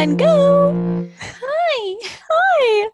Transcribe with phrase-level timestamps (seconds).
[0.00, 1.10] one, go.
[1.20, 1.96] Hi.
[2.30, 2.88] Hi.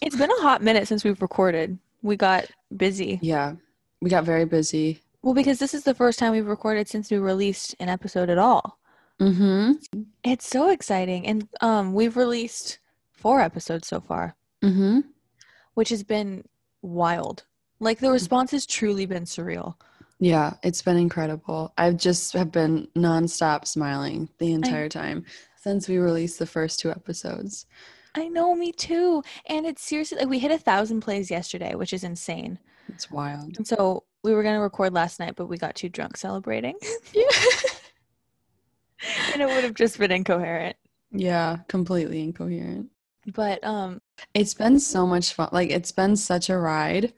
[0.00, 1.76] It's been a hot minute since we've recorded.
[2.02, 3.18] We got busy.
[3.20, 3.54] Yeah,
[4.00, 5.00] we got very busy.
[5.22, 8.38] Well, because this is the first time we've recorded since we released an episode at
[8.38, 8.78] all.
[9.20, 9.72] Mm-hmm.
[10.24, 11.26] It's so exciting.
[11.26, 12.78] And um we've released
[13.12, 15.00] four episodes so far, Mm-hmm.
[15.74, 16.44] which has been
[16.80, 17.42] wild.
[17.80, 19.74] Like the response has truly been surreal.
[20.20, 21.72] Yeah, it's been incredible.
[21.76, 25.24] I've just have been nonstop smiling the entire time
[25.62, 27.66] since we released the first two episodes.
[28.14, 29.22] I know, me too.
[29.46, 32.58] And it's seriously like we hit a thousand plays yesterday, which is insane.
[32.88, 33.56] It's wild.
[33.56, 36.74] And so we were gonna record last night, but we got too drunk celebrating.
[37.14, 37.24] yeah.
[39.32, 40.76] and it would have just been incoherent.
[41.12, 42.90] Yeah, completely incoherent.
[43.32, 44.00] But um
[44.34, 45.50] It's been so much fun.
[45.52, 47.14] Like it's been such a ride,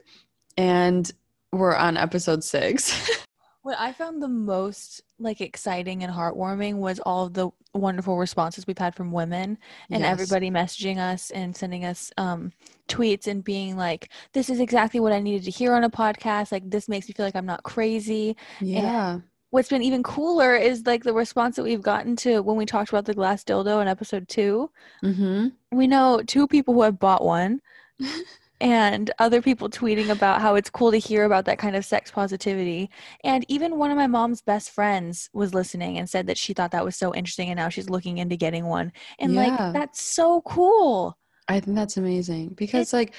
[0.58, 1.10] and
[1.50, 3.24] we're on episode six.
[3.64, 8.66] what I found the most like exciting and heartwarming was all of the wonderful responses
[8.66, 9.58] we've had from women
[9.90, 10.12] and Yes.
[10.12, 12.52] everybody messaging us and sending us um
[12.88, 16.52] tweets and being like, This is exactly what I needed to hear on a podcast.
[16.52, 18.36] Like this makes me feel like I'm not crazy.
[18.60, 19.20] Yeah.
[19.50, 22.90] What's been even cooler is like the response that we've gotten to when we talked
[22.90, 24.70] about the glass dildo in episode two.
[25.02, 25.48] Mm-hmm.
[25.76, 27.60] we know two people who have bought one
[28.64, 32.10] and other people tweeting about how it's cool to hear about that kind of sex
[32.10, 32.88] positivity
[33.22, 36.70] and even one of my mom's best friends was listening and said that she thought
[36.70, 39.42] that was so interesting and now she's looking into getting one and Yeah.
[39.42, 43.12] like that's so cool I think that's amazing because like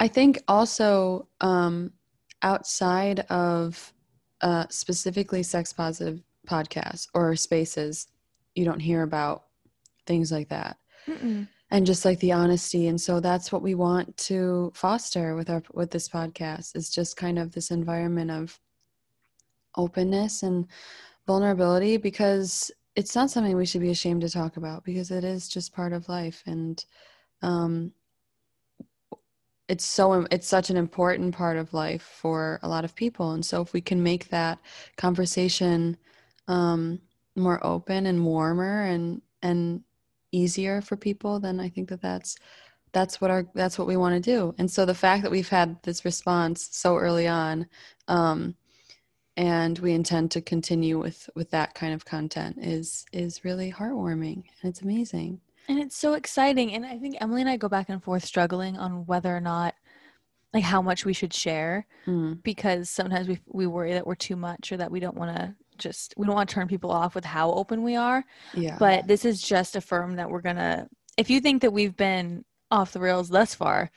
[0.00, 1.92] I think also um
[2.42, 3.92] outside of
[4.40, 8.06] uh specifically sex positive podcasts or spaces
[8.54, 9.44] you don't hear about
[10.06, 11.48] things like that Mm-mm.
[11.70, 15.62] And just like the honesty and so that's what we want to foster with our
[15.72, 18.58] with this podcast is just kind of this environment of
[19.76, 20.66] openness and
[21.26, 25.48] vulnerability because it's not something we should be ashamed to talk about because it is
[25.48, 26.84] just part of life and
[27.42, 27.92] um
[29.68, 33.46] it's so it's such an important part of life for a lot of people and
[33.46, 34.58] so if we can make that
[34.96, 35.96] conversation
[36.48, 37.00] um
[37.36, 39.82] more open and warmer and and
[40.32, 42.36] easier for people then i think that that's
[42.92, 44.54] that's what our that's what we want to do.
[44.58, 47.66] And so the fact that we've had this response so early on
[48.08, 48.54] um
[49.36, 54.44] and we intend to continue with with that kind of content is is really heartwarming
[54.60, 55.40] and it's amazing.
[55.68, 58.76] And it's so exciting and i think Emilie and i go back and forth struggling
[58.76, 59.74] on whether or not
[60.52, 64.36] like how much we should share Mm, because sometimes we we worry that we're too
[64.36, 67.14] much or that we don't want to just we don't want to turn people off
[67.14, 68.24] with how open we are
[68.54, 68.76] yeah.
[68.78, 72.44] but this is just a firm that we're gonna if you think that we've been
[72.70, 73.90] off the rails thus far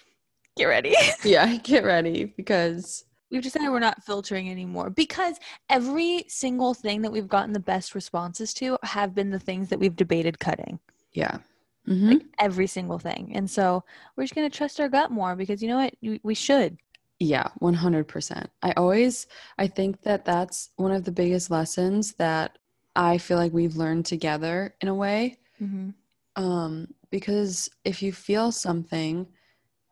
[0.58, 0.96] get ready.
[1.24, 5.40] Yeah get ready because we've decided we're not filtering anymore because
[5.70, 9.80] every single thing that we've gotten the best responses to have been the things that
[9.80, 10.80] we've debated cutting.
[11.14, 11.38] Yeah.
[11.86, 13.84] Hmm like every single thing and so
[14.16, 15.94] we're just gonna trust our gut more because you know what?
[16.24, 16.78] We should
[17.24, 18.48] Yeah, 100%.
[18.62, 22.58] I always I think that that's one of the biggest lessons that
[22.98, 25.38] I feel like we've learned together in a way.
[25.62, 25.92] mm-hmm.
[26.36, 29.28] Um because if you feel something,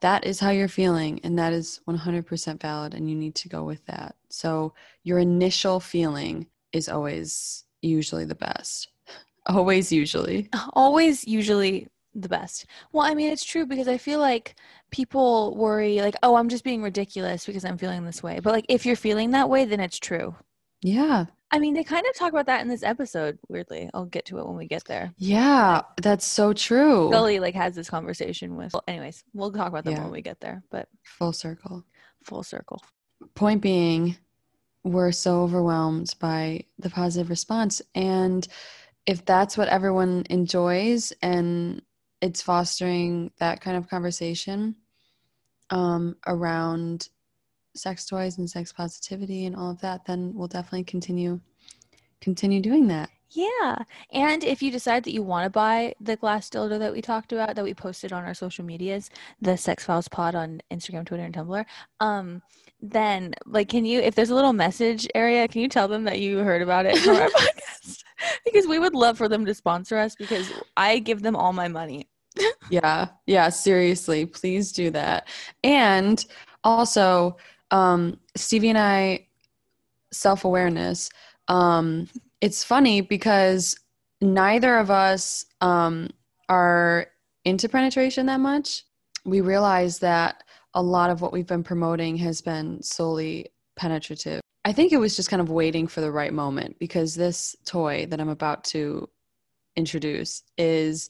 [0.01, 3.63] that is how you're feeling and that is 100% valid and you need to go
[3.63, 4.15] with that.
[4.29, 8.89] So your initial feeling is always usually the best.
[9.45, 10.49] Always usually.
[10.73, 12.65] always usually the best.
[12.91, 14.55] Well, I mean, it's true because I feel like
[14.91, 18.39] people worry, like, oh, I'm just being ridiculous because I'm feeling this way.
[18.39, 20.35] But like, if you're feeling that way, then it's true.
[20.81, 21.25] Yeah.
[21.53, 23.37] I mean, they kind of talk about that in this episode.
[23.49, 25.13] Weirdly, I'll get to it when we get there.
[25.17, 27.09] Yeah, that's so true.
[27.11, 28.73] Scully like has this conversation with.
[28.73, 30.03] Well, anyways, we'll talk about them Yeah.
[30.03, 30.63] when we get there.
[30.71, 31.83] But Full circle.
[32.23, 32.81] full circle.
[33.35, 34.15] point being
[34.83, 38.47] we're so overwhelmed by the positive response and
[39.05, 41.81] if that's what everyone enjoys and
[42.21, 44.75] it's fostering that kind of conversation
[45.69, 47.09] um, around
[47.75, 51.39] sex toys and sex positivity and all of that then we'll definitely continue
[52.19, 53.77] continue doing that Yeah.
[54.11, 57.31] And if you decide that you want to buy the glass dildo that we talked
[57.31, 59.09] about, that we posted on our social medias,
[59.39, 61.65] the Sex Files Pod on Instagram, Twitter, and Tumblr,
[62.01, 62.41] um,
[62.81, 66.19] then like, can you, if there's a little message area, can you tell them that
[66.19, 68.03] you heard about it from our podcast?
[68.43, 71.67] because we would love for them to sponsor us because I give them all my
[71.67, 72.07] money.
[72.69, 75.27] Yeah yeah seriously please do that.
[75.63, 76.23] And
[76.63, 77.37] also
[77.71, 79.27] um Stephee and i
[80.11, 81.09] self-awareness
[81.47, 82.07] um
[82.41, 83.77] it's funny because
[84.21, 86.09] neither of us um
[86.49, 87.07] are
[87.45, 88.83] into penetration that much.
[89.25, 94.41] We realize that a lot of what we've been promoting has been solely penetrative.
[94.63, 98.05] I think it was just kind of waiting for the right moment because this toy
[98.09, 99.09] that i'm about to
[99.75, 101.09] introduce is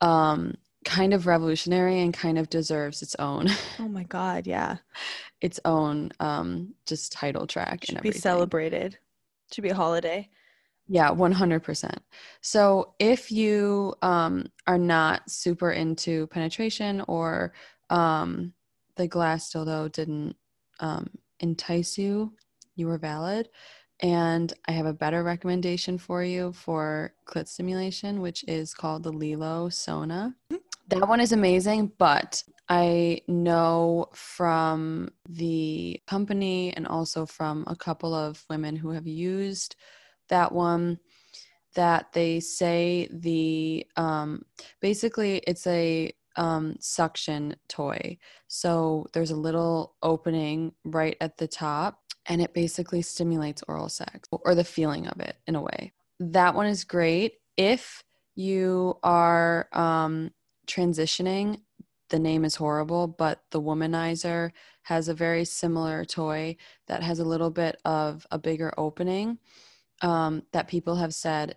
[0.00, 0.54] um,
[0.84, 3.48] kind of revolutionary and kind of deserves its own
[3.80, 4.76] Oh my god, yeah.
[5.40, 8.98] its own um, just title track Should and be celebrated.
[9.52, 10.28] Should be a holiday.
[10.88, 11.98] Yeah, 100%.
[12.40, 17.52] So if you um, are not super into penetration or
[17.90, 18.52] um,
[18.94, 20.36] the glass dildo didn't
[20.78, 21.10] um,
[21.40, 22.34] entice you,
[22.76, 23.48] you were valid.
[24.00, 29.12] And I have a better recommendation for you for clit stimulation, which is called the
[29.12, 30.34] LELO Sona.
[30.88, 38.14] That one is amazing, but I know from the company and also from a couple
[38.14, 39.76] of women who have used
[40.28, 40.98] that one
[41.74, 44.44] that they say the um,
[44.80, 48.18] basically it's a um, suction toy.
[48.48, 54.28] So there's a little opening right at the top, and it basically stimulates oral sex
[54.30, 55.92] or the feeling of it in a way.
[56.20, 58.02] That one is great if
[58.34, 60.30] you are um,
[60.66, 61.60] transitioning.
[62.10, 64.52] The name is horrible, but the Womanizer
[64.82, 66.56] has a very similar toy
[66.86, 69.38] that has a little bit of a bigger opening
[70.02, 71.56] um, that people have said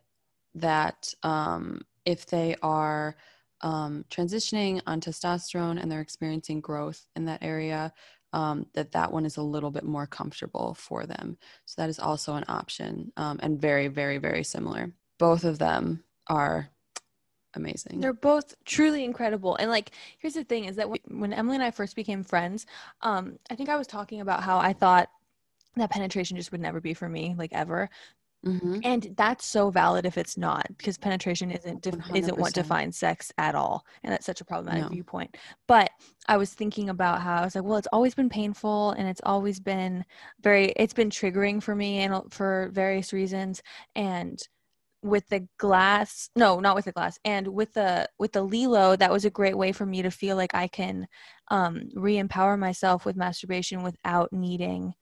[0.56, 3.16] that um, if they are
[3.62, 7.94] um, transitioning on testosterone and they're experiencing growth in that area,
[8.34, 11.38] um, that that one is a little bit more comfortable for them.
[11.66, 14.92] So that is also an option um, and very, very, very similar.
[15.18, 16.70] Both of them are
[17.56, 18.00] amazing.
[18.00, 19.56] They're both truly incredible.
[19.56, 22.66] And like, here's the thing: is that when, Emilie and I first became friends,
[23.02, 25.10] um, I think I was talking about how I thought
[25.76, 27.90] that penetration just would never be for me, like ever.
[28.46, 28.84] Mhm.
[28.84, 33.32] And that's so valid if it's not, because penetration isn't def- isn't what defines sex
[33.38, 34.90] at all, and that's such a problematic No.
[34.90, 35.36] viewpoint.
[35.68, 35.92] But
[36.30, 39.22] I was thinking about how I was like, well, it's always been painful, and it's
[39.26, 40.06] always been
[40.42, 43.62] very, it's been triggering for me, and uh, for various reasons.
[43.96, 44.42] And
[45.02, 49.12] with the glass, no, not with the glass, and with the with the LELO, that
[49.12, 51.08] was a great way for me to feel like I can
[51.50, 54.94] um, re-empower myself with masturbation without needing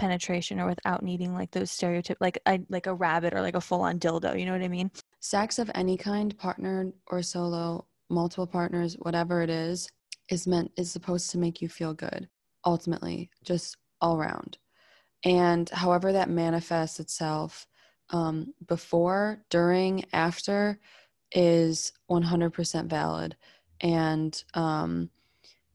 [0.00, 3.60] penetration or without needing like those stereotype like I like a rabbit or like a
[3.60, 4.38] full on dildo.
[4.38, 4.90] You know what I mean?
[5.20, 9.90] Sex of any kind, partnered or solo, multiple partners, whatever it is,
[10.30, 12.28] is meant is supposed to make you feel good.
[12.64, 14.58] Ultimately, just all around.
[15.24, 17.66] And however that manifests itself
[18.10, 20.80] um, before, during, after
[21.32, 23.36] is 100% valid.
[23.80, 25.10] And um,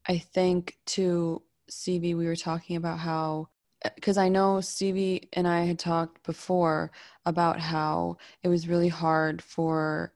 [0.08, 3.48] I think to CV, we were talking about how,
[3.94, 6.90] because I know Stephee and I had talked before
[7.24, 10.12] about how it was really hard for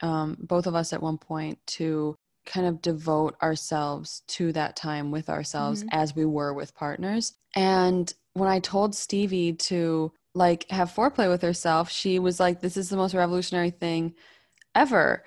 [0.00, 2.14] um, both of us at one point to
[2.46, 5.88] kind of devote ourselves to that time with ourselves Mhm.
[5.92, 7.34] as we were with partners.
[7.54, 12.76] And when I told Stephee to like have foreplay with herself, she was like, This
[12.76, 14.14] is the most revolutionary thing
[14.74, 15.24] ever.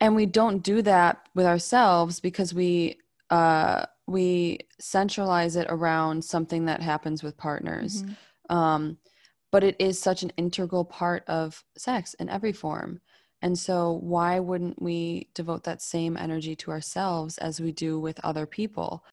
[0.00, 2.98] And we don't do that with ourselves because we
[3.30, 8.16] uh we centralize it around something that happens with partners Mhm.
[8.50, 8.98] um,
[9.52, 13.00] but it is such an integral part of sex in every form.
[13.40, 18.18] And so, why wouldn't we devote that same energy to ourselves as we do with
[18.24, 19.04] other people?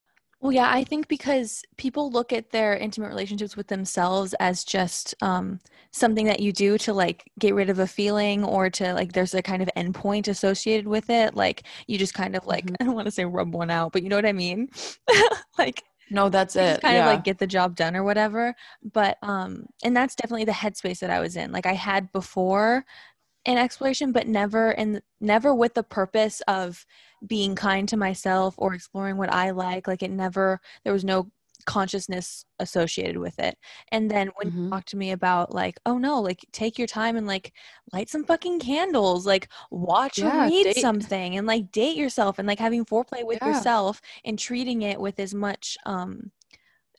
[0.42, 5.14] Well, yeah, I think because people look at their intimate relationships with themselves as just
[5.22, 5.60] um,
[5.92, 9.36] something that you do to like get rid of a feeling or to like there's
[9.36, 11.36] a kind of endpoint associated with it.
[11.36, 12.76] Like you just kind of like Mhm.
[12.80, 14.70] I don't want to say rub one out, but you know what I mean?
[15.60, 16.82] like No, that's it.
[16.82, 17.00] kind yeah.
[17.00, 18.56] of like get the job done or whatever.
[18.84, 21.52] But um, and that's definitely the headspace that I was in.
[21.52, 22.86] Like I had before
[23.46, 26.86] an exploration, but never and never with the purpose of
[27.26, 29.88] being kind to myself or exploring what I like.
[29.88, 31.32] Like it never there was no
[31.66, 33.58] consciousness associated with it.
[33.92, 34.70] And then when you Mhm.
[34.72, 37.54] talk to me about like, oh no, like take your time and like
[37.94, 40.74] light some fucking candles, like watch or Yeah, read date.
[40.74, 43.46] something and like date yourself and like having foreplay with Yeah.
[43.46, 46.32] yourself and treating it with as much um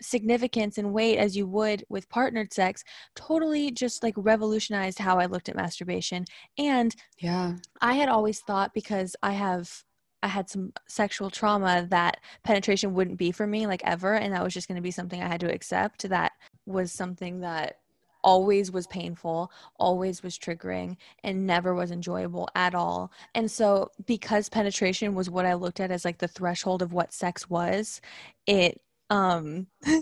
[0.03, 5.27] significance and weight as you would with partnered sex totally just like revolutionized how I
[5.27, 6.25] looked at masturbation.
[6.59, 7.55] And yeah.
[7.81, 9.85] I had always thought because I have
[10.25, 14.45] I had some sexual trauma that penetration wouldn't be for me like ever and that
[14.45, 16.33] was just going to be something I had to accept that
[16.65, 17.79] was something that
[18.23, 23.13] always was painful, always was triggering and never was enjoyable at all.
[23.35, 27.13] And so because penetration was what I looked at as like the threshold of what
[27.13, 28.01] sex was,
[28.47, 28.81] it
[29.13, 29.67] um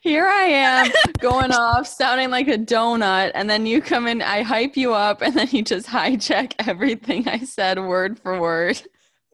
[0.00, 4.42] Here I am going off, sounding like a donut, and then you come in, I
[4.42, 8.80] hype you up, and then you just hijack everything I said word for word.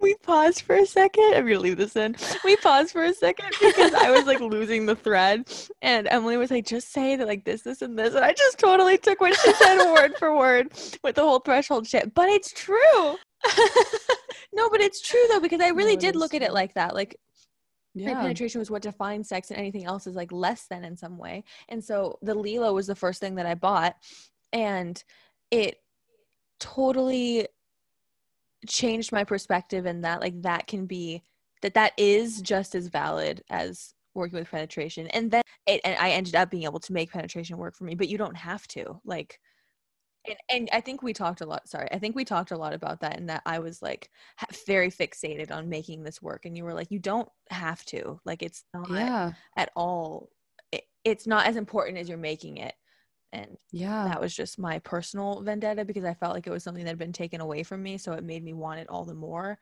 [0.01, 1.35] we paused for a second.
[1.35, 2.17] I'm gonna leave this in.
[2.45, 5.49] We paused for a second because I was like losing the thread,
[5.83, 8.59] and Emilie was like, "Just say that like this, this, and this," and I just
[8.59, 10.73] totally took what she said word for word
[11.05, 12.15] with the whole threshold shit.
[12.15, 13.17] But it's true.
[14.53, 16.95] no, but it's true though because I really No, did look at it like that.
[16.95, 17.17] Like
[17.95, 18.15] Yeah.
[18.15, 21.45] penetration was what defines sex and anything else is like less than in some way
[21.69, 23.95] and so the LELO was the first thing that i bought
[24.53, 25.05] and
[25.53, 25.77] it
[26.59, 27.47] totally
[28.67, 31.23] changed my perspective in that like that can be
[31.63, 36.11] that that is just as valid as working with penetration and then it and i
[36.11, 39.01] ended up being able to make penetration work for me but you don't have to
[39.05, 39.39] like
[40.27, 42.73] and, and i think we talked a lot sorry i think we talked a lot
[42.75, 44.11] about that and that i was like
[44.67, 48.43] very fixated on making this work and you were like you don't have to like
[48.43, 49.33] it's not Yeah.
[49.57, 50.31] at all
[50.73, 52.75] it, it's not as important as you're making it
[53.33, 54.05] and Yeah.
[54.09, 56.99] that was just my personal vendetta because i felt like it was something that had
[56.99, 59.59] been taken away from me so it made me want it all the more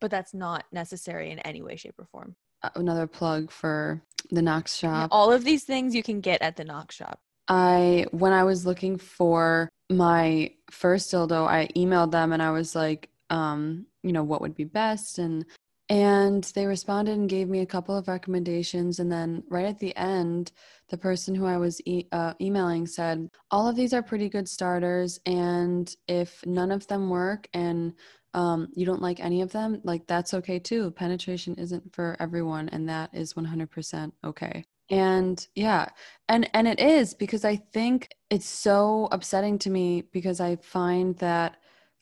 [0.00, 4.42] but that's not necessary in any way shape or form Uh, Another plug for the
[4.42, 5.08] Knox shop.
[5.12, 8.66] all of these things you can get at the knock shop I when I was
[8.66, 14.24] looking for my first dildo, I emailed them and I was like, um, you know,
[14.24, 15.18] what would be best?
[15.18, 15.44] And
[15.90, 18.98] and they responded and gave me a couple of recommendations.
[18.98, 20.52] And then right at the end
[20.90, 24.48] the person who i was e- uh, emailing said all of these are pretty good
[24.48, 25.18] starters.
[25.26, 27.94] And if none of them work and
[28.34, 30.90] um, you don't like any of them like that's okay too.
[30.90, 34.64] Penetration isn't for everyone and that is 100% okay.
[34.90, 35.88] And yeah.
[36.28, 41.16] And and it is because i think it's so upsetting to me because i find
[41.18, 41.56] that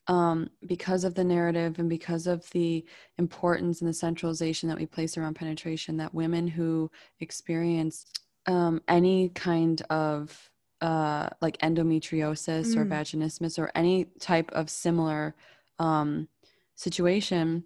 [0.09, 2.85] um, because of the narrative and because of the
[3.17, 8.05] importance and the centralization that we place around penetration that women who experience
[8.45, 12.89] um, any kind of uh, like endometriosis or Mm.
[12.89, 15.35] vaginismus or any type of similar
[15.79, 16.29] um,
[16.75, 17.65] situation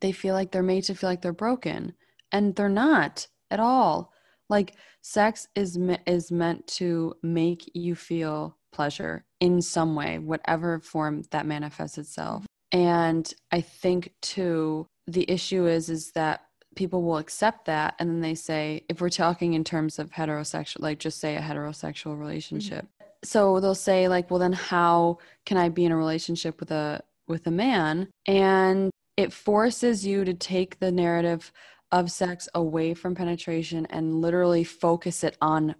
[0.00, 1.92] they feel like they're made to feel like they're broken
[2.32, 4.12] and they're not at all
[4.50, 10.80] like sex is me- is meant to make you feel pleasure in some way whatever
[10.80, 12.46] form that manifests itself.
[12.72, 16.44] And i think too the issue is is that
[16.76, 20.80] people will accept that and then they say if we're talking in terms of heterosexual
[20.80, 22.84] like just say a heterosexual relationship.
[22.84, 23.06] Mm-hmm.
[23.24, 27.02] So they'll say like well then how can i be in a relationship with a
[27.30, 28.08] with a man?
[28.26, 31.52] And it forces you to take the narrative
[31.92, 35.74] of sex away from penetration and literally focus it on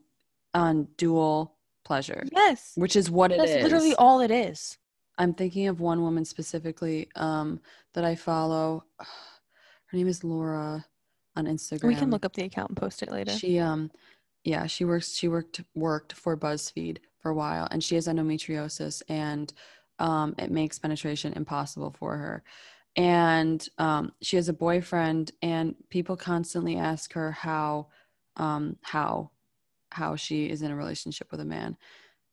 [0.55, 2.73] on dual pleasure yes.
[2.75, 3.51] which is what it is.
[3.51, 4.79] that's literally all it is.
[5.19, 7.61] I'm thinking of one woman specifically um
[7.95, 8.85] that i follow.
[8.99, 10.85] Her name is laura
[11.37, 13.33] on instagram we can look up the account and post it later.
[13.33, 13.91] She um
[14.43, 19.03] yeah, she works she worked worked for BuzzFeed for a while and she has endometriosis
[19.09, 19.53] and
[19.99, 22.43] um it makes penetration impossible for her.
[22.97, 27.89] And um she has a boyfriend and people constantly ask her how
[28.37, 29.31] um how
[29.93, 31.77] how she is in a relationship with a man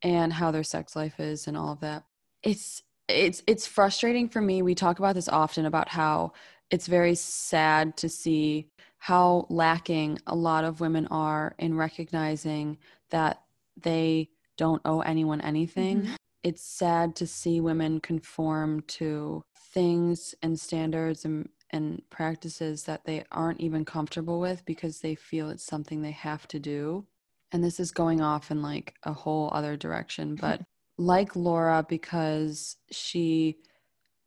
[0.04, 2.04] and how their sex life is and all of that.
[2.44, 4.62] It's it's it's frustrating for me.
[4.62, 6.34] We talk about this often about how
[6.72, 12.78] it's very sad to see how lacking a lot of women are in recognizing
[13.12, 13.44] that
[13.78, 16.04] they don't owe anyone anything.
[16.04, 16.17] Mhm.
[16.44, 23.24] It's sad to see women conform to things and standards and, and practices that they
[23.32, 27.06] aren't even comfortable with because they feel it's something they have to do.
[27.52, 30.36] And this is going off in like a whole other direction.
[30.36, 30.62] But
[30.98, 33.58] like Laura, because she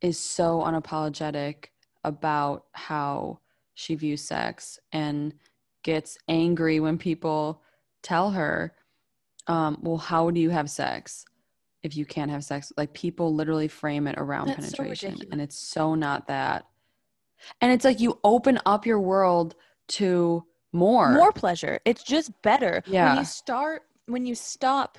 [0.01, 1.67] is so unapologetic
[2.05, 3.41] about how
[3.75, 5.35] she views sex and
[5.83, 7.63] gets angry when people
[8.03, 8.75] tell her,
[9.47, 11.25] um, well, how do you have sex
[11.83, 12.73] if you can't have sex?
[12.77, 15.33] Like people literally frame it around That's penetration, ridiculous.
[15.33, 16.67] and it's so not that.
[17.61, 19.55] And it's like you open up your world
[19.89, 21.13] to more.
[21.13, 23.19] more pleasure it's just better when Yeah.
[23.19, 24.99] you start when you stop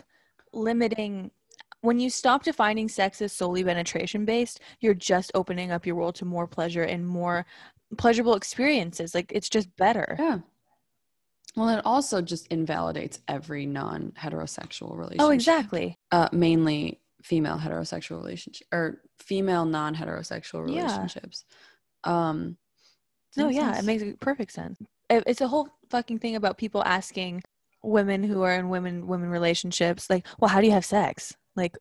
[0.51, 1.31] limiting
[1.79, 6.15] when you stop defining sex as solely penetration based you're just opening up your world
[6.15, 7.45] to more pleasure and more
[7.97, 10.39] pleasurable experiences like it's just better Yeah.
[11.55, 15.21] Well, it also just invalidates every non heterosexual relationship.
[15.25, 20.81] oh exactly uh, mainly female heterosexual relationship or female non-heterosexual Yeah.
[20.83, 21.45] relationships.
[22.03, 22.57] Um,
[23.37, 23.83] no yeah sense?
[23.83, 24.79] it makes perfect sense
[25.09, 27.43] It- it's a whole fucking thing about people asking
[27.83, 31.77] women who are in women women relationships like well how do you have sex like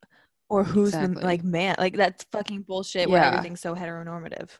[0.50, 1.14] or who's Exactly.
[1.14, 3.28] the like man like that's fucking bullshit where Yeah.
[3.28, 4.50] everything's so heteronormative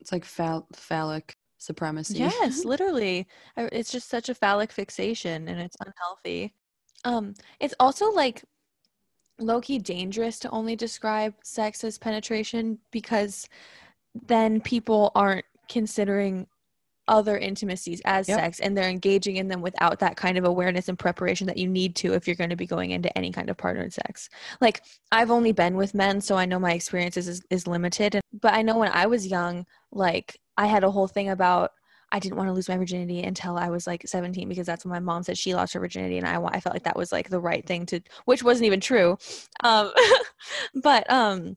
[0.00, 2.18] it's like phall- phallic supremacy.
[2.18, 3.26] Yes, literally.
[3.56, 6.54] It's just such a phallic fixation and it's unhealthy.
[7.04, 8.44] Um, it's also like
[9.38, 13.48] low key dangerous to only describe sex as penetration because
[14.26, 16.46] then people aren't considering
[17.08, 18.38] other intimacies as Yep.
[18.38, 21.68] sex and they're engaging in them without that kind of awareness and preparation that you
[21.68, 24.28] need to if you're going to be going into any kind of partnered sex.
[24.60, 28.22] Like I've only been with men so I know my experiences is, is limited and,
[28.40, 31.72] but I know when I was young like I had a whole thing about
[32.14, 34.92] I didn't want to lose my virginity until I was like 17 because that's when
[34.92, 37.30] my mom said she lost her virginity and I I felt like that was like
[37.30, 39.16] the right thing to which wasn't even true.
[39.64, 39.90] Um
[40.82, 41.56] but um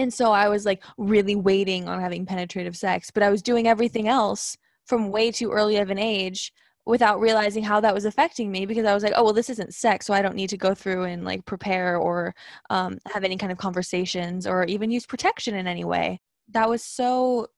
[0.00, 3.66] and so I was like really waiting on having penetrative sex, but I was doing
[3.68, 6.52] everything else from way too early of an age
[6.86, 9.74] without realizing how that was affecting me because I was like, oh, well, this isn't
[9.74, 12.34] sex, so I don't need to go through and like prepare or
[12.70, 16.20] um, have any kind of conversations or even use protection in any way.
[16.48, 17.48] That was so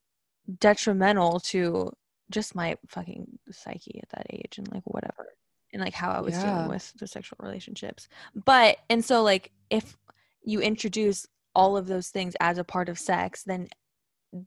[0.58, 1.92] detrimental to
[2.30, 5.28] just my fucking psyche at that age and like whatever
[5.72, 6.50] and like how I was Yeah.
[6.50, 8.08] dealing with the sexual relationships.
[8.44, 9.96] But and so like if
[10.44, 13.68] you introduce all of those things as a part of sex, then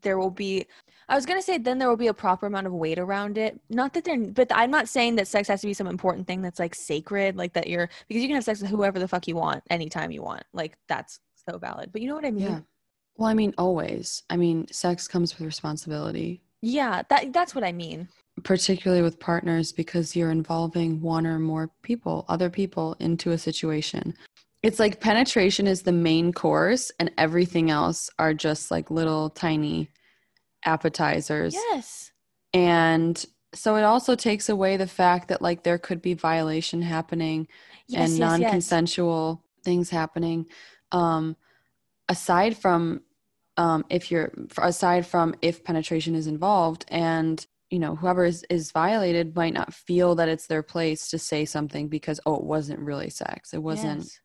[0.02, 0.66] there will be
[1.08, 3.60] I was gonna say then there will be a proper amount of weight around it.
[3.70, 6.42] Not that they're but I'm not saying that sex has to be some important thing
[6.42, 9.28] that's like sacred, like that you're because you can have sex with whoever the fuck
[9.28, 10.44] you want anytime you want.
[10.54, 11.92] Like that's so valid.
[11.92, 12.46] But you know what I mean?
[12.46, 12.60] Yeah.
[13.18, 14.24] Well, I mean, always.
[14.32, 18.10] I mean, sex comes with responsibility, Yeah, that that's what I mean.
[18.44, 24.16] particularly with partners, because you're involving one or more people, other people, into a situation.
[24.66, 29.90] It's like penetration is the main course, and everything else are just like little tiny
[30.66, 31.54] appetizers.
[31.54, 32.12] Yes.
[32.54, 37.48] And so it also takes away the fact that like there could be violation happening
[37.88, 38.20] Yes, and yes, yes.
[38.20, 40.46] non-consensual things happening
[40.92, 41.36] um
[42.10, 43.02] aside from
[43.58, 48.72] um if you're aside from if penetration is involved and you know whoever is, is
[48.72, 52.80] violated might not feel that it's their place to say something because oh it wasn't
[52.80, 54.20] really sex it wasn't Yes.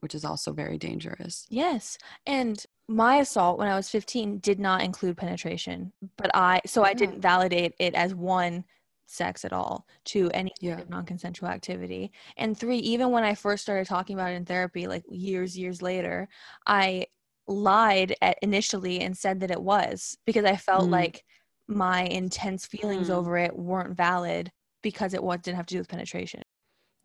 [0.00, 1.98] Which is also very dangerous Yes.
[2.26, 6.94] And my assault when I was 15 did not include penetration, but I, so I
[6.94, 8.64] didn't validate it as one
[9.06, 10.72] sex at all to any Yeah.
[10.76, 12.12] kind of non consensual activity.
[12.36, 15.82] And three, even when I first started talking about it in therapy, like years, years
[15.82, 16.28] later,
[16.66, 17.06] I
[17.48, 20.90] lied at initially and said that it was because I felt Mm.
[20.90, 21.24] like
[21.68, 23.14] my intense feelings Mm.
[23.14, 24.50] over it weren't valid
[24.82, 26.42] because it was, didn't have to do with penetration.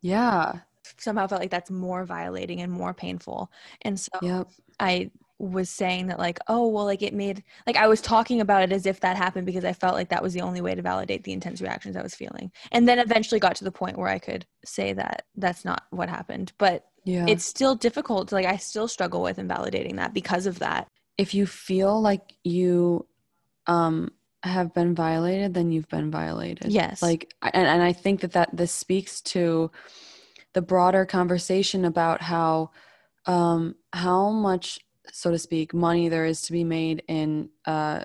[0.00, 0.60] yeah
[0.98, 3.50] Somehow felt like that's more violating and more painful.
[3.82, 4.48] And so yep
[4.80, 8.62] I was saying that like, oh well like it made like I was talking about
[8.62, 10.82] it as if that happened because I felt like that was the only way to
[10.82, 12.52] validate the intense reactions I was feeling.
[12.70, 16.08] And then eventually got to the point where I could say that that's not what
[16.08, 16.52] happened.
[16.58, 20.86] But yeah it's still difficult like I still struggle with invalidating that because of that.
[21.18, 23.06] if you feel like you
[23.66, 24.12] um
[24.44, 27.00] have been violated then you've been violated Yes.
[27.02, 29.70] like and, and i think that that this speaks to
[30.54, 32.70] the broader conversation about how
[33.26, 34.78] um how much
[35.12, 38.02] so to speak money there is to be made in uh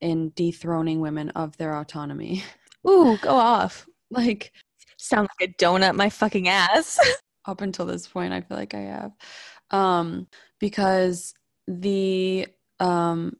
[0.00, 2.42] in dethroning women of their autonomy
[2.88, 3.86] Ooh, go off.
[4.10, 4.52] like
[4.96, 6.98] Sound like a donut my fucking ass.
[7.46, 9.12] up until this point i feel like i have
[9.70, 10.26] um
[10.60, 11.34] because
[11.68, 12.46] the
[12.80, 13.36] um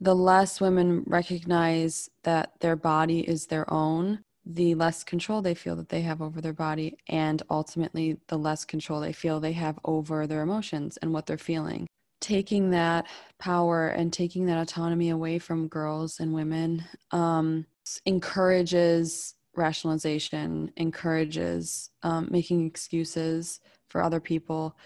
[0.00, 5.76] the less women recognize that their body is their own the less control they feel
[5.76, 9.78] that they have over their body and ultimately the less control they feel they have
[9.84, 11.86] over their emotions and what they're feeling.
[12.20, 13.06] Taking that
[13.38, 17.66] power and taking that autonomy away from girls and women um,
[18.06, 24.76] encourages rationalization encourages um, making excuses for other people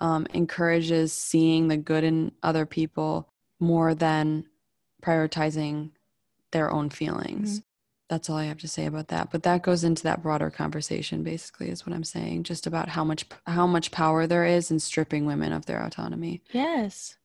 [0.00, 3.28] um, encourages seeing the good in other people
[3.60, 4.46] more than
[5.02, 5.90] prioritizing
[6.52, 7.60] their own feelings
[8.08, 11.22] that's all i have to say about that but that goes into that broader conversation
[11.22, 14.78] basically is what i'm saying just about how much how much power there is in
[14.78, 17.16] stripping women of their autonomy Yes.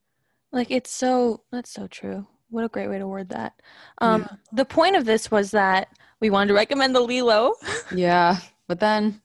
[0.51, 2.25] Like it's so that's so true.
[2.49, 3.53] What a great way to word that.
[3.99, 5.89] Um the point of this was that
[6.19, 7.53] we wanted to recommend the LELO,
[7.93, 8.37] yeah
[8.67, 9.21] but then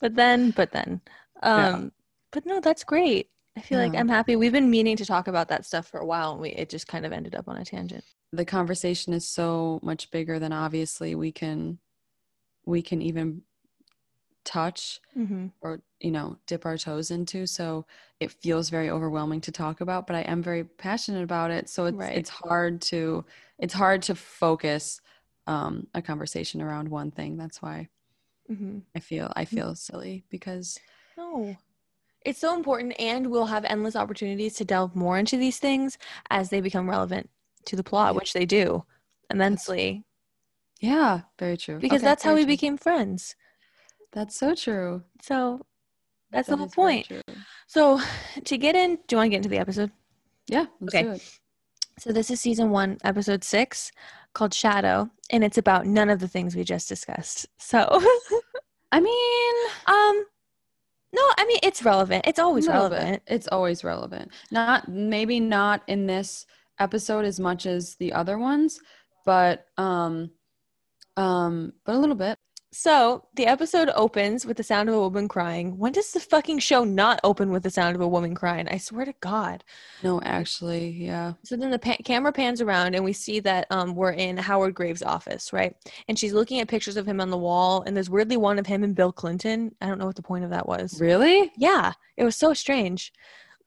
[0.00, 1.00] but then but then
[1.42, 1.68] Yeah.
[1.70, 1.92] um
[2.30, 3.30] but no, that's great.
[3.58, 4.36] I feel like I'm happy.
[4.36, 6.86] We've been meaning to talk about that stuff for a while and we it just
[6.86, 8.04] kind of ended up on a tangent.
[8.32, 11.78] the conversation is so much bigger than obviously we can
[12.66, 13.42] we can even
[14.44, 15.46] touch Mm-hmm.
[15.62, 17.84] or you know dip our toes into so
[18.20, 21.86] it feels very overwhelming to talk about but i am very passionate about it so
[21.86, 22.16] it's Right.
[22.16, 23.24] it's hard to
[23.58, 25.00] it's hard to focus
[25.48, 27.88] um a conversation around one thing that's why
[28.50, 28.78] Mm-hmm.
[28.94, 30.78] i feel i feel silly because
[31.16, 31.56] No.
[32.24, 35.98] It's so important and we'll have endless opportunities to delve more into these things
[36.30, 37.30] as they become relevant
[37.66, 38.18] to the plot, Yeah.
[38.18, 38.84] which they do
[39.30, 40.04] immensely.
[40.80, 42.54] yeah very true Because Okay, that's how we true.
[42.54, 43.34] became friends.
[44.12, 45.66] that's so true So
[46.30, 47.08] that's That the whole point.
[47.66, 48.00] So
[48.44, 49.90] to get in, do you want to get into the episode?
[50.48, 51.04] yeah let's Okay.
[51.04, 51.22] do it
[51.98, 53.90] So this is season one, episode six,
[54.34, 57.46] called Shadow, and it's about none of the things we just discussed.
[57.58, 57.80] So,
[58.92, 59.54] I mean,
[59.86, 60.24] um,
[61.12, 62.26] no, I mean it's relevant.
[62.26, 63.22] It's always relevant.
[63.26, 64.30] It's always relevant.
[64.50, 66.46] Not maybe not in this
[66.78, 68.80] episode as much as the other ones,
[69.24, 70.30] but um
[71.16, 72.38] um but a little bit.
[72.70, 75.78] So the episode opens with the sound of a woman crying.
[75.78, 78.68] When does the fucking show not open with the sound of a woman crying?
[78.68, 79.64] I swear to God.
[80.02, 81.32] No, actually, yeah.
[81.44, 84.74] So then the pa- camera pans around and we see that um, we're in Howard
[84.74, 85.74] Graves' office, right?
[86.08, 88.66] And she's looking at pictures of him on the wall, and there's weirdly one of
[88.66, 89.74] him and Bill Clinton.
[89.80, 91.00] I don't know what the point of that was.
[91.00, 91.50] Really?
[91.56, 93.14] Yeah, it was so strange.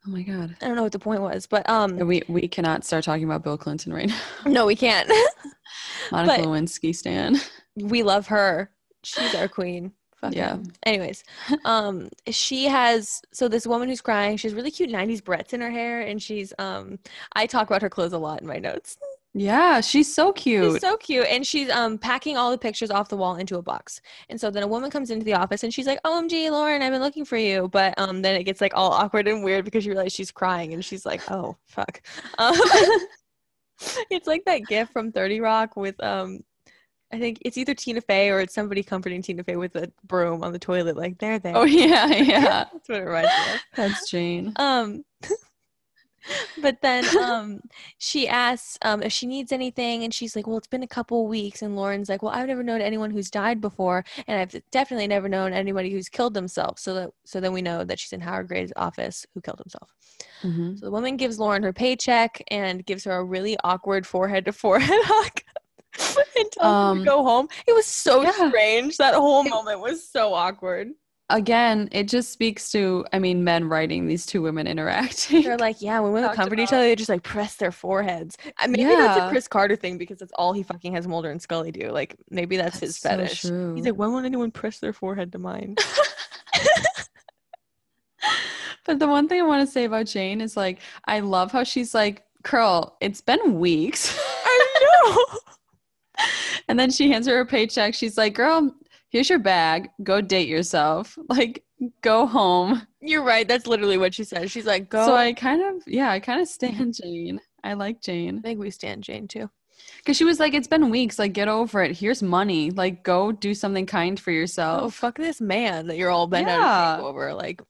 [0.07, 0.55] Oh my god.
[0.61, 3.43] I don't know what the point was, but um, We we cannot start talking about
[3.43, 4.19] Bill Clinton right now.
[4.45, 5.09] no, we can't.
[6.11, 7.37] Monica But- Lewinsky stan.
[7.75, 8.69] we love her.
[9.03, 9.93] She's our queen.
[10.15, 10.57] Fuck Yeah.
[10.57, 10.71] yeah.
[10.83, 11.23] Anyways,
[11.65, 14.37] um, she has so this woman who's crying.
[14.37, 16.99] She has really cute '90s Bretts in her hair, and she's um.
[17.33, 18.97] I talk about her clothes a lot in my notes.
[19.33, 20.73] Yeah, she's so cute.
[20.73, 23.61] She's so cute, and she's um packing all the pictures off the wall into a
[23.61, 24.01] box.
[24.29, 26.91] And so then a woman comes into the office, and she's like, "OMG, Lauren, I've
[26.91, 29.85] been looking for you." But um, then it gets like all awkward and weird because
[29.85, 32.01] you realize she's crying, and she's like, "Oh fuck."
[32.37, 32.55] Um,
[34.09, 36.41] it's like that gif from Thirty Rock with um.
[37.13, 40.43] I think it's either Tina Fey or it's somebody comforting Tina Fey with a broom
[40.43, 41.55] on the toilet, like there, there.
[41.55, 42.65] oh yeah, yeah.
[42.71, 43.59] That's what it reminds me of.
[43.75, 44.53] That's Jane.
[44.57, 45.03] Um,
[46.61, 47.61] but then um,
[47.97, 51.27] she asks um, if she needs anything, and she's like, "Well, it's been a couple
[51.27, 55.07] weeks." And Lauren's like, "Well, I've never known anyone who's died before, and I've definitely
[55.07, 58.21] never known anybody who's killed themselves." So that so then we know that she's in
[58.21, 59.93] Howard Graves' office who killed himself.
[60.43, 60.79] Mhm.
[60.79, 64.53] So the woman gives Lauren her paycheck and gives her a really awkward forehead to
[64.53, 65.41] forehead hug.
[66.37, 67.47] and tells her Um, to go home.
[67.67, 68.31] It was so yeah.
[68.49, 68.97] strange.
[68.97, 70.89] That whole moment was so awkward.
[71.29, 75.43] Again, it just speaks to I mean men writing these two women interacting.
[75.43, 78.37] They're like, yeah, when women comfort each other, they just like press their foreheads.
[78.61, 81.41] Uh, Maybe that's a Chris Carter thing because that's all he fucking has Mulder and
[81.41, 81.89] Scully do.
[81.89, 83.41] Like maybe that's, his That's so fetish.
[83.43, 83.75] true.
[83.75, 85.75] He's like, why won't anyone press their forehead to mine?
[88.83, 91.63] But the one thing I want to say about Jane is like, I love how
[91.63, 94.19] she's like, Curl, it's been weeks.
[94.43, 95.39] I know.
[96.67, 97.93] And then she hands her a paycheck.
[97.93, 98.73] She's like, Girl,
[99.09, 99.89] here's your bag.
[100.03, 101.17] Go date yourself.
[101.29, 101.63] Like,
[102.01, 102.85] go home.
[103.01, 103.47] You're right.
[103.47, 104.51] That's literally what she said.
[104.51, 105.03] She's like, go.
[105.05, 107.41] So I kind of, yeah, I kind of stand Jane.
[107.63, 108.37] I like Jane.
[108.37, 109.49] I think we stand Jane too.
[109.97, 111.17] Because she was like, It's been weeks.
[111.17, 111.97] Like, get over it.
[111.97, 112.69] Here's money.
[112.69, 114.93] Like, go do something kind for Oh, yourself.
[114.93, 116.95] fuck this man that you're all bent out Yeah.
[116.97, 117.33] take over.
[117.33, 117.61] Like,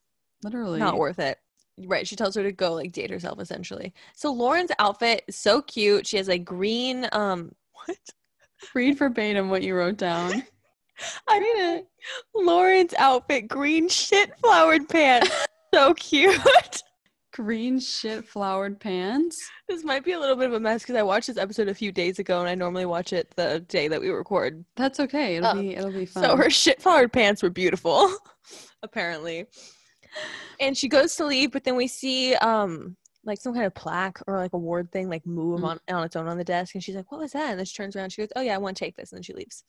[0.43, 0.79] Literally.
[0.79, 1.37] not worth it.
[1.77, 2.05] Right.
[2.05, 3.93] She tells her to go like date herself essentially.
[4.13, 6.05] So Lauren's outfit is so cute.
[6.05, 7.53] She has like green, um,
[7.85, 7.97] what?
[8.73, 10.43] Read verbatim what you wrote down.
[11.27, 11.87] I read it.
[12.35, 15.31] Lauren's outfit, green shit flowered pants.
[15.73, 16.39] so cute.
[17.33, 19.41] Green shit flowered pants.
[19.69, 21.73] this might be a little bit of a mess because I watched this episode a
[21.73, 24.63] few days ago and I normally watch it the day that we record.
[24.75, 25.37] That's okay.
[25.37, 26.23] It'll Um, be it'll be fun.
[26.23, 28.13] So her shit flowered pants were beautiful,
[28.83, 29.45] apparently.
[30.59, 34.19] And she goes to leave, but then we see um like some kind of plaque
[34.27, 35.65] or like award thing like move Mm.
[35.65, 37.51] on, on its own on the desk and she's like, What was that?
[37.51, 39.17] And then she turns around, she goes, Oh yeah, I want to take this, and
[39.17, 39.63] then she leaves.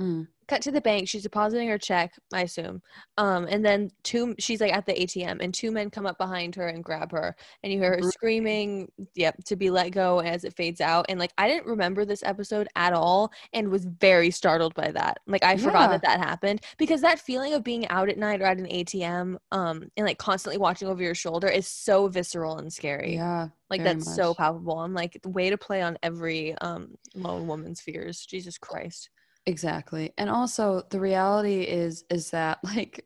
[0.00, 0.28] Mm.
[0.46, 2.80] cut to the bank she's depositing her check i assume.
[3.16, 6.54] Um and then two she's like at the atm and two men come up behind
[6.54, 7.34] her and grab her.
[7.64, 11.06] And you hear her screaming yep to be let go as it fades out.
[11.08, 15.18] And like i didn't remember this episode at all and was very startled by that.
[15.26, 15.98] Like i forgot Yeah.
[15.98, 19.36] that that happened because that feeling of being out at night or at an atm
[19.50, 23.14] um and like constantly watching over your shoulder is so visceral and scary.
[23.16, 23.48] Yeah.
[23.68, 24.78] like that's so palpable.
[24.78, 28.24] I'm like the way to play on every um lone woman's fears.
[28.24, 29.10] Jesus christ
[29.48, 30.12] Exactly.
[30.18, 33.04] And also the reality is is that like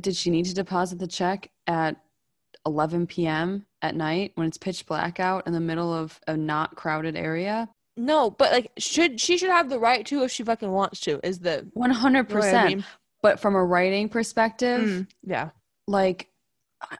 [0.00, 1.96] did she need to deposit the check at
[2.66, 3.66] 11 p.m.
[3.82, 7.68] at night when it's pitch black out in the middle of a not crowded area?
[7.98, 11.20] No, but like should she should have the right to if she fucking wants to
[11.22, 12.28] is the 100%.
[12.30, 12.84] you know I mean?
[13.22, 15.50] But from a writing perspective, Mm, yeah.
[15.86, 16.28] like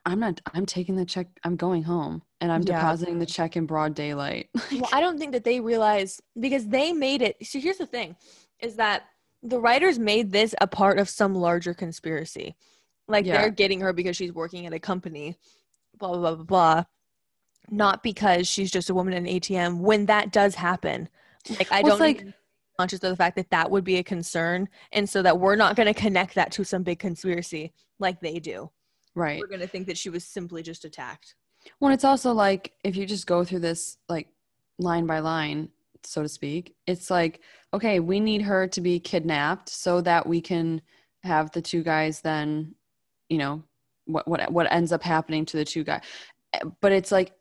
[0.04, 2.76] I'm not I'm taking the check I'm going home and I'm Yeah.
[2.80, 4.50] depositing the check in broad daylight.
[4.72, 7.36] Well, I don't think that they realize because they made it.
[7.46, 8.16] So here's the thing
[8.62, 9.03] is that
[9.42, 12.55] the writers made this a part of some larger conspiracy.
[13.09, 13.40] Like Yeah.
[13.42, 15.37] they're getting her because she's working at a company,
[15.98, 16.85] blah, blah, blah, blah, blah.
[17.68, 21.09] Not because she's just a woman in an ATM when that does happen.
[21.51, 22.35] Like, I Well, don't like- like
[22.79, 24.68] conscious of the fact that that would be a concern.
[24.92, 28.38] And so that we're not going to connect that to some big conspiracy like they
[28.38, 28.70] do.
[29.14, 29.38] right.
[29.40, 31.35] We're going to think that she was simply just attacked.
[31.81, 34.29] Well, it's also like if you just go through this like
[34.79, 35.68] line by line,
[36.04, 37.40] so to speak, it's like,
[37.74, 40.82] okay, we need her to be kidnapped so that we can
[41.22, 42.74] have the two guys then,
[43.28, 43.62] you know,
[44.06, 46.02] what what what ends up happening to the two guys.
[46.80, 47.32] But it's like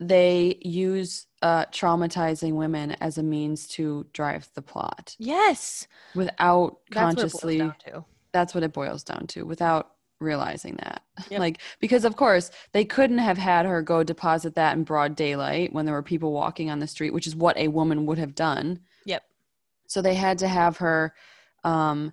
[0.00, 5.86] they use uh, traumatizing women as a means to drive the plot Yes.
[6.14, 7.58] without That's consciously.
[7.58, 8.04] what it boils down to.
[8.32, 11.02] that's what it boils down to without realizing that.
[11.30, 11.40] Yep.
[11.40, 15.72] Like, because of course, they couldn't have had her go deposit that in broad daylight
[15.72, 18.34] when there were people walking on the street, which is what a woman would have
[18.36, 18.80] done.
[19.04, 19.24] Yep.
[19.88, 21.12] So they had to have her,
[21.64, 22.12] um,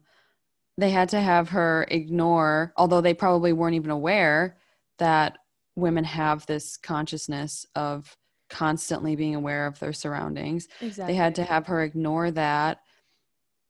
[0.77, 4.57] they had to have her ignore, although they probably weren't even aware
[4.97, 5.37] that
[5.75, 8.17] women have this consciousness of
[8.49, 10.67] constantly being aware of their surroundings.
[10.81, 11.13] Exactly.
[11.13, 12.79] They had to have her ignore that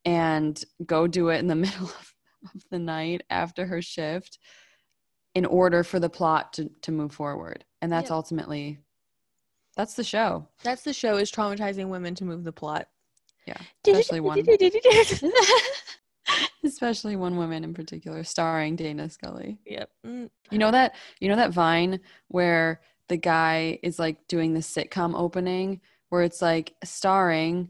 [0.03, 2.14] and go do it in the middle of,
[2.53, 4.39] of the night after her shift
[5.33, 7.65] in order for the plot to, to move forward.
[7.81, 8.15] And that's Yep.
[8.15, 8.79] ultimately
[9.75, 10.47] that's the show.
[10.63, 12.87] That's the show is traumatizing women to move the plot.
[13.45, 14.43] Yeah, especially one.
[14.43, 15.07] yep.
[16.63, 19.59] Especially one woman in particular, starring Dana Scully.
[20.05, 20.29] Mm.
[20.49, 25.13] You know that you know that Vine where the guy is like doing the sitcom
[25.15, 27.69] opening where it's like starring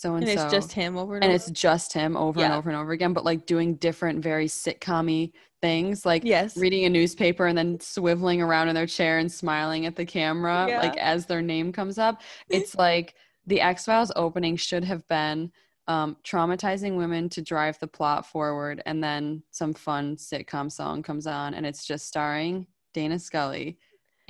[0.00, 1.36] so and And it's just him over and, and over.
[1.36, 5.30] it's just him over and over and over again, but like doing different, very sitcom
[5.60, 6.56] things, like yes.
[6.56, 10.64] reading a newspaper and then swiveling around in their chair and smiling at the camera,
[10.66, 10.78] Yeah.
[10.80, 12.22] like as their name comes up.
[12.48, 13.14] It's like
[13.46, 15.52] the X Files opening should have been
[15.86, 21.26] um, traumatizing women to drive the plot forward, and then some fun sitcom song comes
[21.26, 23.76] on, and it's just starring Dana Scully.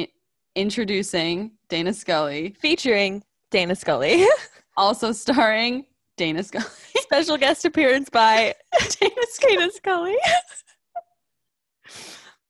[0.00, 0.08] I-
[0.56, 4.26] introducing Dana Scully, Featuring Dana Scully.
[4.80, 5.84] also starring
[6.16, 6.64] Dana Scully.
[6.96, 8.54] Special guest appearance by
[9.00, 10.16] Dana, Dana Scully.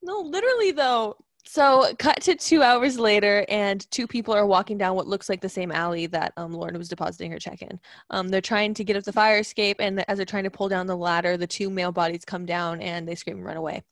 [0.03, 1.17] no, literally though.
[1.45, 5.41] So cut to two hours later, and two people are walking down what looks like
[5.41, 7.81] the same alley that um, Lauren was depositing her check in.
[8.11, 10.69] Um, they're trying to get up the fire escape, and as they're trying to pull
[10.69, 13.83] down the ladder, the two male bodies come down and they scream and run away.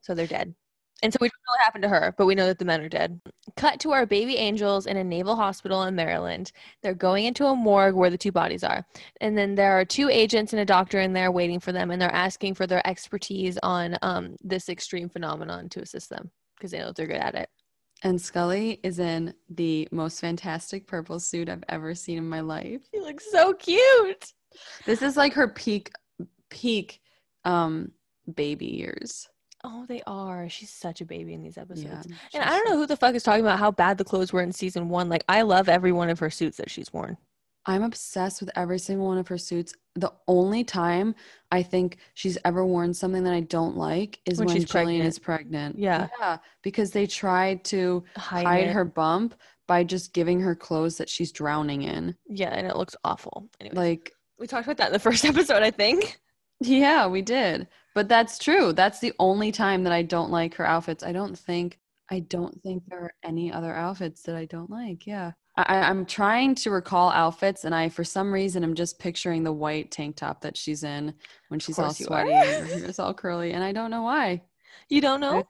[0.00, 0.56] So they're dead.
[1.02, 2.80] And so we don't know what happened to her, but we know that the men
[2.80, 3.20] are dead.
[3.56, 6.52] Cut to our baby angels in a naval hospital in Maryland.
[6.82, 8.86] They're going into a morgue where the two bodies are.
[9.20, 12.00] And then there are two agents and a doctor in there waiting for them, and
[12.00, 16.78] they're asking for their expertise on um, this extreme phenomenon to assist them because they
[16.78, 17.48] know they're good at it.
[18.04, 22.82] And Scully is in the most fantastic purple suit I've ever seen in my life.
[22.92, 24.32] She looks so cute.
[24.86, 25.90] This is like her peak
[26.50, 27.00] peak
[27.44, 27.90] um
[28.34, 29.28] baby years.
[29.64, 30.48] Oh, they are.
[30.48, 32.08] She's such a baby in these episodes.
[32.32, 32.40] Yeah.
[32.40, 34.42] And I don't know who the fuck is talking about how bad the clothes were
[34.42, 35.08] in season one.
[35.08, 37.16] Like, I love every one of her suits that she's worn.
[37.64, 39.72] I'm obsessed with every single one of her suits.
[39.94, 41.14] The only time
[41.52, 44.86] I think she's ever worn something that I don't like is When when, she's Gillian
[44.88, 45.08] pregnant.
[45.08, 45.78] is pregnant.
[45.78, 46.08] Yeah.
[46.18, 46.38] Yeah.
[46.62, 49.36] Because they tried to Hide, hide her bump
[49.68, 52.16] by just giving her clothes that she's drowning in.
[52.28, 53.48] Yeah, and it looks awful.
[53.60, 56.18] Anyways, Like we talked about that in the first episode, I think.
[56.58, 57.68] Yeah, we did.
[57.94, 58.72] But that's true.
[58.72, 61.02] That's the only time that I don't like her outfits.
[61.04, 61.78] I don't think
[62.10, 65.06] I don't think there are any other outfits that I don't like.
[65.06, 65.32] Yeah.
[65.56, 69.52] I, I'm trying to recall outfits and I for some reason I'm just picturing the
[69.52, 71.14] white tank top that she's in
[71.48, 72.24] when she's all course you are.
[72.24, 74.42] sweaty and her hair's all curly and I don't know why.
[74.88, 75.46] You don't know?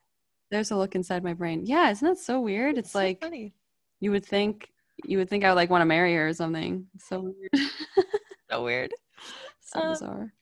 [0.51, 1.65] There's a look inside my brain.
[1.65, 2.77] Yeah, isn't that so weird?
[2.79, 3.55] It's so like funny.
[4.01, 4.71] you would think
[5.05, 6.87] you would think I would like want to marry her or something.
[6.95, 7.71] It's so weird.
[8.51, 8.93] So weird.
[9.61, 10.33] so Um, bizarre.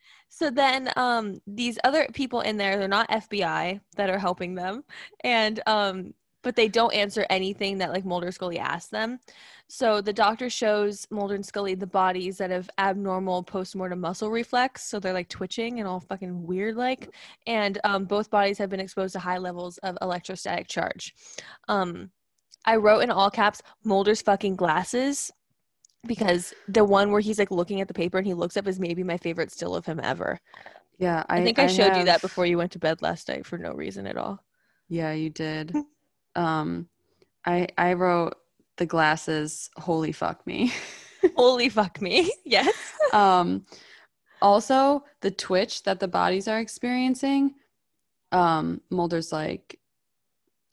[0.40, 4.84] So then um these other people in there, they're not FBI that are helping them.
[5.22, 9.18] And um but they don't answer anything that like Mulder and Scully ask them.
[9.68, 14.82] So the doctor shows Mulder and Scully the bodies that have abnormal postmortem muscle reflex.
[14.84, 17.14] So they're like twitching and all fucking weird like.
[17.46, 21.14] And um, both bodies have been exposed to high levels of electrostatic charge.
[21.68, 22.10] Um,
[22.64, 25.30] I wrote in all caps Mulder's fucking glasses
[26.06, 28.80] because the one where he's like looking at the paper and he looks up is
[28.80, 30.40] maybe my favorite still of him ever.
[30.98, 33.56] Yeah, I, think I, showed you that before you went to bed last night for
[33.56, 34.44] no reason at all.
[34.88, 35.74] Yeah, you did.
[36.36, 36.88] um,
[37.46, 38.34] I I wrote
[38.76, 39.70] the glasses.
[39.76, 40.72] Holy fuck me.
[41.36, 42.32] Holy fuck me.
[42.44, 42.74] Yes.
[43.12, 43.64] um,
[44.42, 47.54] also the twitch that the bodies are experiencing.
[48.32, 49.78] Um, Mulder's like,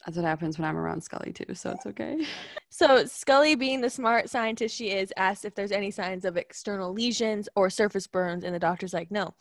[0.05, 2.25] that's what happens when I'm around Scully too, so it's okay.
[2.69, 6.93] So Scully, being the smart scientist she is, asks if there's any signs of external
[6.93, 9.33] lesions or surface burns, and the doctor's like, no.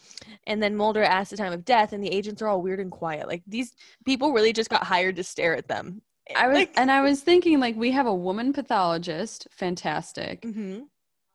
[0.46, 2.90] And then Mulder asks the time of death, and the agents are all weird and
[2.90, 3.26] quiet.
[3.28, 6.02] Like these people really just got hired to stare at them.
[6.36, 10.42] I was Like- and I was thinking like we have a woman pathologist, fantastic.
[10.42, 10.84] Mhm.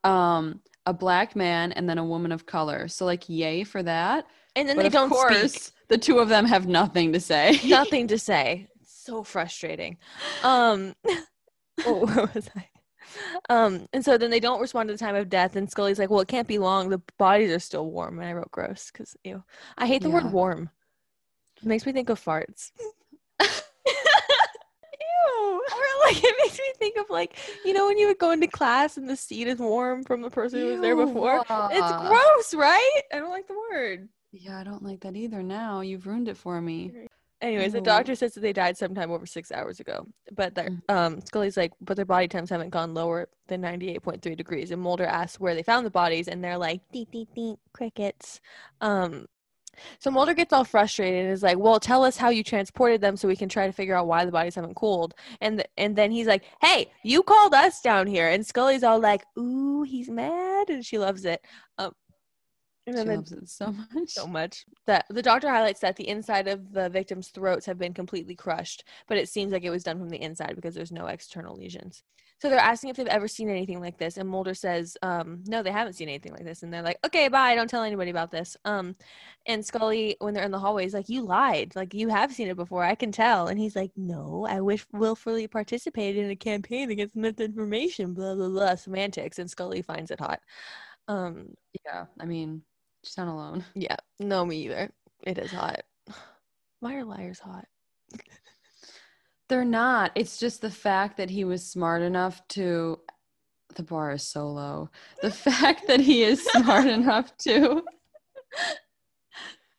[0.04, 2.88] Um, a black man and then a woman of color.
[2.88, 4.26] So like yay for that.
[4.56, 5.74] And then but they don't course, speak.
[5.90, 7.60] the two of them have nothing to say.
[7.66, 8.68] Nothing to say.
[8.84, 9.98] So frustrating.
[10.44, 10.96] Um,
[11.86, 12.68] oh, where was I?
[13.50, 16.10] Um, and so then they don't respond to the time of death, and Scully's like,
[16.10, 16.90] "Well, it can't be long.
[16.90, 19.44] The bodies are still warm." And I wrote "gross" because ew.
[19.78, 20.16] I hate the Yeah.
[20.16, 20.70] word "warm."
[21.58, 22.72] It makes me think of farts.
[23.42, 23.48] Ew.
[25.72, 28.48] Or like it makes me think of like you know when you would go into
[28.48, 31.06] class and the seat is warm from the person who was there Ew.
[31.06, 31.44] before.
[31.50, 33.02] It's gross, right?
[33.14, 34.10] I don't like the word.
[34.32, 35.44] Yeah, I don't like that either.
[35.44, 36.92] Now you've ruined it for me.
[37.42, 40.06] Anyways, the doctor says that they died sometime over six hours ago.
[40.32, 40.82] But their Mm.
[40.90, 44.36] um Scully's like, but their body temps haven't gone lower than ninety eight point three
[44.36, 44.72] degrees.
[44.72, 48.40] And Mulder asks where they found the bodies, and they're like, dee dee dee, crickets.
[48.80, 49.28] Um
[50.00, 53.16] so Mulder gets all frustrated and is like, "Well, tell us how you transported them
[53.16, 55.96] so we can try to figure out why the bodies haven't cooled." And th- and
[55.96, 60.10] then he's like, "Hey, you called us down here." And Scully's all like, "Ooh, he's
[60.10, 61.42] mad," and she loves it.
[61.78, 61.94] Um,
[62.88, 64.10] and She loves it so much.
[64.10, 67.94] so much that the doctor highlights that the inside of the victims' throats have been
[67.94, 71.08] completely crushed, but it seems like it was done from the inside because there's no
[71.08, 72.04] external lesions.
[72.40, 75.62] So they're asking if they've ever seen anything like this, and Mulder says, um, "No,
[75.62, 77.54] they haven't seen anything like this." And they're like, "Okay, bye.
[77.54, 78.96] Don't tell anybody about this." Um,
[79.46, 81.76] and Scully, when they're in the hallway, is like, "You lied.
[81.76, 82.84] Like you have seen it before.
[82.84, 87.16] I can tell." And he's like, "No, I wish willfully participated in a campaign against
[87.16, 88.76] misinformation." Blah blah blah.
[88.76, 90.40] Semantics, and Scully finds it hot.
[91.08, 92.64] Um, Yeah, I mean,
[93.04, 93.64] she's not alone.
[93.76, 94.92] yeah, no, me either.
[95.24, 95.82] It is hot.
[96.80, 97.66] Why are liars hot?
[99.50, 100.12] They're not.
[100.16, 103.00] It's just the fact that he was smart enough to.
[103.76, 104.90] The bar is so low.
[105.22, 107.84] The fact that he is smart enough to.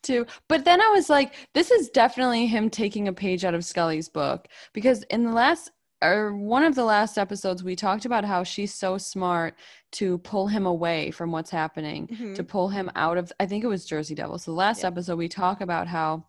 [0.05, 3.65] To, but then I was like, this is definitely him taking a page out of
[3.65, 5.71] Scully's book because in the last
[6.03, 9.55] or one of the last episodes we talked about how she's so smart
[9.93, 12.43] to pull him away from what's happening to mm-hmm.
[12.45, 14.39] pull him out of I think it was Jersey Devil.
[14.39, 14.89] So the last Yeah.
[14.89, 16.25] episode we talk about how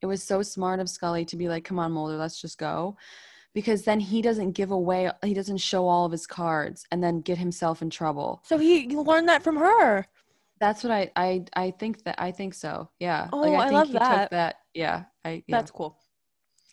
[0.00, 2.96] it was so smart of Scully to be like, "Come on, Mulder, let's just go."
[3.52, 7.20] Because then he doesn't give away he doesn't show all of his cards and then
[7.20, 8.42] get himself in trouble.
[8.44, 10.06] So he you learned that from her.
[10.60, 12.90] That's what I I I think that I think so.
[12.98, 13.28] Yeah.
[13.32, 14.30] Oh, I love that.
[14.30, 14.56] that.
[14.72, 15.04] Yeah.
[15.24, 15.56] I yeah.
[15.58, 15.98] That's cool.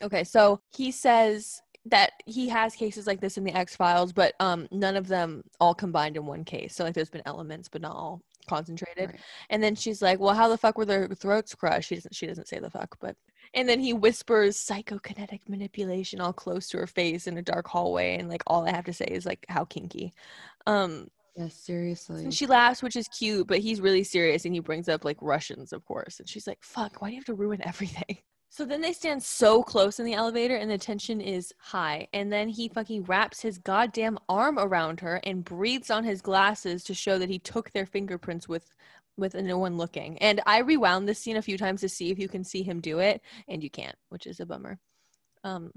[0.02, 4.34] Okay, so he says that he has cases like this in the X Files, but
[4.40, 6.76] um, none of them all combined in one case.
[6.76, 9.12] So like, there's been elements, but not all concentrated.
[9.12, 9.20] Right.
[9.50, 12.16] And then she's like, "Well, how the fuck were their throats crushed?" She doesn't.
[12.16, 13.16] She doesn't say the fuck, but.
[13.54, 18.18] And then he whispers psychokinetic manipulation all close to her face in a dark hallway,
[18.18, 20.14] and like all I have to say is like how kinky.
[20.68, 22.24] Um, Yeah, seriously.
[22.24, 25.18] and she laughs, which is cute, but he's really serious and he brings up like
[25.22, 26.20] Russians, of course.
[26.20, 28.18] And she's like, fuck, why do you have to ruin everything?
[28.56, 32.08] So then they stand so close in the elevator and the tension is high.
[32.14, 36.82] And then he fucking wraps his goddamn arm around her and breathes on his glasses
[36.86, 38.72] to show that he took their fingerprints with
[39.18, 40.18] with no one looking.
[40.20, 42.80] And I rewound this scene a few times to see if you can see him
[42.80, 44.80] do it, and you can't, which is a bummer.
[45.44, 45.72] Um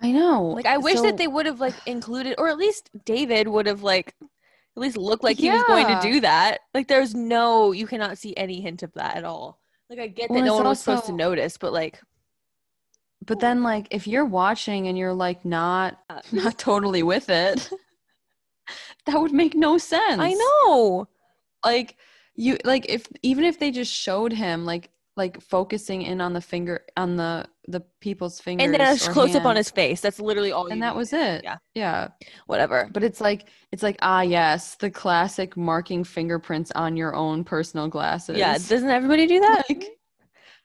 [0.00, 0.44] I know.
[0.44, 3.66] like I wish So- that they would have like included, or at least David would
[3.66, 4.28] have like at
[4.80, 6.60] least looked like he was going to do that.
[6.72, 9.60] Like there's no, you cannot see any hint of that at all.
[9.88, 12.00] Like I get that Well, no one was supposed to notice, but like
[13.24, 15.98] But then like if you're watching and you're like not
[16.32, 17.70] not totally with it,
[19.06, 20.20] that would make no sense.
[20.20, 21.08] I know.
[21.64, 21.96] Like
[22.34, 26.40] you like if even if they just showed him like like focusing in on the
[26.40, 30.00] finger on the the people's fingers And then a close up on his face.
[30.00, 30.66] That's literally all.
[30.66, 30.98] and that need.
[30.98, 31.42] was it.
[31.44, 31.56] Yeah.
[31.74, 32.08] Yeah.
[32.46, 32.88] whatever.
[32.92, 37.88] But it's like it's like ah yes, the classic marking fingerprints on your own personal
[37.88, 38.38] glasses.
[38.38, 39.64] Yeah, doesn't everybody do that?
[39.68, 39.84] Like,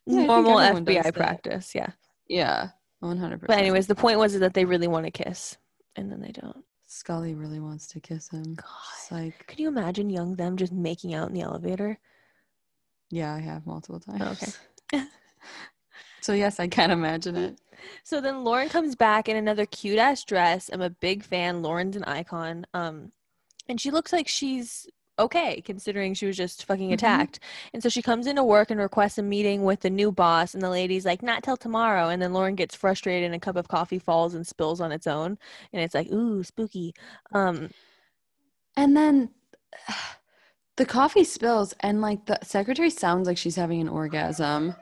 [0.05, 1.75] yeah, Normal FBI practice.
[1.75, 1.91] Yeah.
[2.27, 5.57] yeah, one hundred But anyways, the point was that they really want to kiss,
[5.95, 6.63] and then they don't.
[6.87, 8.55] Scully really wants to kiss him.
[8.55, 8.65] God.
[9.11, 11.99] Like Could you imagine young them just making out in the elevator?
[13.09, 14.57] yeah, I have multiple times.
[14.93, 15.05] okay.
[16.21, 17.59] so yes, I can't imagine it.
[18.03, 20.69] So then Lauren comes back in another cute ass dress.
[20.71, 21.61] I'm a big fan.
[21.63, 22.65] Lauren's an icon.
[22.73, 23.11] Um,
[23.67, 24.87] and she looks like she's
[25.19, 26.93] okay considering she was just fucking Mhm.
[26.93, 27.39] attacked.
[27.73, 30.53] And so she comes into work and requests a meeting with the new boss.
[30.53, 32.09] And the lady's like, not till tomorrow.
[32.09, 35.07] And then Lauren gets frustrated and a cup of coffee falls and spills on its
[35.07, 35.37] own.
[35.73, 36.93] And it's like, ooh, spooky.
[37.33, 37.69] Um,
[38.77, 39.29] And then
[40.77, 44.75] the coffee spills, and like the secretary sounds like she's having an orgasm.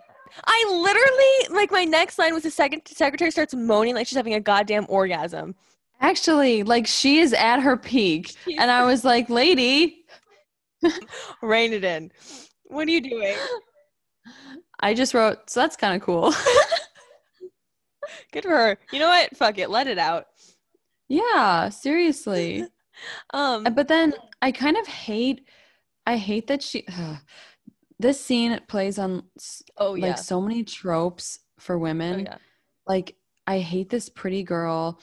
[0.45, 4.33] I literally like my next line was the second secretary starts moaning like she's having
[4.33, 5.55] a goddamn orgasm.
[6.01, 10.05] Actually, like she is at her peak, and I was like, "Lady,
[11.41, 12.11] Rein it in.
[12.65, 13.35] What are you doing?
[14.79, 16.33] I just wrote." So that's kind of cool.
[18.31, 18.77] Good for her.
[18.91, 19.35] You know what?
[19.35, 19.69] Fuck it.
[19.69, 20.27] Let it out.
[21.07, 22.65] yeah, seriously.
[23.33, 25.41] Um, But then I kind of hate.
[26.05, 26.85] I hate that she.
[27.99, 29.23] this scene plays on
[29.77, 30.07] oh yeah.
[30.07, 32.21] like so many tropes for oh, women.
[32.21, 32.37] yeah.
[32.87, 34.99] like I hate this pretty girl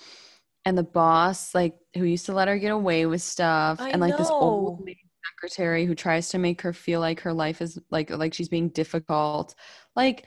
[0.64, 4.00] and the boss like who used to let her get away with stuff I and
[4.00, 5.00] like this old lady
[5.34, 8.70] secretary who tries to make her feel like her life is like like she's being
[8.70, 9.54] difficult
[9.94, 10.24] like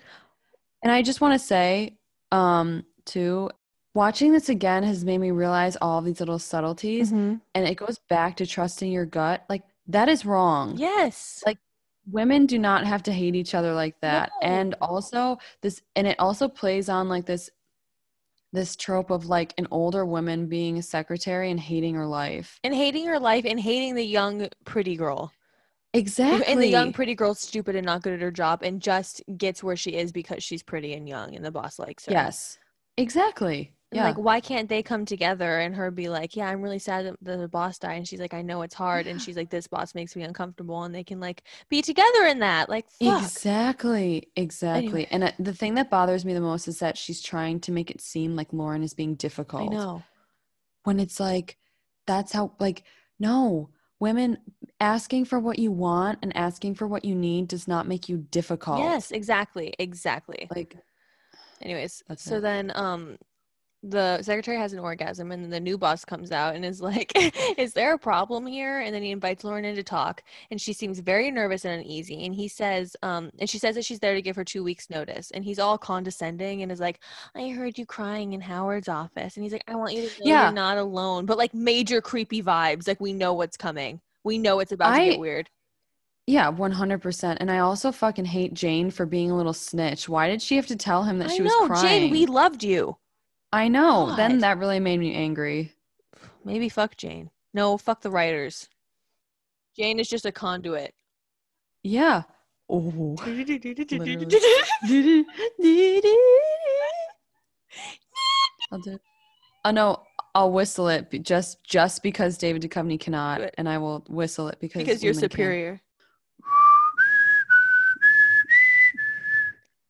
[0.84, 1.98] and I just want to say
[2.32, 3.50] um too
[3.96, 7.42] watching this again has made me realize all these little subtleties Mhm.
[7.56, 11.42] and it goes back to trusting your gut like that is wrong Yes.
[11.46, 11.58] Like,
[12.12, 14.48] women do not have to hate each other like that No.
[14.48, 17.50] and also this and it also plays on like this
[18.52, 22.74] this trope of like an older woman being a secretary and hating her life and
[22.74, 25.32] hating her life and hating the young pretty girl.
[25.94, 29.22] exactly And the young pretty girl's stupid and not good at her job and just
[29.38, 32.12] gets where she is because she's pretty and young and the boss likes her.
[32.12, 32.58] yes
[32.98, 36.80] exactly yeah like, why can't they come together and her be like, yeah, I'm really
[36.80, 37.96] sad that the boss died.
[37.96, 39.08] And she's like, I know it's hard.
[39.08, 40.84] And she's like, this boss makes me uncomfortable.
[40.84, 42.70] And they can like be together in that.
[42.70, 43.24] Like, fuck.
[43.24, 44.88] Exactly, exactly.
[44.88, 45.08] Anyway.
[45.10, 47.90] And uh, the thing that bothers me the most is that she's trying to make
[47.90, 49.72] it seem like Lauren is being difficult.
[49.72, 50.04] I know.
[50.84, 51.58] When it's like,
[52.06, 52.84] that's how, like,
[53.20, 53.70] no,
[54.00, 54.38] women
[54.80, 58.18] asking for what you want and asking for what you need does not make you
[58.18, 58.80] difficult.
[58.80, 59.74] Yes, exactly.
[59.80, 60.48] Exactly.
[60.56, 60.78] Like,
[61.62, 62.42] Anyways, so it.
[62.42, 63.18] then um
[63.82, 67.14] the secretary has an orgasm and then the new boss comes out and is like,
[67.58, 68.80] Is there a problem here?
[68.82, 70.22] And then he invites Lauren in to talk
[70.52, 72.26] and she seems very nervous and uneasy.
[72.26, 74.90] And he says, um, and she says that she's there to give her two weeks
[74.90, 75.32] notice.
[75.32, 77.00] And he's all condescending and is like,
[77.36, 79.38] I heard you crying in Howard's office.
[79.38, 80.44] And he's like, I want you to know Yeah.
[80.46, 81.26] you're not alone.
[81.26, 82.86] But like major creepy vibes.
[82.88, 84.02] Like we know what's coming.
[84.26, 85.50] We know it's about to get weird.
[86.28, 87.38] yeah, 100%.
[87.40, 90.10] And I also fucking hate Jane for being a little snitch.
[90.10, 91.82] Why did she have to tell him that I she was crying?
[91.88, 92.98] Jane, we loved you.
[93.52, 94.16] I know.
[94.16, 95.74] Then that really made me angry.
[96.46, 97.32] Maybe fuck Jane.
[97.54, 98.70] No, fuck the writers.
[99.76, 100.94] Jane is just a conduit.
[101.84, 102.24] Yeah.
[102.70, 103.16] Oh.
[108.72, 109.02] I'll do it.
[109.66, 110.04] Oh no,
[110.36, 114.84] I'll whistle it just just because David Duchovny cannot, and I will whistle it because
[114.84, 115.22] because you're can.
[115.22, 115.82] superior.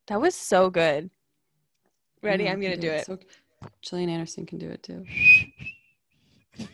[0.08, 1.10] That was so good.
[2.22, 2.44] Ready?
[2.44, 3.06] Yeah, I'm gonna do it.
[3.06, 3.18] So,
[3.82, 5.04] Gillian Anderson can do it too.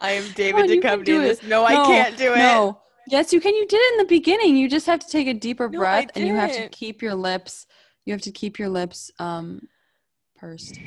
[0.00, 1.42] I am David on, Duchovny do this.
[1.42, 2.38] No, I can't do it.
[2.38, 2.80] No.
[3.06, 3.54] Yes, you can.
[3.54, 4.56] You did it in the beginning.
[4.56, 7.14] You just have to take a deeper No, breath, and you have to keep your
[7.14, 7.66] lips.
[8.04, 9.68] You have to keep your lips um
[10.38, 10.78] pursed.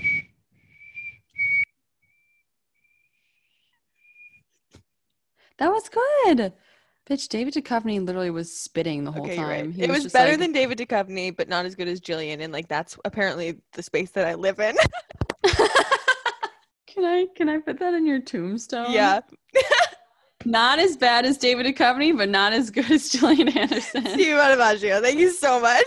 [5.57, 6.53] That was good.
[7.09, 9.47] Bitch, David Duchovny literally was spitting the whole Okay, time.
[9.47, 9.73] right.
[9.77, 12.39] It was just better like- than David Duchovny, but not as good as Gillian.
[12.41, 14.75] And like that's apparently the space that I live in.
[16.87, 18.91] Can I can I put that in your tombstone?
[18.91, 19.21] yeah.
[20.45, 24.05] Not as bad as David Duchovny, but not as good as Gillian Anderson.
[24.05, 25.85] See Steve Bonavaggio, thank you so much.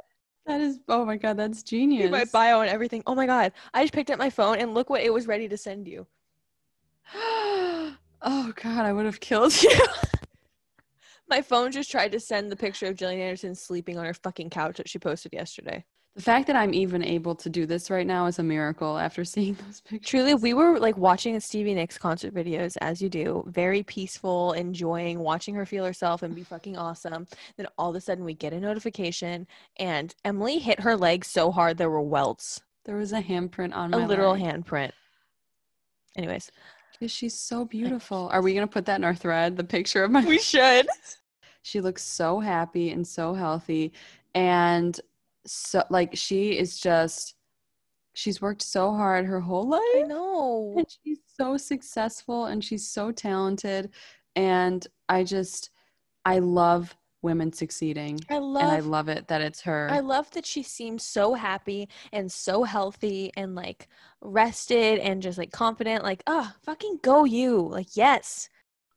[0.46, 2.10] that is oh my god, that's See genius.
[2.10, 3.02] my bio and everything.
[3.06, 3.52] Oh my god.
[3.74, 6.06] I just picked up my phone and look what it was ready to send you.
[7.14, 9.70] oh god, I would have killed you.
[11.28, 14.50] My phone just tried to send the picture of Gillian Anderson sleeping on her fucking
[14.50, 15.84] couch that she posted yesterday.
[16.16, 19.24] The fact that I'm even able to do this right now is a miracle after
[19.24, 20.08] seeing those pictures.
[20.08, 24.52] Truly, we were like watching a Stevie Nicks concert videos as you do, very peaceful,
[24.54, 27.26] enjoying watching her feel herself and be fucking awesome.
[27.56, 29.46] Then all of a sudden we get a notification
[29.78, 32.62] and Emilie hit her leg so hard there were welts.
[32.84, 34.42] There was a handprint on A my literal leg.
[34.42, 34.92] handprint.
[36.16, 36.50] Anyways.
[37.00, 38.28] Yeah, She's so beautiful.
[38.32, 39.56] Are we gonna put that in our thread?
[39.56, 40.86] The picture of my We should.
[41.62, 43.92] she looks so happy and so healthy
[44.34, 45.00] and
[45.46, 47.34] so like she is just
[48.14, 50.74] she's worked so hard her whole life I know.
[50.76, 53.90] and she's so successful and she's so talented
[54.36, 55.70] and i just
[56.24, 60.30] i love women succeeding I love and i love it that it's her I love
[60.32, 63.88] that she seems so happy and so healthy and like
[64.20, 66.02] rested and just like confident.
[66.02, 67.60] Like, ah, fucking go you.
[67.60, 68.48] Like, yes.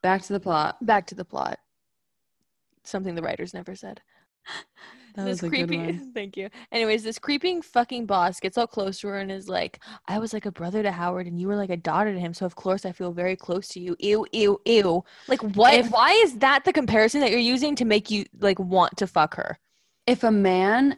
[0.01, 1.59] back to the plot Back to the plot.
[2.83, 4.01] Something the writers never said.
[5.15, 6.49] That this was a creepy good one thank you.
[6.71, 10.33] Anyways, this creeping fucking boss gets all close to her and is like, I was
[10.33, 12.55] like a brother to Howard and you were like a daughter to him, so of
[12.55, 13.95] course I feel very close to you.
[13.99, 15.03] Ew, ew, ew.
[15.27, 18.59] Like what If- why is that the comparison that you're using to make you like
[18.59, 19.57] want to fuck her?
[20.07, 20.97] if a man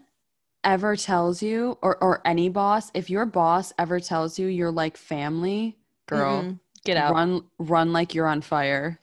[0.63, 4.95] ever tells you or or any boss if your boss ever tells you you're like
[4.95, 6.59] family girl Mm-mm.
[6.85, 7.13] Get out.
[7.13, 9.01] run run like you're on fire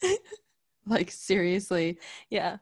[0.86, 1.98] like seriously
[2.30, 2.58] yeah.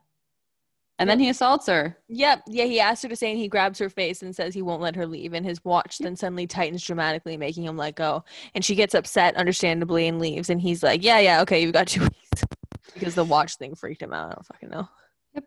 [0.99, 2.43] And then he assaults her Yep.
[2.47, 4.81] Yeah, he asks her to stay and he grabs her face and says he won't
[4.81, 5.33] let her leave.
[5.33, 8.23] And his watch then suddenly tightens dramatically, making him let go.
[8.53, 10.49] And she gets upset, understandably, and leaves.
[10.49, 12.43] And he's like, Yeah, yeah, okay, you've got two weeks.
[12.93, 14.31] because the watch thing freaked him out.
[14.31, 14.89] I don't fucking know.
[15.33, 15.43] Yep.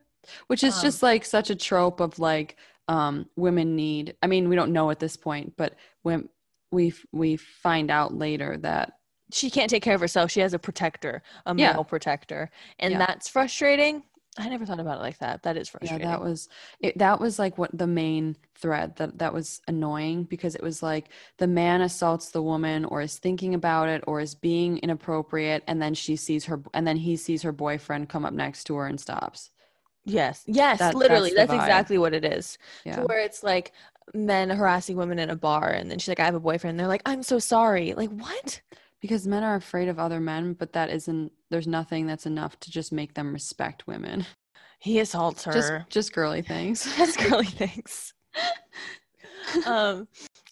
[0.49, 2.57] Which is Um, just like such a trope of like
[2.89, 6.29] um women need i mean we don't know at this point but when
[6.73, 8.95] we we find out later that
[9.33, 10.31] She can't take care of herself.
[10.31, 11.73] She has a protector, a Yeah.
[11.73, 12.51] male protector.
[12.81, 12.99] And Yeah.
[12.99, 14.03] that's frustrating.
[14.39, 15.43] I never thought about it like that.
[15.43, 16.07] That is frustrating.
[16.07, 16.49] Yeah, that was
[16.81, 20.83] it, that was like what the main thread that that was annoying because it was
[20.83, 25.63] like the man assaults the woman or is thinking about it or is being inappropriate
[25.67, 28.75] and then she sees her and then he sees her boyfriend come up next to
[28.77, 29.51] her and stops.
[30.05, 31.33] yes, yes, That- literally.
[31.37, 32.57] that's That's, exactly what it is.
[32.87, 32.97] Yeah.
[32.97, 33.73] To where it's like
[34.15, 36.89] men harassing women in a bar, and then she's like, "I have a boyfriend." They're
[36.89, 38.61] like, "I'm so sorry." Like, what?
[39.03, 42.71] Because men are afraid of other men, but that isn't there's nothing that's enough to
[42.71, 44.25] just make them respect women.
[44.79, 45.53] He assaults her.
[45.53, 46.85] Just just girly things.
[46.97, 48.15] That's girly things.
[49.67, 50.09] um,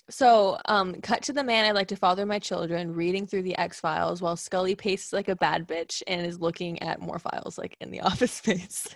[0.08, 3.56] so, um, cut to the man I'd like to father my children reading through the
[3.58, 7.56] X Files while Scully paces like a bad bitch and is looking at more files
[7.56, 8.88] like in the office space.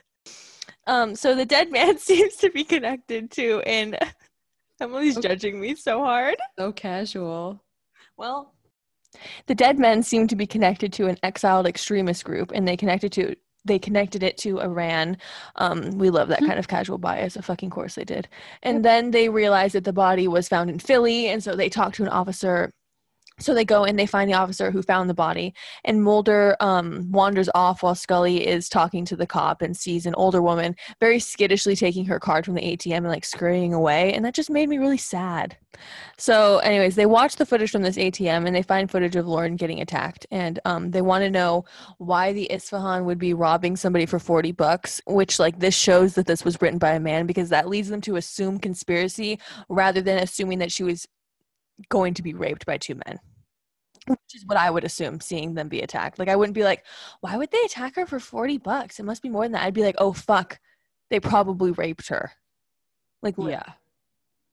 [0.87, 3.97] Um, so the dead man seems to be connected to, and
[4.81, 5.29] Emilie's Okay.
[5.29, 6.37] judging me so hard.
[6.59, 7.63] so casual.
[8.17, 8.55] Well,
[9.47, 13.13] the dead men seem to be connected to an exiled extremist group, and they connected
[13.13, 13.35] to
[13.67, 15.17] they connected it to Iran.
[15.57, 16.47] Um, we love that Hmm.
[16.49, 17.35] kind of casual bias.
[17.35, 18.29] Of fucking course they did.
[18.63, 21.97] And then they realized that the body was found in Philly, and so they talked
[21.97, 22.71] to an officer.
[23.41, 25.55] So they go and they find the officer who found the body,
[25.85, 30.15] and Mulder um, wanders off while Scully is talking to the cop and sees an
[30.15, 34.25] older woman very skittishly taking her card from the ATM and like scurrying away, and
[34.25, 35.57] that just made me really sad.
[36.17, 39.57] So, anyways, they watch the footage from this ATM and they find footage of Lauren
[39.57, 41.65] getting attacked, and um, they want to know
[41.99, 45.01] why the Isfahan would be robbing somebody for forty bucks.
[45.07, 48.01] Which, like, this shows that this was written by a man because that leads them
[48.03, 51.09] to assume conspiracy rather than assuming that she was
[51.89, 53.19] going to be raped by two men.
[54.07, 56.19] Which is what I would assume, seeing them be attacked.
[56.19, 56.85] Like, I wouldn't be like,
[57.21, 58.99] why would they attack her for forty bucks?
[59.01, 59.63] It must be more than that.
[59.63, 60.61] I'd be like, oh fuck,
[61.11, 62.33] they probably raped her.
[63.23, 63.65] Like, Yeah.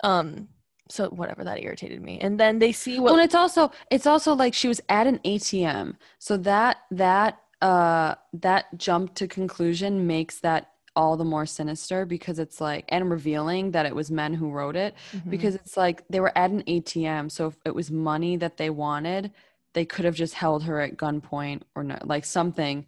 [0.03, 0.47] um
[0.89, 4.07] so whatever that irritated me and then they see Well, what and it's also it's
[4.07, 10.07] also like she was at an ATM, so that that uh that jump to conclusion
[10.07, 14.33] makes that all the more sinister because it's like and revealing that it was men
[14.33, 15.29] who wrote it Mhm.
[15.29, 18.69] because it's like they were at an ATM, so if it was money that they
[18.69, 19.31] wanted,
[19.73, 22.85] they could have just held her at gunpoint or no, like something,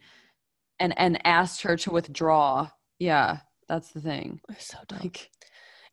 [0.80, 2.70] and and asked her to withdraw.
[3.00, 3.40] Yeah,
[3.70, 4.42] that's the thing.
[4.50, 5.00] It's so dumb.
[5.02, 5.30] Like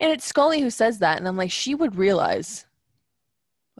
[0.00, 2.64] and it's scully who says that and i'm like she would realize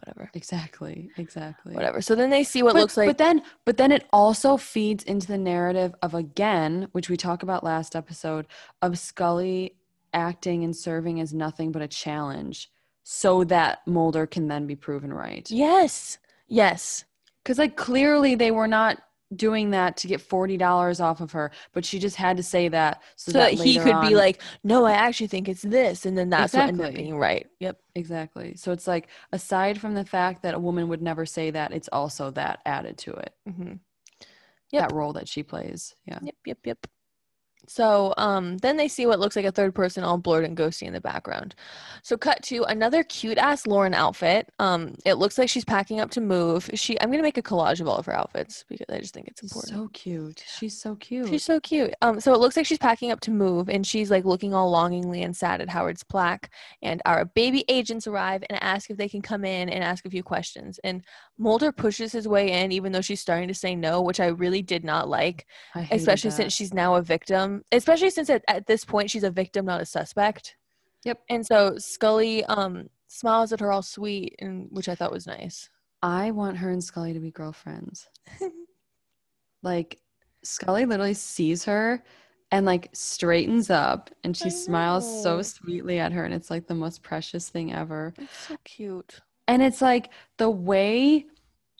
[0.01, 0.29] whatever.
[0.33, 1.73] Exactly, exactly.
[1.73, 2.01] whatever.
[2.01, 5.03] So then they see what but, looks like but then but then it also feeds
[5.03, 8.47] into the narrative of again which we talked about last episode
[8.81, 9.75] of scully
[10.13, 12.69] acting and serving as nothing but a challenge
[13.03, 15.49] so that mulder can then be proven right.
[15.49, 16.17] Yes
[16.51, 17.05] yes.
[17.43, 19.01] Because like clearly they were not
[19.35, 23.01] doing that to get $40 off of her but she just had to say that
[23.15, 26.17] so, so, that, he later could be like no i actually think it's this and
[26.17, 27.47] then that's what ended up being right.
[27.59, 27.79] Yep.
[27.95, 28.55] Exactly.
[28.55, 31.89] So it's like aside from the fact that a woman would never say that it's
[31.91, 33.33] also that added to it.
[33.49, 33.73] Hmm
[34.71, 34.89] Yep.
[34.89, 35.95] that role that she plays.
[36.05, 36.19] Yeah.
[36.21, 36.87] Yep, yep, yep.
[37.71, 40.87] So um, then they see what looks like a third person all blurred and ghosty
[40.87, 41.55] in the background.
[42.03, 44.51] So cut to another cute ass Lauren outfit.
[44.59, 46.69] Um, it looks like she's packing up to move.
[46.73, 49.29] She I'm gonna make a collage of all of her outfits because I just think
[49.29, 49.73] it's important.
[49.73, 51.93] so cute she's so cute She's so cute.
[52.01, 54.69] Um, so it looks like she's packing up to move, and she's like looking all
[54.69, 56.51] longingly and sad at Howard's plaque.
[56.81, 60.09] And our baby agents arrive and ask if they can come in and ask a
[60.09, 60.77] few questions.
[60.83, 61.05] And
[61.37, 64.61] Mulder pushes his way in, even though she's starting to say no, which I really
[64.61, 65.47] did not like
[65.91, 66.35] especially that.
[66.35, 69.81] since she's now a victim especially since at, at this point she's a victim not
[69.81, 70.55] a suspect
[71.03, 71.19] Yep.
[71.29, 75.69] and so scully um smiles at her all sweet and which i thought was nice
[76.03, 78.07] I want her and Scully to be girlfriends.
[79.63, 79.99] like
[80.43, 82.03] Scully literally sees her
[82.51, 86.73] and like straightens up and she smiles so sweetly at her and it's like the
[86.73, 88.13] most precious thing ever.
[88.17, 91.27] it's so cute And it's like the way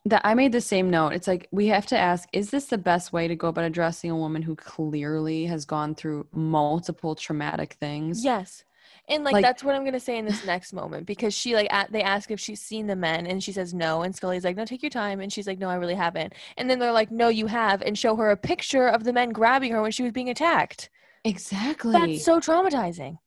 [0.06, 1.14] that I made the same note.
[1.14, 4.10] It's like we have to ask is this the best way to go about addressing
[4.10, 8.24] a woman who clearly has gone through multiple traumatic things?
[8.24, 8.64] yes
[9.10, 11.72] and like, Like- that's what i'm gonna say in this next moment because she like
[11.74, 14.56] at, they ask if she's seen the men and she says no and scully's like
[14.56, 17.12] no take your time and she's like no i really haven't and then they're like
[17.12, 20.04] no you have and show her a picture of the men grabbing her when she
[20.04, 20.90] was being attacked
[21.24, 21.92] Exactly.
[21.94, 23.18] that's so traumatizing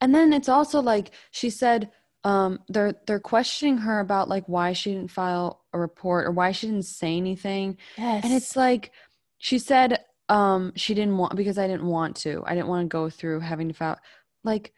[0.00, 1.90] And then it's also like she said
[2.26, 6.50] um they're they're questioning her about like why she didn't file a report or why
[6.52, 7.78] she didn't say anything.
[7.96, 8.90] yes And it's like
[9.38, 12.42] she said um she didn't want because I didn't want to.
[12.46, 13.98] I didn't want to go through having to file
[14.44, 14.72] like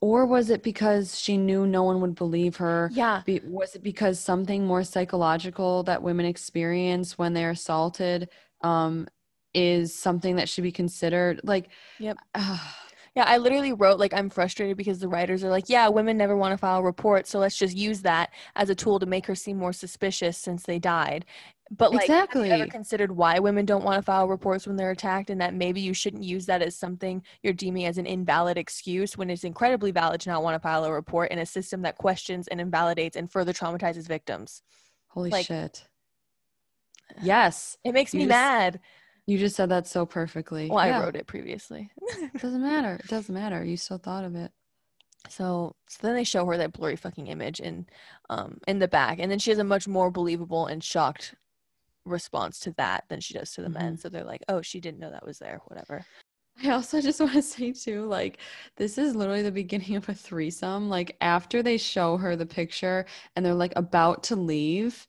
[0.00, 2.90] or was it because she knew no one would believe her?
[2.94, 8.28] yeah Be, was it because something more psychological that women experience when they're assaulted
[8.62, 9.08] um
[9.54, 12.18] is something that should be considered like Yep.
[12.34, 12.76] ah,
[13.18, 16.36] Yeah, I literally wrote like I'm frustrated because the writers are like, yeah, women never
[16.36, 19.34] want to file reports, so let's just use that as a tool to make her
[19.34, 21.24] seem more suspicious since they died.
[21.76, 24.92] But like, have you ever considered why women don't want to file reports when they're
[24.92, 28.56] attacked, and that maybe you shouldn't use that as something you're deeming as an invalid
[28.56, 31.82] excuse when it's incredibly valid to not want to file a report in a system
[31.82, 34.62] that questions and invalidates and further traumatizes victims.
[35.08, 35.88] Holy Like- shit.
[37.20, 37.76] Yes.
[37.84, 38.80] It makes You me just- mad.
[39.28, 40.70] You just said that so perfectly.
[40.70, 41.90] Well, I wrote it previously.
[42.00, 42.94] It doesn't matter.
[42.94, 43.62] It doesn't matter.
[43.62, 44.50] You still thought of it.
[45.28, 47.84] So, so then they show her that blurry fucking image in,
[48.30, 51.34] um, in the back, and then she has a much more believable and shocked
[52.06, 53.98] response to that than she does to the men.
[53.98, 56.06] So they're like, "Oh, she didn't know that was there." Whatever.
[56.64, 58.38] I also just want to say too, like,
[58.76, 60.88] this is literally the beginning of a threesome.
[60.88, 63.04] Like, after they show her the picture
[63.36, 65.06] and they're like about to leave,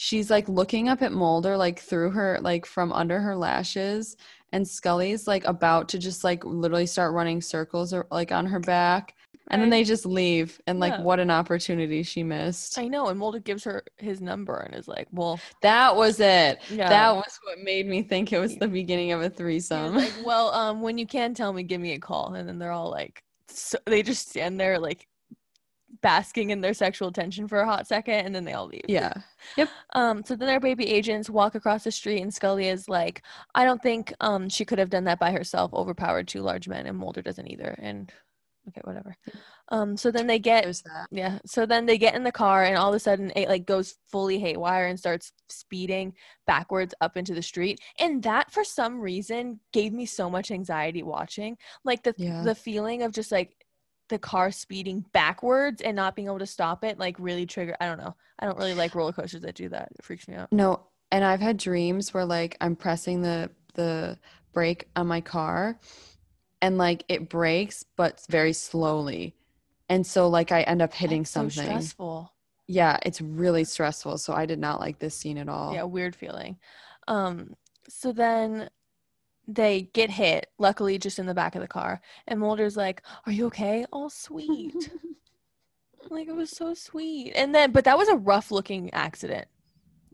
[0.00, 4.16] she's like looking up at Mulder, like through her, like from under her lashes,
[4.52, 8.60] and Scully's like about to just like literally start running circles or like on her
[8.60, 9.16] back.
[9.50, 10.60] And then they just leave.
[10.66, 11.02] And like, Yeah.
[11.02, 12.78] what an opportunity she missed.
[12.78, 16.60] I know, and Mulder gives her his number and is like, "Well, That was it.
[16.70, 19.96] yeah." That was what made me think it was the beginning of a threesome.
[19.96, 22.34] like, well, um, when you can tell me, give me a call.
[22.34, 25.07] And then they're all like, so they just stand there like
[26.02, 28.84] basking in their sexual tension for a hot second, and then they all leave.
[28.88, 29.12] yeah.
[29.56, 29.68] Yep.
[29.94, 33.22] Um, so then their baby agents walk across the street, and Scully is like,
[33.54, 36.86] I don't think um she could have done that by herself, overpowered two large men,
[36.86, 37.74] and Mulder doesn't either.
[37.78, 38.12] And
[38.68, 39.16] okay, whatever.
[39.70, 41.38] Um, so then they get yeah.
[41.46, 43.96] So then they get in the car and all of a sudden it like goes
[44.10, 46.14] fully haywire and starts speeding
[46.46, 47.80] backwards up into the street.
[47.98, 51.56] And that for some reason gave me so much anxiety watching.
[51.84, 52.42] Like the Yeah.
[52.42, 53.56] the feeling of just like
[54.08, 57.86] the car speeding backwards and not being able to stop it like really trigger I
[57.86, 58.14] don't know.
[58.38, 59.88] I don't really like roller coasters that do that.
[59.98, 60.50] It freaks me out.
[60.52, 60.80] No,
[61.10, 64.18] and I've had dreams where like I'm pressing the the
[64.52, 65.78] brake on my car
[66.62, 69.34] and like it breaks but very slowly.
[69.88, 71.64] And so like I end up hitting That's so something.
[71.66, 72.32] stressful.
[72.66, 74.18] yeah, it's really stressful.
[74.18, 75.72] So I did not like this scene at all.
[75.74, 76.58] Yeah, weird feeling.
[77.06, 77.54] Um,
[77.88, 78.68] so then
[79.48, 82.00] they get hit, luckily just in the back of the car.
[82.26, 83.86] And Mulder's like, Are you okay?
[83.92, 84.74] Oh, sweet.
[86.10, 87.32] like it was so sweet.
[87.34, 89.48] And then but that was a rough looking accident.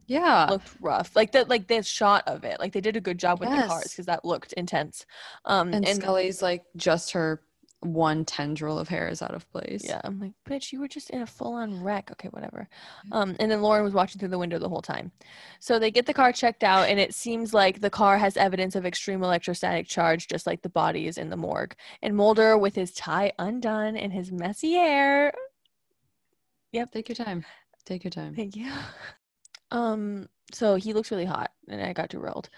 [0.06, 0.46] yeah.
[0.48, 1.14] Looked rough.
[1.16, 2.60] Like that like the shot of it.
[2.60, 5.04] Like they did a good job with the cars because that looked intense.
[5.44, 7.42] Um and, and, Scully's like just her
[7.84, 9.82] one tendril of hair is out of place.
[9.84, 12.10] yeah, I'm like, bitch, you were just in a full on wreck.
[12.12, 12.68] Okay, whatever.
[13.12, 15.12] Um, and then Lauren was watching through the window the whole time.
[15.60, 18.74] So they get the car checked out, and it seems like the car has evidence
[18.74, 21.74] of extreme electrostatic charge, just like the body is in the morgue.
[22.02, 25.32] And Mulder, with his tie undone and his messy hair,
[26.72, 26.90] Yep.
[26.90, 27.44] Take your time.
[27.86, 28.34] Take your time.
[28.34, 28.70] thank you.
[29.70, 32.48] Um, so he looks really hot, and I got derailed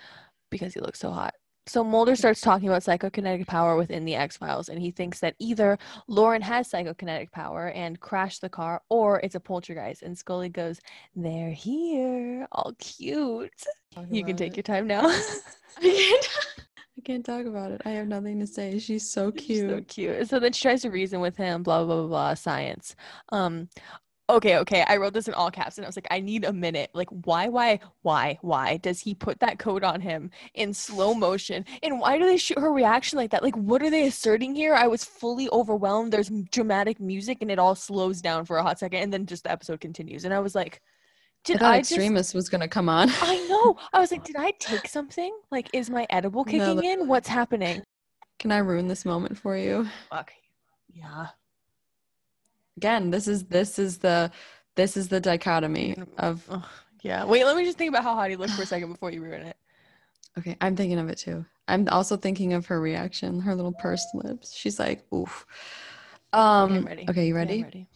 [0.50, 1.34] because he looks so hot.
[1.68, 5.34] So Mulder starts talking about psychokinetic power within the X Files, and he thinks that
[5.40, 10.02] either Lauren has psychokinetic power and crashed the car, or it's a poltergeist.
[10.02, 10.80] And Scully goes,
[11.16, 13.64] "They're here, all cute."
[14.10, 15.06] You can take your time now.
[15.78, 16.28] I can't,
[16.98, 17.82] I can't talk about it.
[17.84, 18.78] I have nothing to say.
[18.78, 19.70] She's so She's cute.
[19.70, 20.28] so cute.
[20.28, 22.94] So then she tries to reason with him, blah blah blah blah, science.
[23.30, 23.68] Um
[24.28, 24.84] okay, okay.
[24.88, 26.90] I wrote this in all caps and I was like, I need a minute.
[26.94, 31.64] Like, why, why, why, why does he put that coat on him in slow motion?
[31.82, 33.42] And why do they shoot her reaction like that?
[33.42, 34.74] Like, what are they asserting here?
[34.74, 36.12] I was fully overwhelmed.
[36.12, 39.44] There's dramatic music and it all slows down for a hot second and then just
[39.44, 40.24] the episode continues.
[40.24, 40.80] And I was like,
[41.48, 43.08] I did I, just Extremist was gonna come on.
[43.22, 43.78] I know.
[43.92, 45.32] I was like, did I take something?
[45.52, 47.06] Like, is my edible No, kicking that- in?
[47.06, 47.82] What's happening?
[48.40, 49.86] Can I ruin this moment for you?
[50.10, 50.32] Fuck.
[50.92, 51.28] Yeah.
[52.76, 54.30] Again, this is this is the
[54.74, 56.46] this is the dichotomy of
[57.02, 57.24] yeah.
[57.24, 59.22] Wait, let me just think about how hot he looked for a second before you
[59.22, 59.56] ruin it.
[60.38, 61.44] okay, I'm thinking of it too.
[61.68, 64.54] I'm also thinking of her reaction, her little pursed lips.
[64.54, 65.46] She's like, oof.
[66.32, 67.62] Um Okay, okay, you Yeah, ready?
[67.62, 67.88] ready.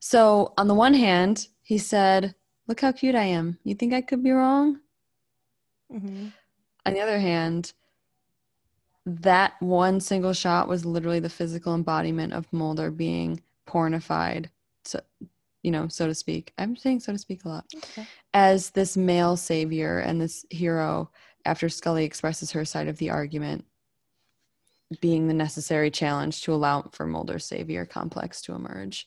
[0.00, 2.34] So on the one hand, he said,
[2.66, 3.58] Look how cute I am.
[3.64, 4.80] You think I could be wrong?
[5.92, 6.28] Mm-hmm.
[6.84, 7.72] On the other hand,
[9.06, 14.46] that one single shot was literally the physical embodiment of Mulder being pornified,
[14.84, 15.00] so
[15.62, 16.52] you know, so to speak.
[16.56, 17.66] I'm saying so to speak a lot.
[17.76, 18.06] Okay.
[18.32, 21.10] As this male savior and this hero
[21.44, 23.64] after Scully expresses her side of the argument
[25.00, 29.06] being the necessary challenge to allow for Mulder's savior complex to emerge.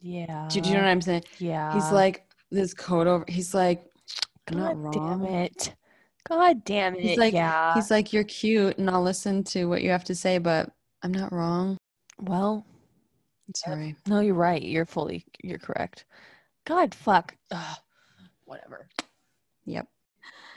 [0.00, 0.48] Yeah.
[0.50, 1.24] Do, do you know what I'm saying?
[1.38, 1.72] Yeah.
[1.74, 3.84] He's like this coat over he's like
[4.48, 5.74] I'm God not damn it.
[6.28, 7.00] God damn it.
[7.00, 7.74] He's like- yeah.
[7.74, 10.70] He's like, You're cute and I'll listen to what you have to say, but
[11.02, 11.76] I'm not wrong.
[12.20, 12.64] Well,
[13.54, 13.96] Sorry.
[14.06, 14.62] no, you're right.
[14.62, 16.04] You're fully, you're correct.
[16.66, 17.36] God, fuck.
[17.50, 17.76] Ugh.
[18.44, 18.88] Whatever.
[19.66, 19.86] Yep.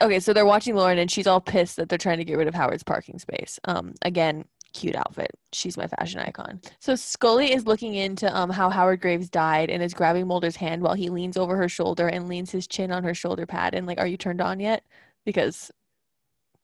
[0.00, 2.48] Okay, so they're watching Lauren and she's all pissed that they're trying to get rid
[2.48, 3.58] of Howard's parking space.
[3.64, 5.30] Um, again, cute outfit.
[5.52, 6.60] She's my fashion icon.
[6.78, 10.82] So Scully is looking into um how Howard Graves died and is grabbing Mulder's hand
[10.82, 13.86] while he leans over her shoulder and leans his chin on her shoulder pad and
[13.86, 14.84] like, are you turned on yet?
[15.24, 15.70] Because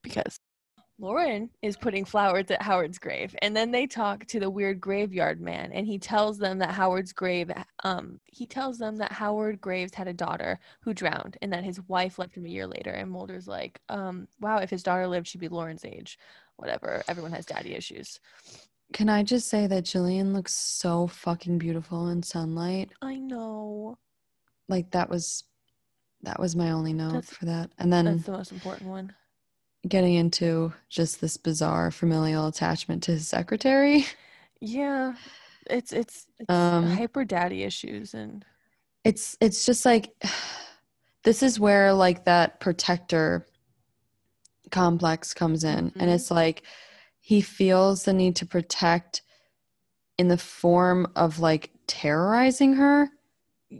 [0.02, 0.38] because
[0.98, 5.40] Lauren is putting flowers at Howard's grave, and then they talk to the weird graveyard
[5.40, 7.50] man, and he tells them that Howard's grave,
[7.82, 11.80] um, he tells them that Howard Graves had a daughter who drowned, and that his
[11.88, 12.90] wife left him a year later.
[12.90, 16.16] And Mulder's like, um, "Wow, if his daughter lived, she'd be Lauren's age.
[16.56, 17.02] Whatever.
[17.08, 18.20] Everyone has daddy issues."
[18.92, 22.92] Can I just say that Gillian looks so fucking beautiful in sunlight?
[23.02, 23.98] I know.
[24.68, 25.42] Like that was
[26.22, 27.72] that was my only note That's- for that.
[27.78, 29.12] And then That's the most important one.
[29.88, 34.06] Getting into just this bizarre familial attachment to his secretary.
[34.60, 35.14] Yeah,
[35.70, 38.44] it's it's, it's Um, hyper daddy issues, and
[39.04, 40.12] It's it's just like
[41.24, 43.46] this is where like that protector
[44.70, 46.14] complex comes in and Mhm.
[46.14, 46.62] it's like
[47.20, 49.22] he feels the need to protect
[50.18, 53.10] in the form of like terrorizing her.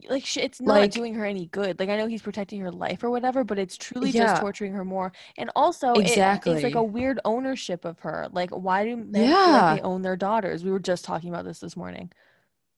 [0.09, 1.79] Like sh- it's not Like- doing her any good.
[1.79, 4.25] Like I know he's protecting her life or whatever, but it's truly Yeah.
[4.27, 5.13] just torturing her more.
[5.39, 8.29] And also, it- it's like a weird ownership of her.
[8.33, 9.37] Like why do men Yeah.
[9.71, 10.65] like they own their daughters?
[10.65, 12.13] We were just talking about this this morning.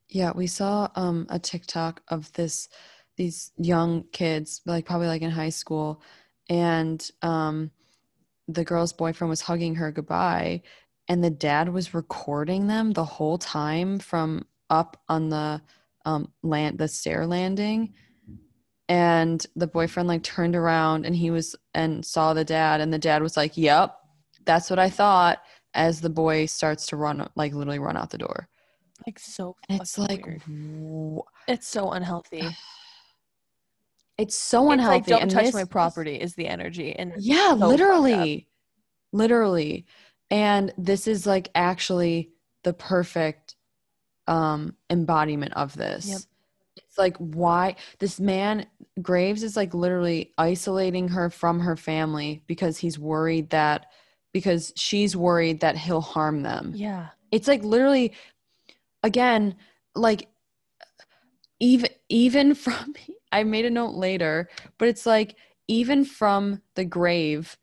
[0.08, 2.68] Yeah, we saw um a TikTok of this
[3.16, 6.02] these young kids, like probably like in high school,
[6.48, 7.70] and um
[8.48, 10.62] the girl's boyfriend was hugging her goodbye,
[11.08, 15.60] and the dad was recording them the whole time from up on the
[16.06, 17.92] um land the stair landing.
[18.88, 22.98] And the boyfriend like turned around and he was and saw the dad, and the
[22.98, 23.94] dad was like, Yep,
[24.46, 25.42] that's what I thought,
[25.74, 28.48] as the boy starts to run like literally run out the door.
[29.06, 29.56] Like so.
[29.68, 32.48] And it's like wh- it's so unhealthy.
[34.18, 35.12] It's so It's unhealthy.
[35.12, 38.48] like don't and touch my property is the energy, and Yeah, so literally.
[39.12, 39.86] Literally.
[40.30, 42.30] And this is like actually
[42.64, 43.45] the perfect
[44.26, 46.08] um embodiment of this.
[46.08, 46.20] Yep.
[46.76, 48.66] It's like why this man
[49.00, 53.86] Graves is like literally isolating her from her family because he's worried that
[54.32, 56.72] because she's worried that he'll harm them.
[56.74, 58.12] yeah, It's like literally
[59.02, 59.54] again
[59.94, 60.28] like
[61.60, 62.94] even even from
[63.32, 64.48] I made a note later,
[64.78, 65.36] but it's like
[65.68, 67.56] even from the grave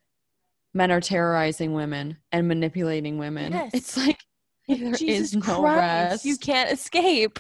[0.74, 3.53] men are terrorizing women and manipulating women.
[3.53, 3.72] Yes.
[3.74, 4.20] It's like
[4.68, 6.26] there Jesus is no Christ, rest.
[6.26, 7.39] You can't escape.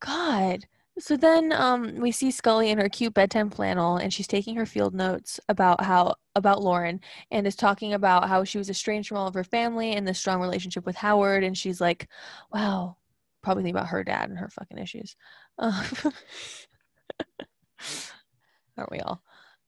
[0.00, 0.66] God.
[0.98, 4.66] So then um, we see Scully in her cute bedtime flannel, and she's taking her
[4.66, 7.00] field notes about how about Lauren,
[7.30, 10.14] and is talking about how she was estranged from all of her family and the
[10.14, 11.42] strong relationship with Howard.
[11.42, 12.08] And she's like,
[12.52, 12.96] "Wow,
[13.42, 15.16] probably think about her dad and her fucking issues."
[15.58, 15.84] Uh,
[18.76, 19.22] aren't we all?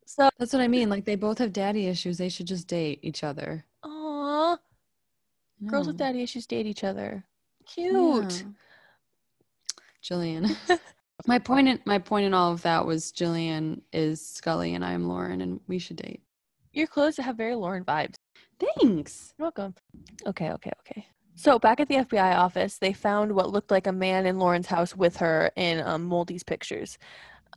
[0.04, 0.90] So, That's what I mean.
[0.90, 2.18] Like they both have daddy issues.
[2.18, 3.64] They should just date each other.
[3.82, 3.88] aw,
[5.66, 7.24] girls with daddy issues date each other.
[7.66, 7.94] Cute.
[7.94, 8.48] Yeah.
[10.02, 10.56] Gillian.
[11.26, 15.08] my point in my point in all of that was Gillian is Scully and I'm
[15.08, 16.22] Lauren and we should date.
[16.72, 18.16] Your clothes have very Lauren vibes.
[18.58, 19.34] Thanks.
[19.38, 19.74] You're welcome.
[20.26, 21.06] Okay, okay, okay.
[21.34, 24.66] So back at the FBI office, they found what looked like a man in Lauren's
[24.66, 26.98] house with her in um, Moldy's pictures,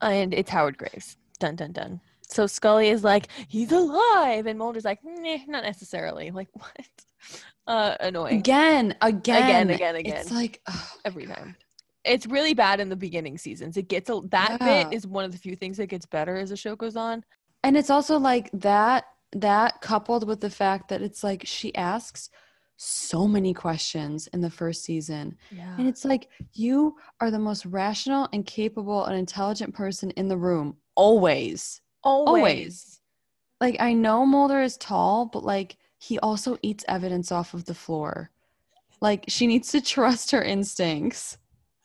[0.01, 1.17] and it's Howard Graves.
[1.39, 2.01] Dun dun dun.
[2.29, 6.87] So Scully is like, "He's alive," and Mulder's like, not necessarily." Like what?
[7.67, 9.95] Uh, annoying Again, again, again, again.
[9.95, 10.17] Again.
[10.17, 11.35] It's like oh every God.
[11.35, 11.55] time.
[12.03, 13.77] It's really bad in the beginning seasons.
[13.77, 14.83] It gets a, that Yeah.
[14.83, 17.23] bit is one of the few things that gets better as the show goes on.
[17.63, 22.29] And it's also like that that coupled with the fact that it's like she asks
[22.77, 25.35] so many questions in the first season.
[25.49, 25.75] Yeah.
[25.77, 30.37] And it's like you are the most rational and capable and intelligent person in the
[30.37, 31.81] room always.
[32.05, 33.01] Always.
[33.59, 37.73] Like I know Mulder is tall, but like he also eats evidence off of the
[37.73, 38.29] floor.
[39.01, 41.37] Like she needs to trust her instincts.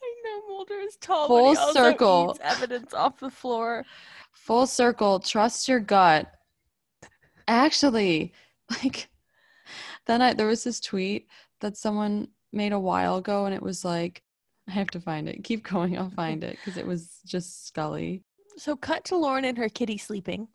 [0.03, 2.31] I know Mulder is tall, Full but he also circle.
[2.31, 3.85] eats evidence off the floor.
[4.33, 6.31] Full circle, trust your gut.
[7.49, 8.33] Actually,
[8.71, 9.09] like
[10.07, 11.29] then I there was this tweet
[11.61, 14.23] that someone made a while ago and it was like
[14.69, 15.45] I have to find it.
[15.45, 18.23] Keep going, I'll find it because it was just Scully.
[18.57, 20.49] So cut to Lauren and her kitty sleeping.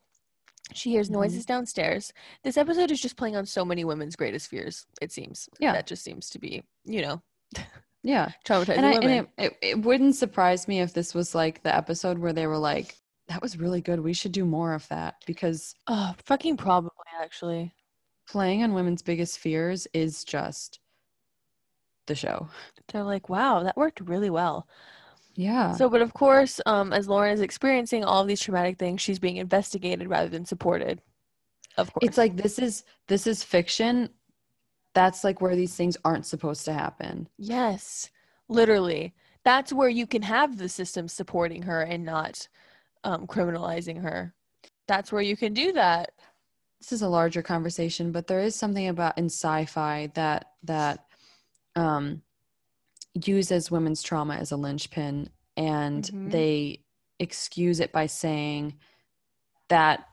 [0.72, 1.12] She hears Mhm.
[1.12, 2.12] noises downstairs.
[2.42, 5.48] This episode is just playing on so many women's greatest fears, it seems.
[5.60, 5.72] Yeah.
[5.72, 7.22] That just seems to be, you know,
[8.02, 8.30] Yeah.
[8.44, 9.10] traumatizing and, I, women.
[9.10, 12.46] and it, it, it wouldn't surprise me if this was like the episode where they
[12.46, 12.96] were like
[13.28, 16.90] that was really good we should do more of that because oh, fucking probably,
[17.20, 17.74] actually.
[18.28, 20.78] playing on women's biggest fears is just
[22.06, 22.48] the show
[22.92, 24.68] They're like, wow, that worked really well.
[25.36, 29.00] Yeah So, but of course, um, as Lauren is experiencing all of these traumatic things,
[29.00, 31.02] she's being investigated rather than supported.
[31.76, 32.06] Of course.
[32.06, 34.08] it's like this is this is fiction
[34.94, 37.28] that's like where these things aren't supposed to happen.
[37.36, 38.10] Yes,
[38.48, 39.14] literally.
[39.44, 42.48] That's where you can have the system supporting her and not
[43.04, 44.34] um, criminalizing her.
[44.88, 46.12] That's where you can do that.
[46.80, 51.04] This is a larger conversation, but there is something about in sci-fi that that
[51.74, 52.22] um,
[53.24, 56.30] uses women's trauma as a linchpin, and Mhm.
[56.30, 56.84] they
[57.18, 58.78] excuse it by saying
[59.68, 60.06] that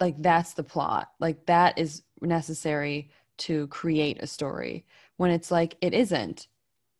[0.00, 4.84] like that's the plot like that is necessary to create a story
[5.16, 6.48] when it's like it isn't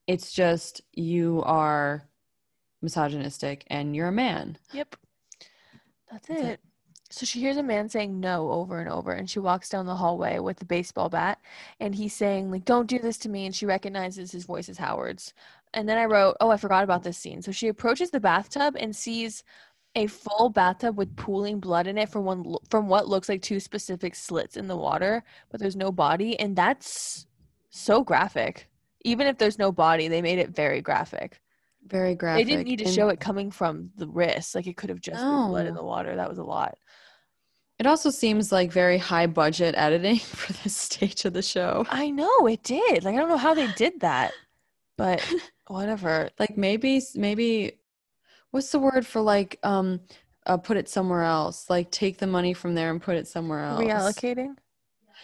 [0.06, 2.08] it's just you are
[2.80, 4.94] misogynistic and you're a man Yep.
[6.10, 6.46] That's That's it.
[6.46, 6.60] it.
[7.12, 9.96] So she hears a man saying no over and over, and she walks down the
[9.96, 11.38] hallway with the baseball bat,
[11.80, 13.46] and he's saying, like, don't do this to me.
[13.46, 15.34] And she recognizes his voice as Howard's.
[15.74, 17.42] And then I wrote, oh, I forgot about this scene.
[17.42, 19.44] So she approaches the bathtub and sees
[19.94, 23.60] a full bathtub with pooling blood in it from one from what looks like two
[23.60, 27.26] specific slits in the water, but there's no body, and that's
[27.70, 28.68] so graphic.
[29.04, 31.40] Even if there's no body, they made it very graphic.
[31.86, 34.54] very graphic They didn't need to And show it coming from the wrist.
[34.54, 36.16] Like it could have just been blood in the water.
[36.16, 36.78] That was a lot.
[37.82, 42.10] It also seems like very high budget editing for this stage of the show I
[42.10, 43.02] know it did.
[43.02, 44.32] Like I don't know how they did that,
[44.96, 45.20] but
[45.66, 46.30] whatever.
[46.38, 47.80] like maybe maybe
[48.52, 49.98] what's the word for like um
[50.46, 53.64] uh, put it somewhere else like take the money from there and put it somewhere
[53.64, 54.54] else Reallocating.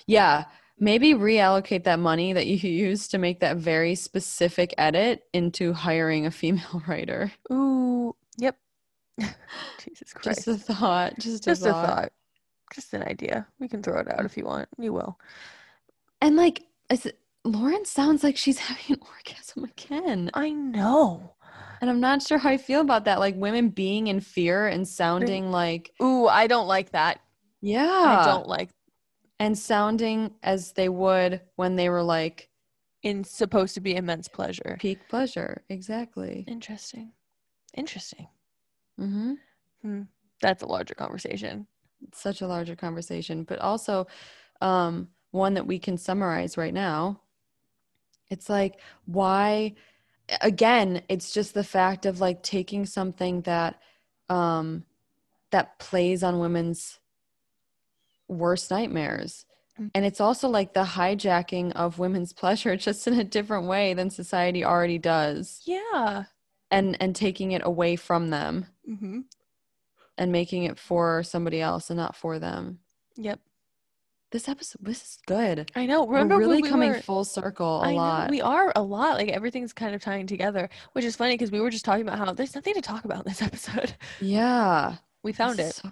[0.09, 0.45] yeah
[0.81, 2.57] maybe reallocate that money that you
[2.89, 8.15] used to make that very specific edit into hiring a female writer Ooh.
[8.39, 8.57] Yep.
[9.79, 10.45] Jesus Christ.
[10.45, 12.13] just a thought just a Just a thought.
[12.75, 13.47] Just an idea.
[13.59, 14.69] We can throw it out if you want.
[14.79, 15.19] You will.
[16.21, 21.35] and like is it, lauren sounds like she's having an orgasm again I know.
[21.81, 24.87] and i'm not sure how i feel about that like women being in fear and
[24.89, 27.21] sounding like Ooh, I don't like that.
[27.61, 28.71] yeah I don't like
[29.39, 32.49] and sounding as they would when they were like
[33.05, 34.77] in supposed to be immense pleasure.
[34.81, 37.13] peak pleasure exactly Interesting.
[37.75, 38.27] Interesting.
[39.01, 40.03] mm-hmm.
[40.43, 41.67] That's a larger conversation.
[42.13, 44.07] Such a larger conversation but also
[44.61, 47.21] um one that we can summarize right now
[48.31, 49.75] it's like why
[50.41, 53.81] again it's just the fact of like taking something that
[54.29, 54.85] um
[55.51, 56.99] that plays on women's
[58.29, 59.45] worst nightmares
[59.79, 59.91] Mm.
[59.95, 64.11] and it's also like the hijacking of women's pleasure just in a different way than
[64.11, 66.25] society already does Yeah.
[66.71, 69.21] and and taking it away from them Mm-hmm.
[70.19, 72.81] And making it for somebody else and not for them
[73.17, 73.41] Yep.
[74.31, 76.07] this episode this is good I know.
[76.07, 78.83] Remember we're really we coming were- full circle a I know, lot we are a
[78.83, 79.17] lot.
[79.17, 82.19] Like everything's kind of tying together, which is funny because we were just talking about
[82.19, 83.95] how there's nothing to talk about in this episode.
[84.21, 85.75] yeah We found it.
[85.75, 85.91] so.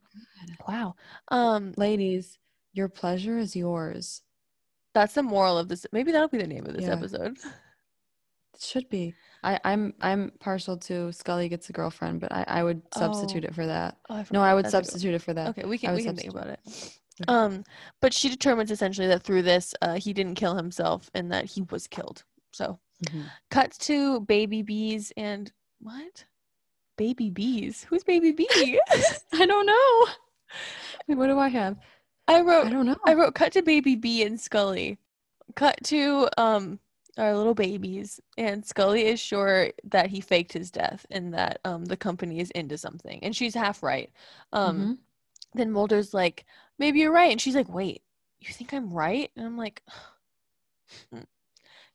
[0.69, 0.95] Wow.
[1.29, 2.39] Um, ladies
[2.73, 4.23] your pleasure is yours
[4.93, 5.85] that's the moral of this.
[5.93, 6.93] Maybe that'll be the name of this Yeah.
[6.95, 7.37] episode.
[8.55, 9.15] it should be
[9.45, 13.49] I, i'm i'm partial to scully gets a girlfriend but i, I would substitute Oh.
[13.49, 15.49] it for that Oh, I no i would that's a good- substitute it for that
[15.51, 16.61] Okay, we can we can think about it.
[17.29, 17.65] Um,
[18.03, 21.63] but she determines essentially that through this, uh, he didn't kill himself and that he
[21.71, 22.25] was killed.
[22.53, 23.25] So, Mhm.
[23.51, 26.27] cuts to baby bees and what?
[26.99, 27.85] Baby bees?
[27.89, 28.47] Who's baby bee?
[29.33, 30.07] i don't know
[31.09, 31.79] Wait, what do i have
[32.29, 34.99] I wrote i don't know I wrote cut to baby bee and Scully.
[35.55, 36.81] Cut to um
[37.19, 41.85] our little babies and Scully is sure that he faked his death and that um
[41.87, 44.11] the company is into something and she's half right.
[44.53, 44.99] Um Mhm.
[45.55, 46.45] then Mulder's like
[46.79, 48.03] maybe you're right and she's like wait
[48.41, 49.83] you think I'm right and I'm like
[51.15, 51.25] mm.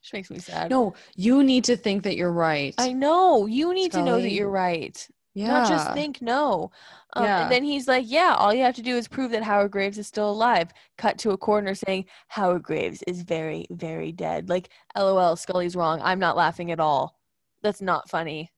[0.00, 0.70] she makes me sad.
[0.70, 4.30] no you need to think that you're right I know you need to know that
[4.30, 5.08] you're right.
[5.34, 6.70] Yeah Not just think no.
[7.14, 7.42] Um, Yeah.
[7.42, 9.98] And then he's like, yeah, all you have to do is prove that Howard Graves
[9.98, 10.70] is still alive.
[10.98, 14.48] Cut to a corner saying, Howard Graves is very, very dead.
[14.48, 16.00] Like, lol, Scully's wrong.
[16.02, 17.18] I'm not laughing at all.
[17.62, 18.50] That's not funny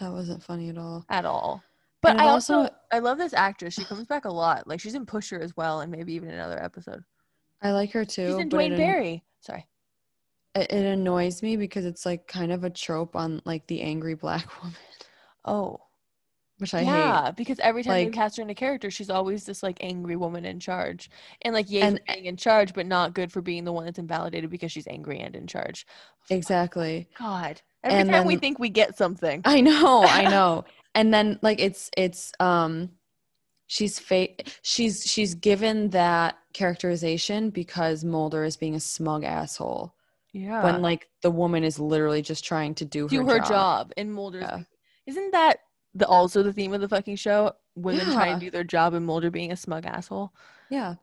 [0.00, 1.62] that wasn't funny at all at all.
[2.02, 3.74] But I also, also- I love this actress.
[3.74, 4.66] She comes back a lot.
[4.66, 7.04] Like, she's in Pusher as well, and maybe even another episode.
[7.60, 9.22] i like her too She's in Duane Barry.
[9.40, 9.66] Sorry.
[10.54, 14.14] it, it annoys me because it's like kind of a trope on like the angry
[14.14, 14.76] black woman
[15.44, 15.80] Oh,
[16.60, 19.10] which i hate yeah, because every time they Like- cast her in a character, she's
[19.10, 21.10] always this like angry woman in charge,
[21.42, 24.50] and like for being in charge, but not good for being the one that's invalidated
[24.50, 25.86] because she's angry and in charge.
[26.30, 30.64] exactly God, every And time we think we get something, I know, I know.
[30.94, 32.90] and then like it's it's um
[33.66, 34.28] she's fa-
[34.62, 39.94] she's she's given that characterization because Mulder is being a smug asshole
[40.32, 43.48] yeah, when like the woman is literally just trying to do her do her job.
[43.48, 44.42] job, and Mulder's.
[44.42, 44.60] Yeah.
[45.06, 45.58] Isn't that
[45.94, 47.52] the also the theme of the fucking show?
[47.76, 48.38] Women trying Yeah.
[48.38, 50.32] to do their job and Mulder being a smug asshole.
[50.70, 50.96] Yeah.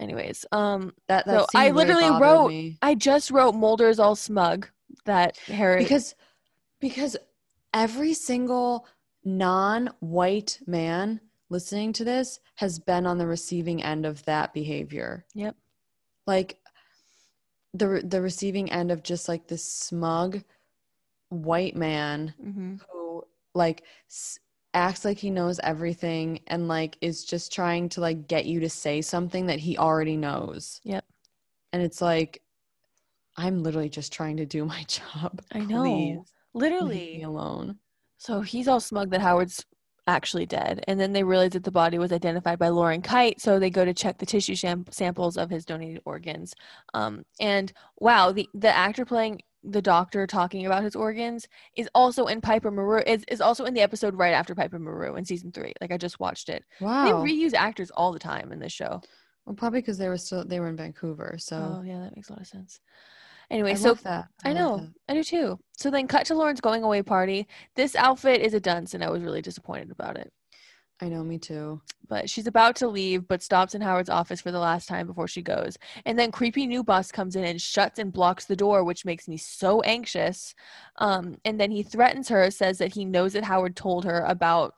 [0.00, 2.78] Anyways, um, That that So I literally wrote- me.
[2.82, 4.68] I just wrote Mulder's all smug
[5.04, 6.14] that Harry because
[6.80, 7.16] because
[7.74, 8.86] every single
[9.24, 15.56] non-white man listening to this has been on the receiving end of that behavior Yep.
[16.26, 16.58] like
[17.74, 20.42] the the receiving end of just like this smug
[21.28, 22.76] white man mm-hmm.
[22.90, 22.97] who
[23.54, 24.38] like s-
[24.74, 28.68] acts like he knows everything and like is just trying to like get you to
[28.70, 31.04] say something that he already knows Yep.
[31.72, 32.42] and it's like
[33.36, 35.82] i'm literally just trying to do my job I know.
[35.82, 36.18] Please
[36.54, 37.22] literally.
[37.22, 37.78] alone
[38.18, 39.64] So he's all smug that Howard's
[40.06, 43.58] actually dead, and then they realize that the body was identified by Lauren Kyte, so
[43.58, 46.54] they go to check the tissue sham- samples of his donated organs.
[46.94, 49.40] Um, and wow, the the actor playing
[49.70, 51.46] the doctor talking about his organs
[51.76, 55.16] is also in Piper Maru is, is also in the episode right after Piper Maru
[55.16, 55.72] in season three.
[55.80, 56.64] Like I just watched it.
[56.80, 59.00] wow They reuse actors all the time in this show.
[59.46, 62.28] well probably because they were still they were in vancouver so Oh yeah, that makes
[62.28, 62.80] a lot of sense.
[63.50, 63.90] Anyway, i so
[64.44, 64.76] I love know.
[64.78, 64.88] that.
[65.08, 65.58] I do too.
[65.78, 67.46] So then cut to Lauren's going away party.
[67.76, 70.30] This outfit is a dunce and I was really disappointed about it.
[71.00, 74.50] I know me too But she's about to leave but stops in Howard's office for
[74.50, 75.76] the last time before she goes.
[76.06, 79.28] And then creepy new boss comes in and shuts and blocks the door, which makes
[79.28, 80.54] me so anxious.
[80.96, 84.74] Um, and then he threatens her, says that he knows that Howard told her about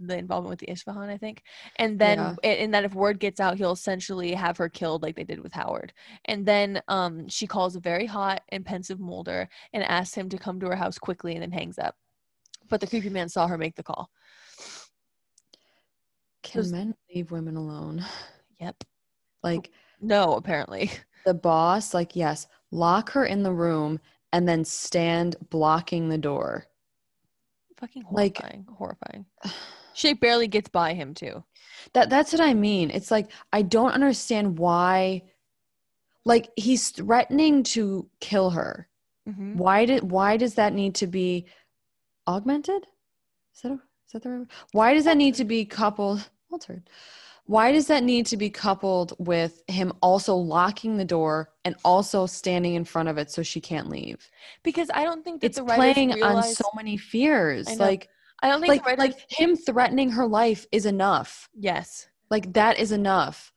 [0.00, 1.42] the involvement with the Isfahan, I think.
[1.76, 2.36] And then Yeah.
[2.42, 5.52] and that if word gets out, he'll essentially have her killed like they did with
[5.52, 5.92] Howard.
[6.24, 10.38] And then um she calls a very hot and pensive Mulder and asks him to
[10.38, 11.96] come to her house quickly and then hangs up.
[12.70, 14.10] But the creepy man saw her make the call.
[16.44, 18.04] Can men leave women alone
[18.60, 18.84] Yep.
[19.42, 19.70] like
[20.00, 20.90] No, apparently.
[21.24, 23.98] the boss like yes lock her in the room
[24.32, 26.66] and then stand blocking the door
[27.78, 28.66] Fucking Like- horrifying.
[28.78, 29.26] horrifying.
[29.96, 31.44] She barely gets by him too.
[31.92, 35.22] that that's what i mean it's like i don't understand why
[36.24, 38.88] like he's threatening to kill her
[39.28, 39.54] Mhm.
[39.56, 41.46] why did why does that need to be
[42.26, 42.86] augmented
[43.54, 44.48] is that a, is that the right word?
[44.72, 46.88] why does that need to be coupled altered.
[47.46, 52.24] Why does that need to be coupled with him also locking the door and also
[52.24, 54.30] standing in front of it so she can't leave?
[54.62, 57.68] Because I don't think that it's playing on so many fears.
[57.68, 58.08] I like
[58.42, 58.98] I don't think like writers.
[58.98, 61.48] like him threatening her life is enough.
[61.54, 62.08] Yes.
[62.30, 63.52] like that is enough.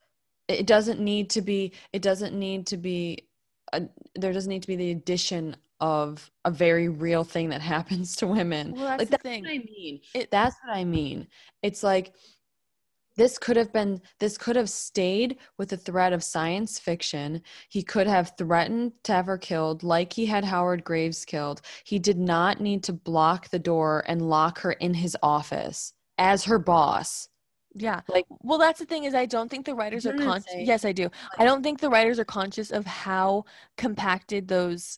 [0.50, 3.30] It doesn't need to be it doesn't need to be
[3.74, 3.84] a,
[4.16, 8.28] there doesn't need to be the addition of a very real thing that happens to
[8.28, 8.74] women.
[8.74, 10.02] Well, that's like that's what i mean.
[10.14, 11.28] It- that's what i mean.
[11.64, 12.14] It's like
[13.18, 17.84] this could have been this could have stayed with the threat of science fiction he
[17.84, 22.18] could have threatened to have her killed like he had howard graves killed he did
[22.18, 27.28] not need to block the door and lock her in his office as her boss
[27.76, 28.02] Yeah.
[28.08, 30.56] Like- well, that's the thing is I don't think the writers are conscious.
[30.56, 31.10] Yes, I do.
[31.38, 33.46] I don't think the writers are conscious of how
[33.78, 34.98] compacted those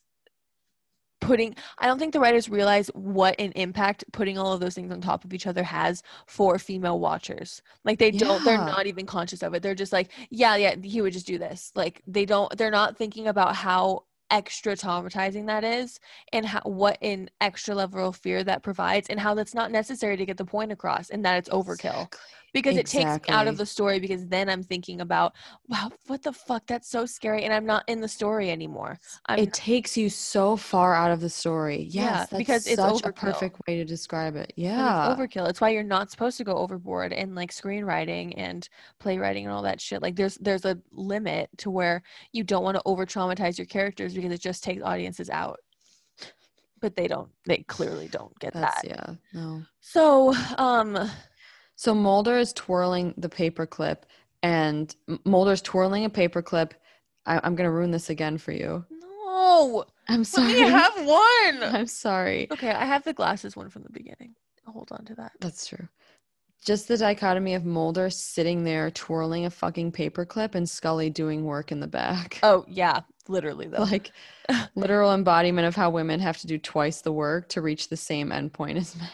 [1.20, 4.92] putting I don't think the writers realize what an impact putting all of those things
[4.92, 7.62] on top of each other has for female watchers.
[7.84, 9.62] Like they don't they're not even conscious of it.
[9.62, 11.72] They're just like, yeah, yeah, he would just do this.
[11.74, 15.98] Like they don't they're not thinking about how extra traumatizing that is
[16.32, 20.16] and how what an extra level of fear that provides and how that's not necessary
[20.16, 22.20] to get the point across and that it's overkill Exactly.
[22.52, 25.34] Because it takes me out of the story because then I'm thinking about
[25.68, 28.98] wow what the fuck that's so scary and I'm not in the story anymore.
[29.26, 31.86] I'm it takes you so far out of the story.
[31.90, 34.52] Yes, Yeah, because it's such a perfect way to describe it.
[34.56, 35.12] Yeah.
[35.12, 35.48] it's overkill.
[35.48, 39.62] It's why you're not supposed to go overboard in like screenwriting and playwriting and all
[39.62, 40.02] that shit.
[40.02, 44.14] Like there's there's a limit to where you don't want to over traumatize your characters
[44.14, 45.60] because it just takes audiences out.
[46.80, 47.28] But they don't.
[47.44, 48.88] They clearly don't get That's that.
[48.88, 49.14] yeah.
[49.34, 49.62] No.
[49.80, 51.10] So um
[51.80, 54.02] So Mulder is twirling the paperclip,
[54.42, 56.72] and Mulder's twirling a paperclip.
[57.24, 58.84] I- I'm gonna ruin this again for you.
[58.90, 59.86] no.
[60.06, 60.52] I'm Let sorry.
[60.52, 61.62] me have one.
[61.74, 62.48] I'm sorry.
[62.50, 64.34] Okay, I have the glasses one from the beginning.
[64.66, 65.32] I'll hold on to that.
[65.40, 65.88] That's true.
[66.62, 71.72] Just the dichotomy of Mulder sitting there twirling a fucking paperclip and Scully doing work
[71.72, 72.40] in the back.
[72.42, 73.84] Oh yeah, literally though.
[73.84, 74.12] like
[74.74, 78.28] literal embodiment of how women have to do twice the work to reach the same
[78.28, 79.08] endpoint as men.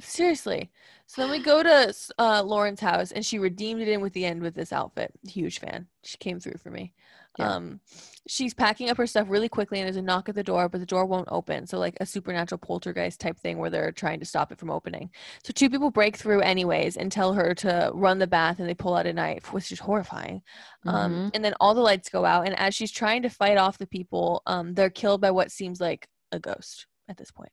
[0.00, 0.72] Seriously.
[1.10, 4.24] So then we go to uh, Lauren's house, and she redeemed it in with the
[4.24, 5.10] end with this outfit.
[5.26, 5.88] Huge fan.
[6.04, 6.94] She came through for me.
[7.36, 7.52] Yeah.
[7.52, 7.80] Um,
[8.28, 10.78] she's packing up her stuff really quickly, and there's a knock at the door, but
[10.78, 11.66] the door won't open.
[11.66, 15.10] So like a supernatural poltergeist type thing where they're trying to stop it from opening.
[15.42, 18.74] So two people break through anyways and tell her to run the bath, and they
[18.74, 20.42] pull out a knife, which is horrifying.
[20.86, 21.30] Um, Mhm.
[21.34, 23.86] and then all the lights go out, and as she's trying to fight off the
[23.88, 27.50] people, um, they're killed by what seems like a ghost at this point.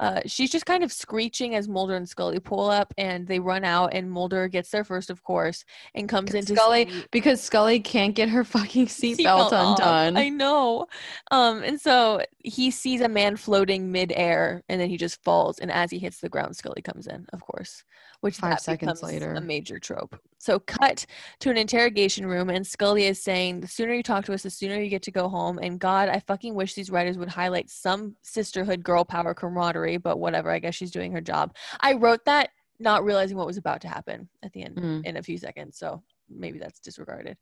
[0.00, 3.64] Uh, she's just kind of screeching as Mulder and Scully pull up, and they run
[3.64, 8.14] out, and Mulder gets there first, of course, and comes into Scully because Scully can't
[8.14, 9.78] get her fucking seatbelt off.
[9.78, 10.16] undone.
[10.16, 10.86] I know.
[11.30, 15.58] Um, and so he sees a man floating midair, and then he just falls.
[15.58, 17.84] And as he hits the ground, Scully comes in, of course,
[18.20, 19.34] which Five that seconds later.
[19.34, 20.18] a major trope.
[20.38, 21.06] So cut
[21.40, 24.50] to an interrogation room, and Scully is saying, "The sooner you talk to us, the
[24.50, 27.70] sooner you get to go home." And God, I fucking wish these writers would highlight
[27.70, 29.96] some sisterhood, girl power, camaraderie.
[29.96, 31.54] But whatever, I guess she's doing her job.
[31.80, 35.04] I wrote that not realizing what was about to happen at the end Mm.
[35.06, 35.78] in a few seconds.
[35.78, 37.38] So maybe that's disregarded.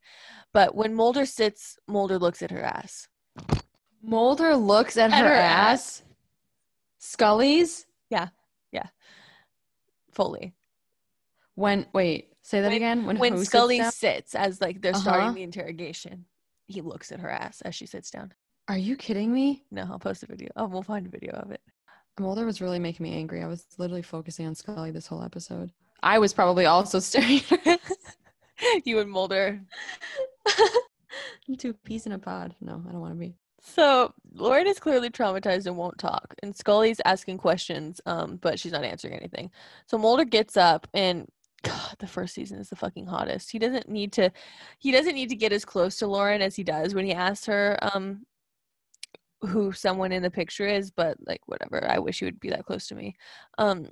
[0.53, 3.09] But when Mulder sits, Mulder looks at her ass.
[4.01, 6.03] Mulder looks at, At her, her ass.
[6.99, 8.29] Scully's Yeah.
[8.71, 8.87] Yeah.
[10.11, 10.53] Fully.
[11.55, 13.05] when wait, say that When- again.
[13.05, 15.33] When When who sits Scully sits as like they're starting Uh-huh.
[15.33, 16.25] the interrogation,
[16.67, 18.33] he looks at her ass as she sits down.
[18.67, 19.65] Are you kidding me?
[19.71, 20.49] No, I'll post a video.
[20.55, 21.61] Oh, we'll find a video of it.
[22.19, 23.43] Mulder was really making me angry.
[23.43, 25.71] I was literally focusing on Scully this whole episode.
[26.03, 27.79] I was probably also staring at
[28.85, 29.61] you and Mulder.
[31.57, 32.55] Two peas in a pod.
[32.61, 33.35] No, I don't want to be.
[33.61, 38.71] So Lauren is clearly traumatized and won't talk, and Scully's asking questions, um, but she's
[38.71, 39.49] not answering anything.
[39.87, 41.27] So Mulder gets up, and
[41.65, 43.51] God, the first season is the fucking hottest.
[43.51, 44.31] He doesn't need to,
[44.77, 47.45] he doesn't need to get as close to Lauren as he does when he asks
[47.47, 48.25] her, um,
[49.41, 50.91] who someone in the picture is.
[50.91, 51.87] But like, whatever.
[51.89, 53.15] I wish he would be that close to me.
[53.57, 53.87] Um,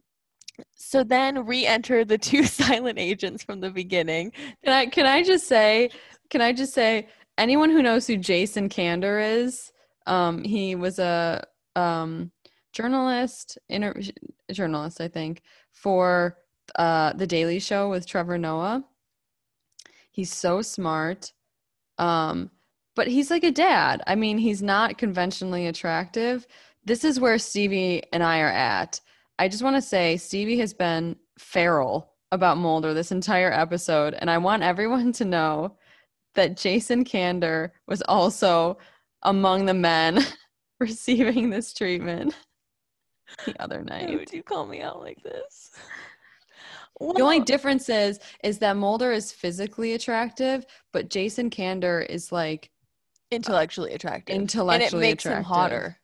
[0.75, 4.31] so then re-enter the two silent agents from the beginning.
[4.63, 5.89] Can I can I just say
[6.29, 7.07] can I just say
[7.37, 9.71] anyone who knows who Jason Kander is,
[10.05, 11.43] um, he was a
[11.75, 12.31] um
[12.71, 13.99] journalist, inter-
[14.51, 16.37] journalist, I think, for
[16.75, 18.83] uh the Daily Show with Trevor Noah.
[20.11, 21.33] He's so smart.
[21.97, 22.51] Um,
[22.95, 24.03] but he's like a dad.
[24.05, 26.45] I mean, he's not conventionally attractive.
[26.85, 28.99] This is where Stephee and I are at.
[29.39, 34.29] I just want to say Stephee has been feral about Mulder this entire episode, and
[34.29, 35.75] I want everyone to know
[36.35, 38.77] that Jason Kander was also
[39.23, 40.19] among the men
[40.79, 42.35] receiving this treatment
[43.45, 44.19] the other Why night.
[44.19, 45.71] would you call me out like this?
[46.99, 52.69] The only difference is is that Mulder is physically attractive, but Jason Kander is like
[53.31, 54.35] intellectually attractive.
[54.35, 55.39] Intellectually and it makes attractive.
[55.39, 55.97] him hotter.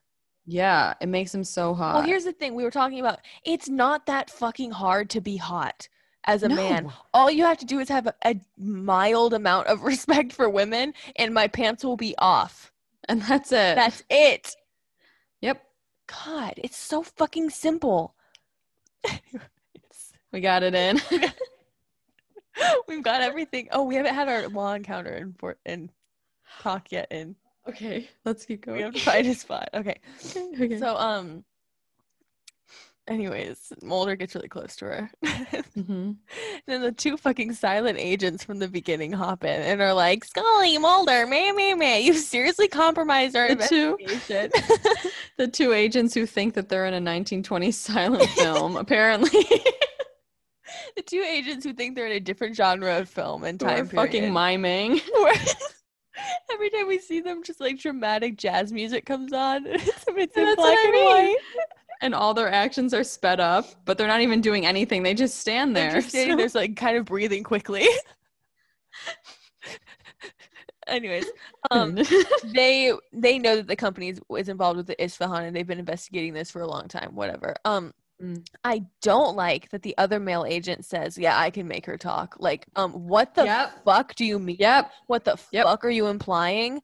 [0.45, 1.95] yeah, it makes him so hot.
[1.95, 3.19] Well, here's the thing we were talking about.
[3.45, 5.87] It's not that fucking hard to be hot
[6.25, 6.91] as a man.
[7.13, 10.93] All you have to do is have a, a mild amount of respect for women,
[11.15, 12.71] and my pants will be off.
[13.07, 13.75] and that's it.
[13.75, 14.55] That's it.
[15.41, 15.63] yep,
[16.25, 18.15] God, it's so fucking simple.
[20.31, 20.99] We got it in.
[22.87, 23.69] We've got everything.
[23.71, 25.89] Oh, we haven't had our law encounter in for in
[26.61, 27.07] talk yet.
[27.11, 27.35] In
[27.67, 28.77] okay, let's keep going.
[28.77, 29.69] we have to find a spot.
[29.73, 29.95] Okay.
[30.27, 30.79] Okay, okay.
[30.79, 31.43] So um.
[33.07, 35.09] Anyways, Mulder gets really close to her.
[35.75, 36.17] Mhm.
[36.67, 40.77] then the two fucking silent agents from the beginning hop in and are like, Scully,
[40.77, 41.97] Mulder, meh, meh, meh.
[41.97, 43.97] You seriously compromised our The two-
[45.37, 49.43] the two agents who think that they're in a 1920s silent film, apparently,
[50.95, 54.31] the two agents who think they're in a different genre of film and time fucking
[54.33, 55.01] miming.
[56.51, 59.65] Every time we see them, just like dramatic jazz music comes on.
[59.65, 61.37] It's, in black and white.
[62.01, 65.03] and all their actions are sped up, but they're not even doing anything.
[65.03, 65.91] They just stand there.
[65.91, 67.87] They're just standing there, so, like kind of breathing quickly.
[70.87, 71.25] Anyways,
[71.71, 71.95] um,
[72.53, 75.79] they they know that the company is, is involved with the Isfahan and they've been
[75.79, 77.15] investigating this for a long time.
[77.15, 77.55] Whatever.
[77.63, 78.45] Um, Mm.
[78.65, 82.35] I don't like that the other male agent says, "Yeah, I can make her talk."
[82.39, 83.83] Like, um, what the Yep.
[83.85, 84.57] fuck do you mean?
[84.59, 84.91] yep.
[85.07, 85.65] What the Yep.
[85.65, 86.81] fuck are you implying?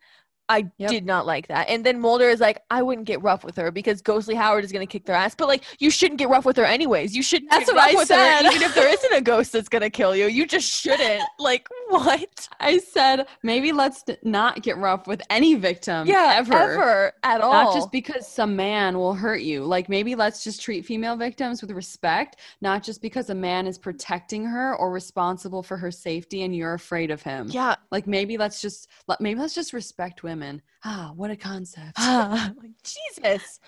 [0.48, 0.90] I Yep.
[0.92, 1.70] did not like that.
[1.70, 4.72] And then Mulder is like, I wouldn't get rough with her because Ghostly Howard is
[4.72, 5.34] gonna kick their ass.
[5.36, 7.16] But like, you shouldn't get rough with her anyways.
[7.16, 7.50] You shouldn't.
[7.52, 8.44] That's get what rough I with said.
[8.44, 11.24] Her, even if there isn't a ghost that's gonna kill you, you just shouldn't.
[11.40, 12.48] like, what?
[12.60, 16.08] I said maybe let's not get rough with any victim.
[16.08, 16.54] yeah, ever.
[16.54, 17.52] ever at all.
[17.52, 19.64] Not just because some man will hurt you.
[19.66, 23.78] Like maybe let's just treat female victims with respect, not just because a man is
[23.78, 27.48] protecting her or responsible for her safety and you're afraid of him.
[27.50, 27.76] yeah.
[27.92, 28.88] Like maybe let's just
[29.20, 30.35] maybe let's just respect women.
[30.84, 31.94] Ah, what a concept.
[31.98, 33.60] Ah, like, Jesus.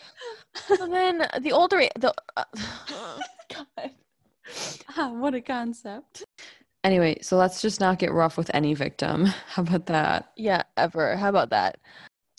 [0.80, 2.44] and then the older the uh,
[3.54, 3.92] God.
[4.98, 6.24] ah, what a concept.
[6.84, 9.26] Anyway, so let's just not get rough with any victim.
[9.26, 10.32] How about that?
[10.38, 11.18] Yeah, ever.
[11.18, 11.80] How about that?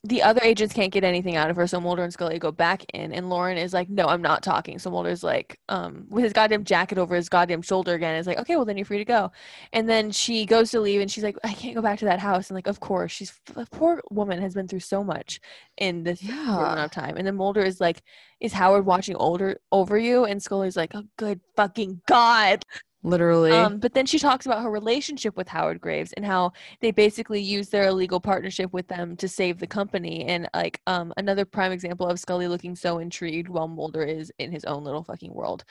[0.04, 2.84] The other agents can't get anything out of her, so Mulder and Scully go back
[2.94, 6.32] in, and Lauren is like, "No, I'm not talking." So Mulder's like, um, with his
[6.32, 9.04] goddamn jacket over his goddamn shoulder again, is like, "Okay, well then you're free to
[9.04, 9.32] go."
[9.72, 12.20] And then she goes to leave, and she's like, "I can't go back to that
[12.20, 15.40] house." And like, of course, she's a poor woman has been through so much
[15.78, 17.16] in this short amount of time.
[17.16, 18.02] And then Mulder is like,
[18.40, 22.62] "Is Howard watching older over you?" And Scully's like, "Oh, good fucking god."
[23.04, 23.52] Literally.
[23.52, 27.40] Um, but then she talks about her relationship with Howard Graves and how they basically
[27.40, 30.24] use their illegal partnership with them to save the company.
[30.24, 34.50] And like um, another prime example of Scully looking so intrigued while Mulder is in
[34.50, 35.64] his own little fucking world.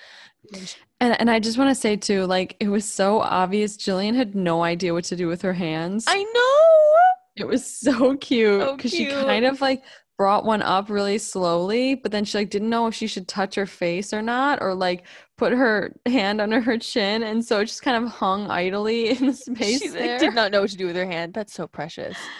[1.02, 4.34] and and I just want to say too, like it was so obvious Gillian had
[4.34, 6.06] no idea what to do with her hands.
[6.08, 7.44] I know.
[7.44, 9.84] It was so cute So because she kind of like
[10.18, 13.56] brought one up really slowly, but then she like didn't know if she should touch
[13.56, 15.06] her face or not, or like
[15.38, 19.28] put her hand under her chin, and so it just kind of hung idly in
[19.28, 20.20] the space She there.
[20.20, 21.34] like, did not know what to do with her hand.
[21.34, 22.32] That's so precious.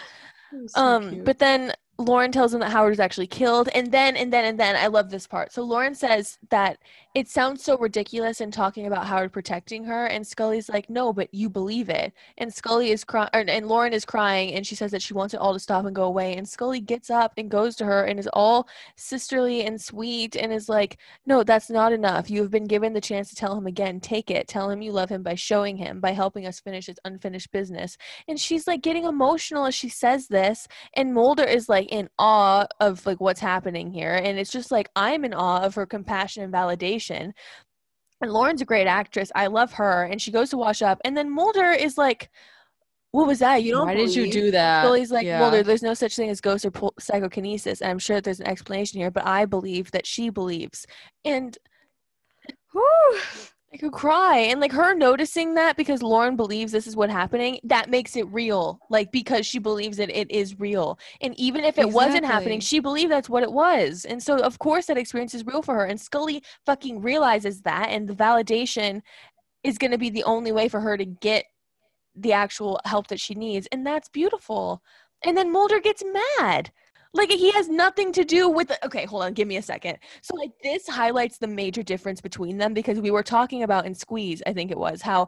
[0.66, 1.24] So um cute.
[1.24, 4.58] but then lauren tells him that howard is actually killed and then and then and
[4.58, 5.52] then i love this part.
[5.52, 6.78] So lauren says that
[7.14, 11.32] it sounds so ridiculous in talking about howard protecting her and scully's like no but
[11.34, 12.12] you believe it.
[12.36, 15.40] And scully is crying and lauren is crying and she says that she wants it
[15.40, 18.20] all to stop and go away and scully gets up and goes to her and
[18.20, 22.30] is all sisterly and sweet and is like no that's not enough.
[22.30, 23.98] You have been given the chance to tell him again.
[23.98, 24.46] Take it.
[24.46, 27.98] Tell him you love him by showing him by helping us finish his unfinished business.
[28.28, 32.66] And she's like getting emotional as she says this and mulder is like in awe
[32.80, 36.42] of like what's happening here and it's just like i'm in awe of her compassion
[36.42, 37.32] and validation
[38.20, 41.16] and lauren's a great actress i love her and she goes to wash up and
[41.16, 42.30] then mulder is like
[43.10, 44.82] what was that you don't Why did you do that?
[44.82, 45.38] Billy's like, Yeah.
[45.38, 47.80] Mulder, there's no such thing as ghosts or pol- psychokinesis.
[47.80, 50.86] And I'm sure there's an explanation here, but I believe that she believes.
[51.24, 51.56] And
[52.72, 53.20] Whew.
[53.72, 54.38] I could cry.
[54.38, 58.26] And like her noticing that because Lauren believes this is what happening, that makes it
[58.28, 58.80] real.
[58.88, 60.98] Like because she believes that it is real.
[61.20, 64.06] And even if it wasn't happening, she believed that's what it was.
[64.06, 65.84] And so of course that experience is real for her.
[65.84, 69.02] And Scully fucking realizes that and the validation
[69.62, 71.44] is gonna be the only way for her to get
[72.14, 73.68] the actual help that she needs.
[73.70, 74.82] And that's beautiful.
[75.24, 76.02] And then Mulder gets
[76.38, 76.72] mad.
[77.18, 79.98] Like he has nothing to do with the, okay, hold on, give me a second.
[80.22, 83.94] So like this highlights the major difference between them because we were talking about in
[83.94, 85.26] Squeeze, I think it was, how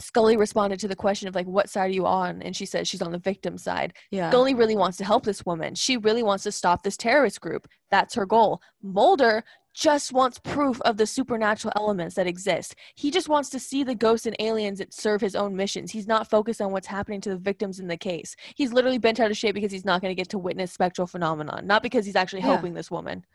[0.00, 2.42] Scully responded to the question of like what side are you on?
[2.42, 3.94] And she said she's on the victim side.
[4.10, 4.30] Yeah.
[4.30, 5.74] Scully really wants to help this woman.
[5.76, 7.68] She really wants to stop this terrorist group.
[7.90, 8.60] That's her goal.
[8.82, 9.44] Mulder
[9.76, 12.74] just wants proof of the supernatural elements that exist.
[12.94, 15.92] He just wants to see the ghosts and aliens that serve his own missions.
[15.92, 18.34] He's not focused on what's happening to the victims in the case.
[18.54, 21.06] He's literally bent out of shape because he's not going to get to witness spectral
[21.06, 22.46] phenomenon, not because he's actually Yeah.
[22.46, 23.26] helping this woman.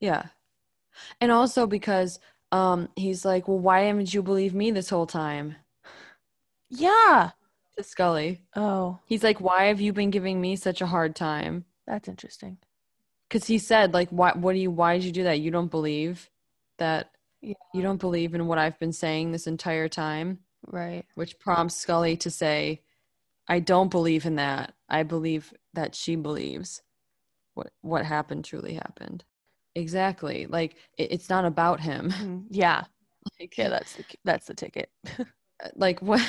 [0.00, 0.28] Yeah.
[1.20, 2.20] And also because
[2.52, 5.56] um he's like, Well, why haven't you believed me this whole time?
[6.70, 7.32] Yeah.
[7.76, 8.40] To Scully.
[8.56, 11.66] Oh, He's like, Why have you been giving me such a hard time?
[11.86, 12.56] that's interesting.
[13.28, 15.40] Because he said, like, why what do you why did you do that?
[15.40, 16.30] You don't believe
[16.78, 17.10] that
[17.42, 17.54] Yeah.
[17.74, 21.04] you don't believe in what I've been saying this entire time, Right.
[21.14, 22.82] which prompts Scully to say,
[23.48, 24.74] I don't believe in that.
[24.88, 26.82] I believe that she believes
[27.54, 29.24] what what happened truly happened.
[29.74, 30.46] Exactly.
[30.46, 32.10] Like it, it's not about him.
[32.12, 32.46] Mhm.
[32.50, 32.84] Yeah.
[33.40, 34.90] Like, Yeah, that's the that's the ticket.
[35.74, 36.20] like what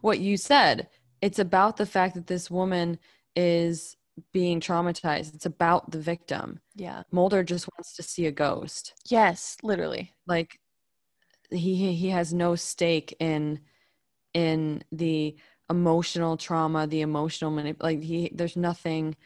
[0.00, 0.88] what you said
[1.22, 2.98] it's about the fact that this woman
[3.36, 3.96] is
[4.32, 7.02] being traumatized it's about the victim yeah.
[7.10, 10.12] mulder just wants to see a ghost Yes, literally.
[10.26, 10.58] like
[11.50, 13.60] he he has no stake in
[14.34, 15.36] in the
[15.68, 19.16] emotional trauma the emotional manip- like he there's nothing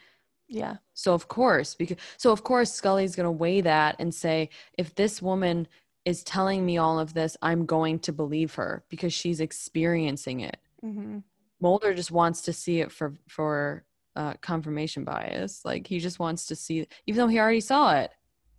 [0.48, 0.76] Yeah.
[0.94, 4.94] so of course because so of course scully's going to weigh that and say if
[4.94, 5.68] this woman
[6.04, 10.58] is telling me all of this i'm going to believe her because she's experiencing it
[10.84, 11.18] Mm-hmm.
[11.60, 13.84] Mulder just wants to see it for for
[14.16, 15.64] uh, confirmation bias.
[15.64, 18.10] Like he just wants to see, even though he already saw it.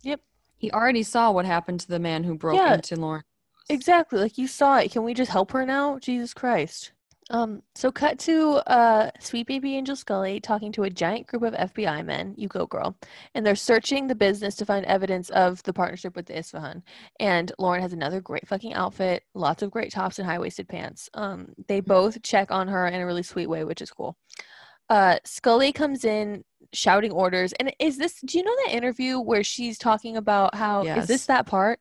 [0.02, 0.20] Yep.
[0.58, 2.74] He already saw what happened to the man who broke Yeah.
[2.74, 3.22] into Lauren.
[3.68, 4.20] Exactly.
[4.20, 4.92] Like you saw it.
[4.92, 5.98] Can we just help her now?
[5.98, 6.92] Jesus Christ.
[7.28, 11.54] Um, so cut to uh sweet baby Angel Scully talking to a giant group of
[11.54, 12.96] FBI men, you go girl,
[13.34, 16.84] and they're searching the business to find evidence of the partnership with the Isfahan.
[17.18, 21.10] And Lauren has another great fucking outfit, lots of great tops and high-waisted pants.
[21.14, 24.16] Um, they both check on her in a really sweet way, which is cool.
[24.88, 27.52] Uh Scully comes in shouting orders.
[27.54, 31.04] And is this do you know that interview where she's talking about how is Yes.
[31.08, 31.80] is this that part?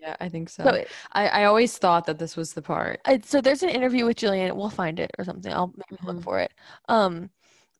[0.00, 0.64] Yeah, I think so.
[0.64, 3.00] So I, I always thought that this was the part.
[3.04, 4.54] uh, so there's an interview with Gillian.
[4.56, 5.52] We'll find it or something.
[5.52, 6.22] I'll maybe look Mhm.
[6.22, 6.52] for it.
[6.88, 7.30] Um,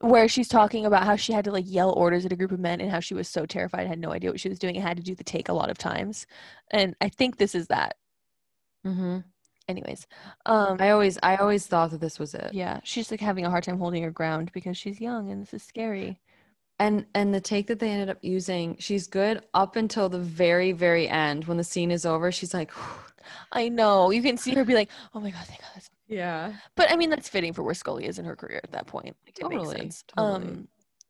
[0.00, 2.60] where she's talking about how she had to like yell orders at a group of
[2.60, 4.84] men and how she was so terrified, had no idea what she was doing, and
[4.86, 6.26] had to do the take a lot of times.
[6.70, 7.96] And I think this is that.
[8.84, 9.22] hmm
[9.68, 10.06] Anyways,
[10.46, 12.50] um, I always I always thought that this was it.
[12.54, 15.52] yeah, she's like having a hard time holding her ground because she's young and this
[15.52, 16.18] is scary.
[16.78, 20.72] and and the take that they ended up using she's good up until the very
[20.72, 22.70] very end when the scene is over she's like
[23.52, 24.10] I know.
[24.10, 27.10] You can see her be like, "Oh my god, thank God." yeah But I mean,
[27.10, 29.14] that's fitting for where Scully is in her career at that point.
[29.26, 30.04] Like, it makes Totally, sense.
[30.08, 30.34] totally.
[30.34, 30.68] Um,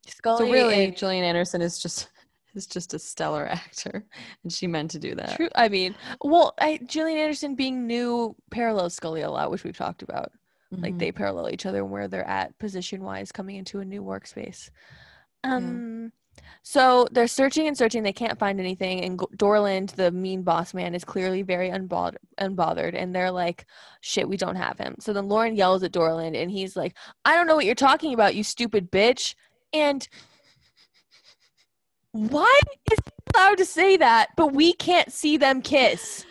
[0.09, 0.47] Scully.
[0.47, 2.09] so really and- Gillian Anderson is just
[2.59, 4.05] is just a stellar actor
[4.43, 5.48] and she meant to do that True.
[5.55, 10.02] I mean, well, I, Gillian Anderson being new parallels Scully a lot, which we've talked
[10.02, 10.30] about.
[10.70, 10.98] Like Mhm.
[10.98, 14.68] they parallel each other and where they're at position wise coming into a new workspace.
[15.44, 16.12] Um
[16.62, 20.72] so they're searching and searching, they can't find anything, and G- Dorlund, the mean boss
[20.74, 23.66] man, is clearly very unbothered unbothered, and they're like,
[24.02, 24.94] shit, we don't have him.
[25.01, 28.14] So then Lauren yells at Dorlund and he's like, I don't know what you're talking
[28.14, 29.35] about, you stupid bitch.
[29.72, 30.06] And
[32.18, 36.24] why is he allowed to say that, but we can't see them kiss?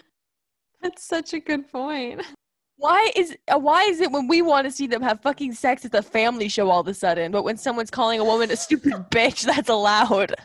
[0.81, 2.21] that's such a good point
[2.79, 5.83] Why is uh, why is it when we want to see them have fucking sex
[5.83, 8.55] at the family show all of a sudden, but when someone's calling a woman a
[8.67, 10.35] stupid bitch, that's allowed?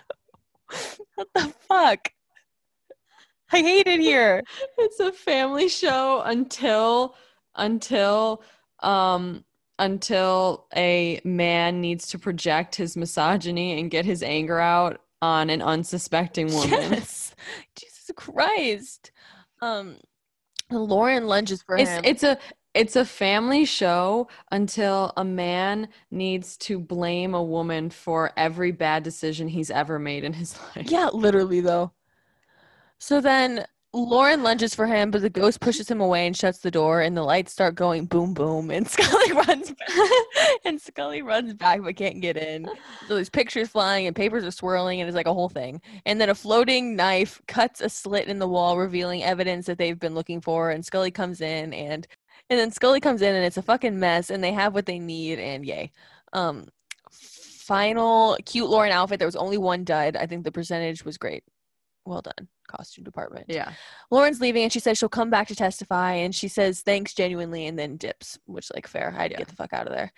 [1.15, 2.11] what the fuck?
[3.53, 4.43] I hate it here.
[4.79, 7.17] it's a family show until
[7.55, 8.43] until
[8.81, 9.45] um
[9.79, 15.63] until a man needs to project his misogyny and get his anger out on an
[15.63, 16.93] unsuspecting woman.
[16.93, 17.35] Yes.
[17.77, 19.11] Jesus Christ.
[19.63, 19.97] Um
[20.71, 22.03] Lauren lunges for It's him.
[22.05, 22.39] it's a
[22.75, 29.03] it's a family show until a man needs to blame a woman for every bad
[29.03, 30.91] decision he's ever made in his life.
[30.91, 31.93] Yeah, literally though.
[32.99, 36.71] So then Lauren lunges for him, but the ghost pushes him away and shuts the
[36.71, 39.75] door, and the lights start going boom boom, and Scully runs
[40.65, 42.67] and Scully runs back but can't get in.
[43.07, 45.83] So there's pictures flying and papers are swirling, and it's like a whole thing.
[46.07, 49.99] And then a floating knife cuts a slit in the wall, revealing evidence that they've
[49.99, 50.71] been looking for.
[50.71, 52.07] And Scully comes in, and
[52.49, 54.99] and then Scully comes in, and it's a fucking mess, and they have what they
[54.99, 55.93] need, and yay.
[56.33, 56.67] Um,
[57.11, 59.19] final cute Lauren outfit.
[59.19, 60.17] There was only one dud.
[60.17, 61.45] I think the percentage was great.
[62.05, 63.47] Well done, costume department.
[63.49, 63.73] Yeah.
[64.11, 67.67] Lauren's leaving and she says she'll come back to testify and she says thanks genuinely
[67.67, 69.15] and then dips, which like fair.
[69.17, 69.39] I had to Yeah.
[69.39, 70.13] get the fuck out of there.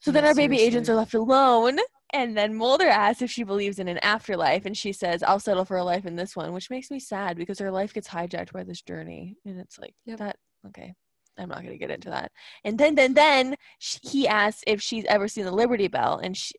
[0.00, 1.78] So Yeah, then our baby agents are left alone.
[2.12, 5.64] And then Mulder asks if she believes in an afterlife, and she says, I'll settle
[5.64, 8.52] for a life in this one, which makes me sad because her life gets hijacked
[8.52, 9.36] by this journey.
[9.44, 10.18] And it's like, Yep.
[10.20, 10.36] that,
[10.68, 10.94] okay,
[11.36, 12.30] I'm not going to get into that.
[12.62, 16.36] And then, then, then sh he asks if she's ever seen the Liberty Bell, and
[16.36, 16.54] she,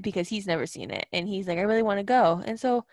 [0.00, 1.06] because he's never seen it.
[1.12, 2.42] And he's like, I really want to go.
[2.46, 2.84] And so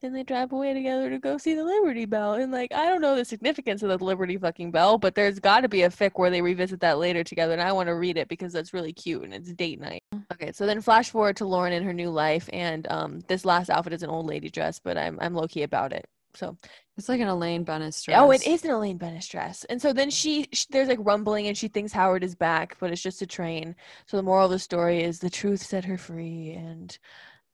[0.00, 2.34] then they drive away together to go see the Liberty Bell.
[2.34, 5.60] And like, I don't know the significance of the Liberty fucking Bell, but there's got
[5.60, 7.52] to be a fic where they revisit that later together.
[7.52, 10.02] And I want to read it because that's really cute and it's date night.
[10.32, 13.68] Okay, so then flash forward to Lauren in her new life, and um, this last
[13.68, 16.06] outfit is an old lady dress, but I'm I'm low key about it.
[16.34, 16.56] So
[16.96, 18.16] It's like an Elaine Benes dress.
[18.20, 21.48] oh, it is an Elaine Benes dress, and so then she, sh there's like rumbling,
[21.48, 23.74] and she thinks Howard is back, but it's just a train.
[24.06, 26.96] So the moral of the story is the truth set her free, and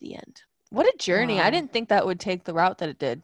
[0.00, 0.42] the end.
[0.70, 1.40] What a journey!
[1.40, 3.22] I didn't think that would take the route that it did.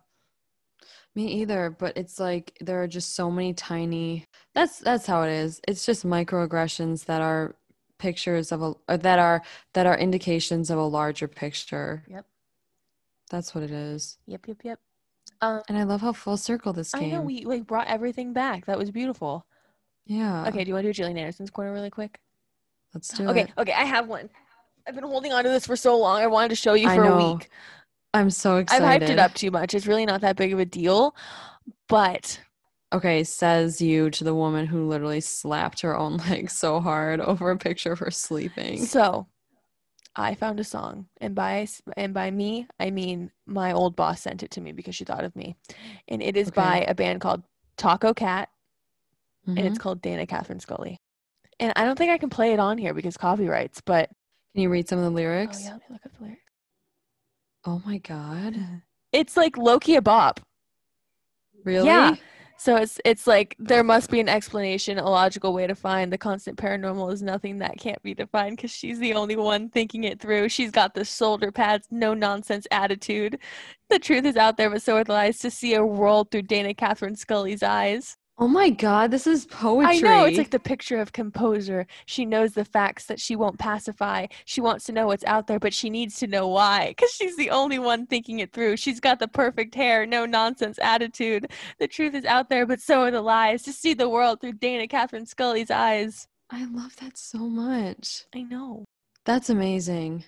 [1.14, 5.31] Me either, but it's like there are just so many tiny That's that's how it
[5.31, 5.60] is.
[5.69, 7.55] It's just microaggressions that are
[7.98, 9.43] pictures of a or that are
[9.74, 12.02] that are indications of a larger picture.
[12.09, 12.27] Yep.
[13.31, 14.19] That's what it is.
[14.27, 14.81] Yep, yep, yep.
[15.40, 17.05] Um, And I love how full circle this came.
[17.05, 18.66] I know we like brought everything back.
[18.66, 19.47] That was beautiful.
[20.06, 20.47] yeah.
[20.48, 22.20] Okay, do you want to do Gillian Anderson's corner really quick?
[22.94, 23.43] Let's do Okay, it.
[23.44, 24.28] Okay, okay, I have one.
[24.87, 26.21] I've been holding on to this for so long.
[26.21, 27.49] I wanted to show you for a week.
[28.15, 28.85] I'm so excited.
[28.85, 29.75] I've hyped it up too much.
[29.75, 31.15] It's really not that big of a deal,
[31.89, 32.41] but
[32.93, 37.51] Okay, says you to the woman who literally slapped her own leg so hard over
[37.51, 38.77] a picture of her sleeping.
[38.85, 39.27] so
[40.15, 44.43] I found a song, and by and by me, I mean my old boss sent
[44.43, 45.57] it to me because she thought of me,
[46.09, 47.43] and it is by a band called
[47.79, 48.49] Tacocat,
[49.47, 49.67] and Mhm.
[49.67, 50.99] it's called Dana Catherine Scully.
[51.59, 54.11] And I don't think I can play it on here because copyrights, but
[54.53, 55.59] Can you read some of the lyrics?
[55.62, 55.65] oh lyrics?
[55.65, 56.43] yeah, let me look up the lyrics.
[57.65, 58.57] Oh my god.
[59.12, 60.41] It's like Loki a bop.
[61.66, 61.87] Really?
[61.87, 62.15] Yeah.
[62.57, 66.16] So it's it's like there must be an explanation, a logical way to find the
[66.16, 70.20] constant paranormal is nothing that can't be defined because she's the only one thinking it
[70.20, 70.49] through.
[70.49, 73.39] She's got the shoulder pads, no nonsense attitude.
[73.91, 75.41] The truth is out there, but so are the lies.
[75.41, 78.16] To see a world through Dana Catherine Scully's eyes.
[78.39, 79.99] Oh my god, this is poetry.
[79.99, 81.87] I know it's like the picture of composer.
[82.07, 84.27] She knows the facts that she won't pacify.
[84.47, 86.89] She wants to know what's out there, but she needs to know why.
[86.89, 88.79] Because she's the only one thinking it through.
[88.79, 91.53] She's got the perfect hair, no nonsense attitude.
[91.79, 93.63] The truth is out there, but so are the lies.
[93.65, 96.27] To see the world through Dana Catherine Scully's eyes.
[96.51, 98.25] I love that so much.
[98.35, 98.85] I know.
[99.25, 100.25] That's amazing.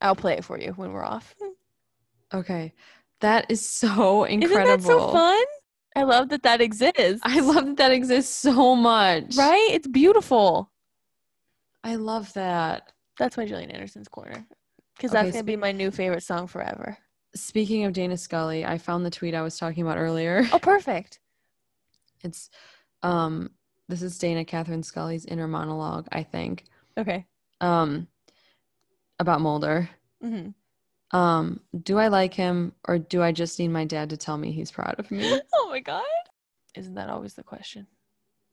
[0.00, 1.34] I'll play it for you when we're off.
[2.32, 2.72] Okay.
[3.20, 4.62] That is so incredible.
[4.62, 5.44] Isn't that so fun?
[5.98, 7.20] I love that that exists.
[7.24, 9.36] I love that that exists so much.
[9.36, 9.68] Right?
[9.72, 10.70] It's beautiful.
[11.82, 12.92] I love that.
[13.18, 14.46] That's my Gillian Anderson's corner.
[14.96, 16.96] Because Okay, that's gonna be my new favorite song forever.
[17.34, 20.46] Speaking of Dana Scully, I found the tweet I was talking about earlier.
[20.52, 21.20] Oh, perfect.
[22.24, 22.50] It's
[23.04, 23.50] um
[23.88, 26.64] this is Dana Catherine Scully's inner monologue, I think.
[26.98, 27.26] Okay.
[27.60, 28.08] Um
[29.20, 29.88] about Mulder.
[30.20, 30.48] hmm
[31.10, 34.52] Um, do I like him or do I just need my dad to tell me
[34.52, 35.40] he's proud of me?
[35.54, 36.02] Oh my god.
[36.74, 37.86] Isn't that always the question?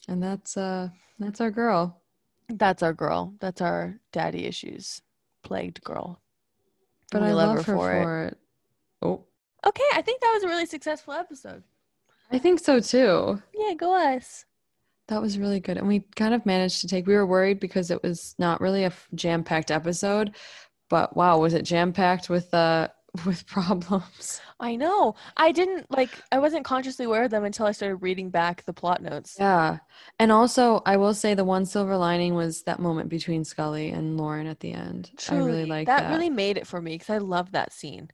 [0.07, 2.02] And that's uh that's our girl.
[2.49, 3.34] That's our girl.
[3.40, 5.02] That's our daddy issues
[5.44, 6.22] plagued girl.
[7.11, 8.03] But We I love love, her her for it.
[8.03, 8.38] for it.
[9.02, 9.23] Oh,
[9.68, 11.64] Okay, I think that was a really successful episode.
[12.32, 13.41] I think so too.
[13.53, 14.45] Yeah, go us.
[15.07, 15.77] That was really good.
[15.77, 18.84] And we kind of managed to take, we were worried because it was not really
[18.84, 20.36] a jam packed episode,
[20.90, 22.88] but wow, was it jam packed with, uh,
[23.26, 24.41] with problems?
[24.60, 25.16] I know.
[25.38, 28.72] I didn't like I wasn't consciously aware of them until I started reading back the
[28.74, 29.36] plot notes.
[29.40, 29.80] Yeah.
[30.20, 34.16] And also, I will say the one silver lining was that moment between Scully and
[34.18, 35.12] Lauren at the end.
[35.30, 36.03] I really like that.
[36.03, 36.12] that.
[36.12, 38.10] really made it for me because I love that scene.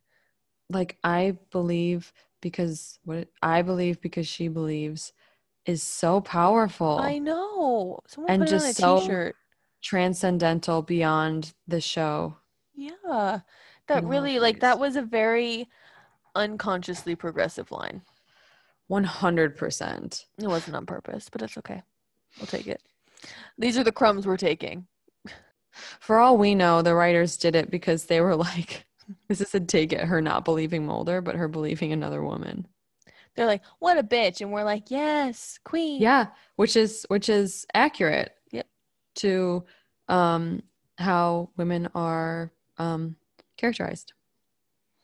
[0.68, 5.12] like, I believe because what I believe because she believes
[5.64, 6.98] is so powerful.
[6.98, 8.00] I know.
[8.08, 9.36] Someone And put it on a just so- t-shirt.
[9.80, 12.36] transcendental beyond the show.
[12.74, 13.40] Yeah.
[13.88, 15.68] That in a lot of really like that was a very
[16.34, 18.02] unconsciously progressive line.
[18.90, 20.24] 100%.
[20.38, 21.82] It wasn't on purpose, but it's okay.
[22.38, 22.82] We'll take it.
[23.58, 24.86] These are the crumbs we're taking.
[26.00, 28.84] For all we know, the writers did it because they were like,
[29.28, 32.66] this is a dig at her not believing Mulder, but her believing another woman.
[33.34, 36.26] They're like, "What a bitch," and we're like, "Yes, queen." Yeah,
[36.56, 38.34] which is which is accurate.
[38.50, 38.66] Yep.
[39.16, 39.64] To
[40.08, 40.62] um
[40.98, 43.16] how women are um
[43.56, 44.12] characterized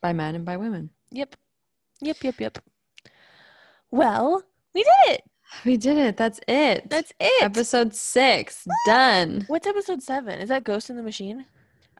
[0.03, 0.91] by men and by women.
[1.13, 1.37] Yep.
[2.01, 2.17] Yep.
[2.23, 2.41] Yep.
[2.41, 2.59] Yep.
[3.91, 4.43] Well,
[4.75, 5.23] we did it.
[5.65, 6.19] We did it.
[6.19, 6.91] That's it.
[6.91, 7.43] That's it.
[7.43, 9.45] episode 6 done.
[9.49, 10.39] What's episode seven?
[10.41, 11.47] Is that Ghost in the Machine?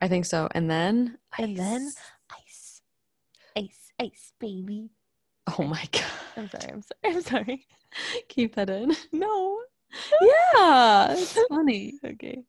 [0.03, 0.49] I think so.
[0.53, 1.81] And then And then
[2.31, 2.43] ice.
[2.45, 2.83] ice,
[3.57, 4.91] ice, ice, baby.
[5.59, 6.05] Oh my god.
[6.37, 6.73] I'm sorry.
[6.75, 7.15] I'm sorry.
[7.17, 7.67] I'm sorry.
[8.29, 8.95] Keep that in.
[9.13, 9.59] No.
[10.21, 11.95] Yeah, it's funny.
[12.05, 12.45] Okay.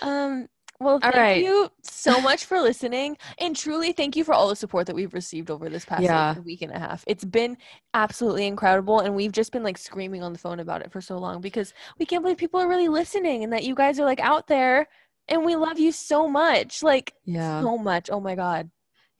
[0.00, 0.48] Um.
[0.80, 1.42] Well, thank right.
[1.42, 5.12] you so much for listening, and truly thank you for all the support that we've
[5.12, 7.04] received over this past like, week and a half.
[7.06, 7.58] It's been
[7.92, 11.18] absolutely incredible, and we've just been like screaming on the phone about it for so
[11.18, 14.20] long because we can't believe people are really listening and that you guys are like
[14.20, 14.88] out there,
[15.28, 17.60] and we love you so much, like Yeah.
[17.60, 18.08] so much.
[18.10, 18.70] Oh my god.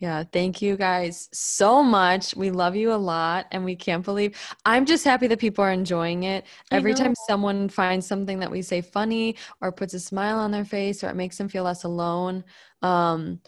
[0.00, 2.34] Yeah, thank you guys so much.
[2.34, 5.72] We love you a lot and we can't believe I'm just happy that people are
[5.72, 6.46] enjoying it.
[6.72, 10.50] I Every time someone finds something that we say funny or puts a smile on
[10.52, 12.44] their face or it makes them feel less alone,
[12.80, 13.40] um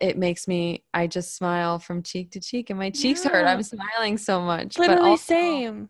[0.00, 3.44] it makes me I just smile from cheek to cheek and my cheeks hurt.
[3.44, 4.76] I'm smiling so much.
[4.76, 5.88] But Literally also, same.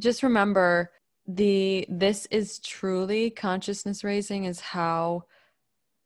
[0.00, 0.90] just remember
[1.28, 5.22] the this is truly consciousness raising is how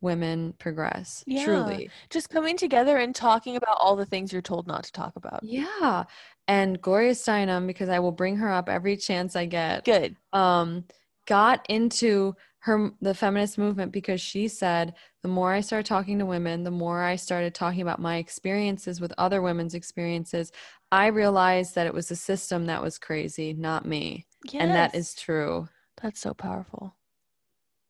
[0.01, 1.25] women progress.
[1.27, 1.45] Yeah.
[1.45, 1.91] Truly.
[2.11, 5.41] Just coming together and talking about all the things you're told not to talk about.
[5.43, 6.05] Yeah.
[6.49, 10.17] And Gloria Steinem, because I will bring her up every chance I get, Good.
[10.33, 10.85] um,
[11.27, 16.27] got into her the feminist movement because she said the more I started talking to
[16.27, 20.53] women, the more I started talking about my experiences with other women's experiences,
[20.91, 24.27] I realized that it was the system that was crazy, not me.
[24.53, 25.69] And that is true.
[26.03, 26.95] That's so powerful.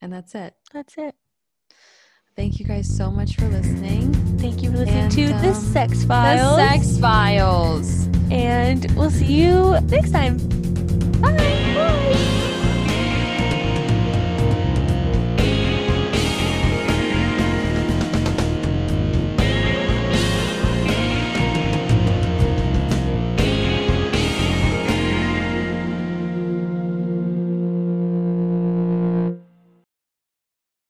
[0.01, 0.55] And that's it.
[0.73, 1.15] That's it.
[2.37, 4.13] Thank you guys so much for listening.
[4.39, 8.09] Thank you for listening And, to the um, Sex The Sex Files.
[8.31, 10.37] And we'll see you next time.
[11.23, 11.66] Bye.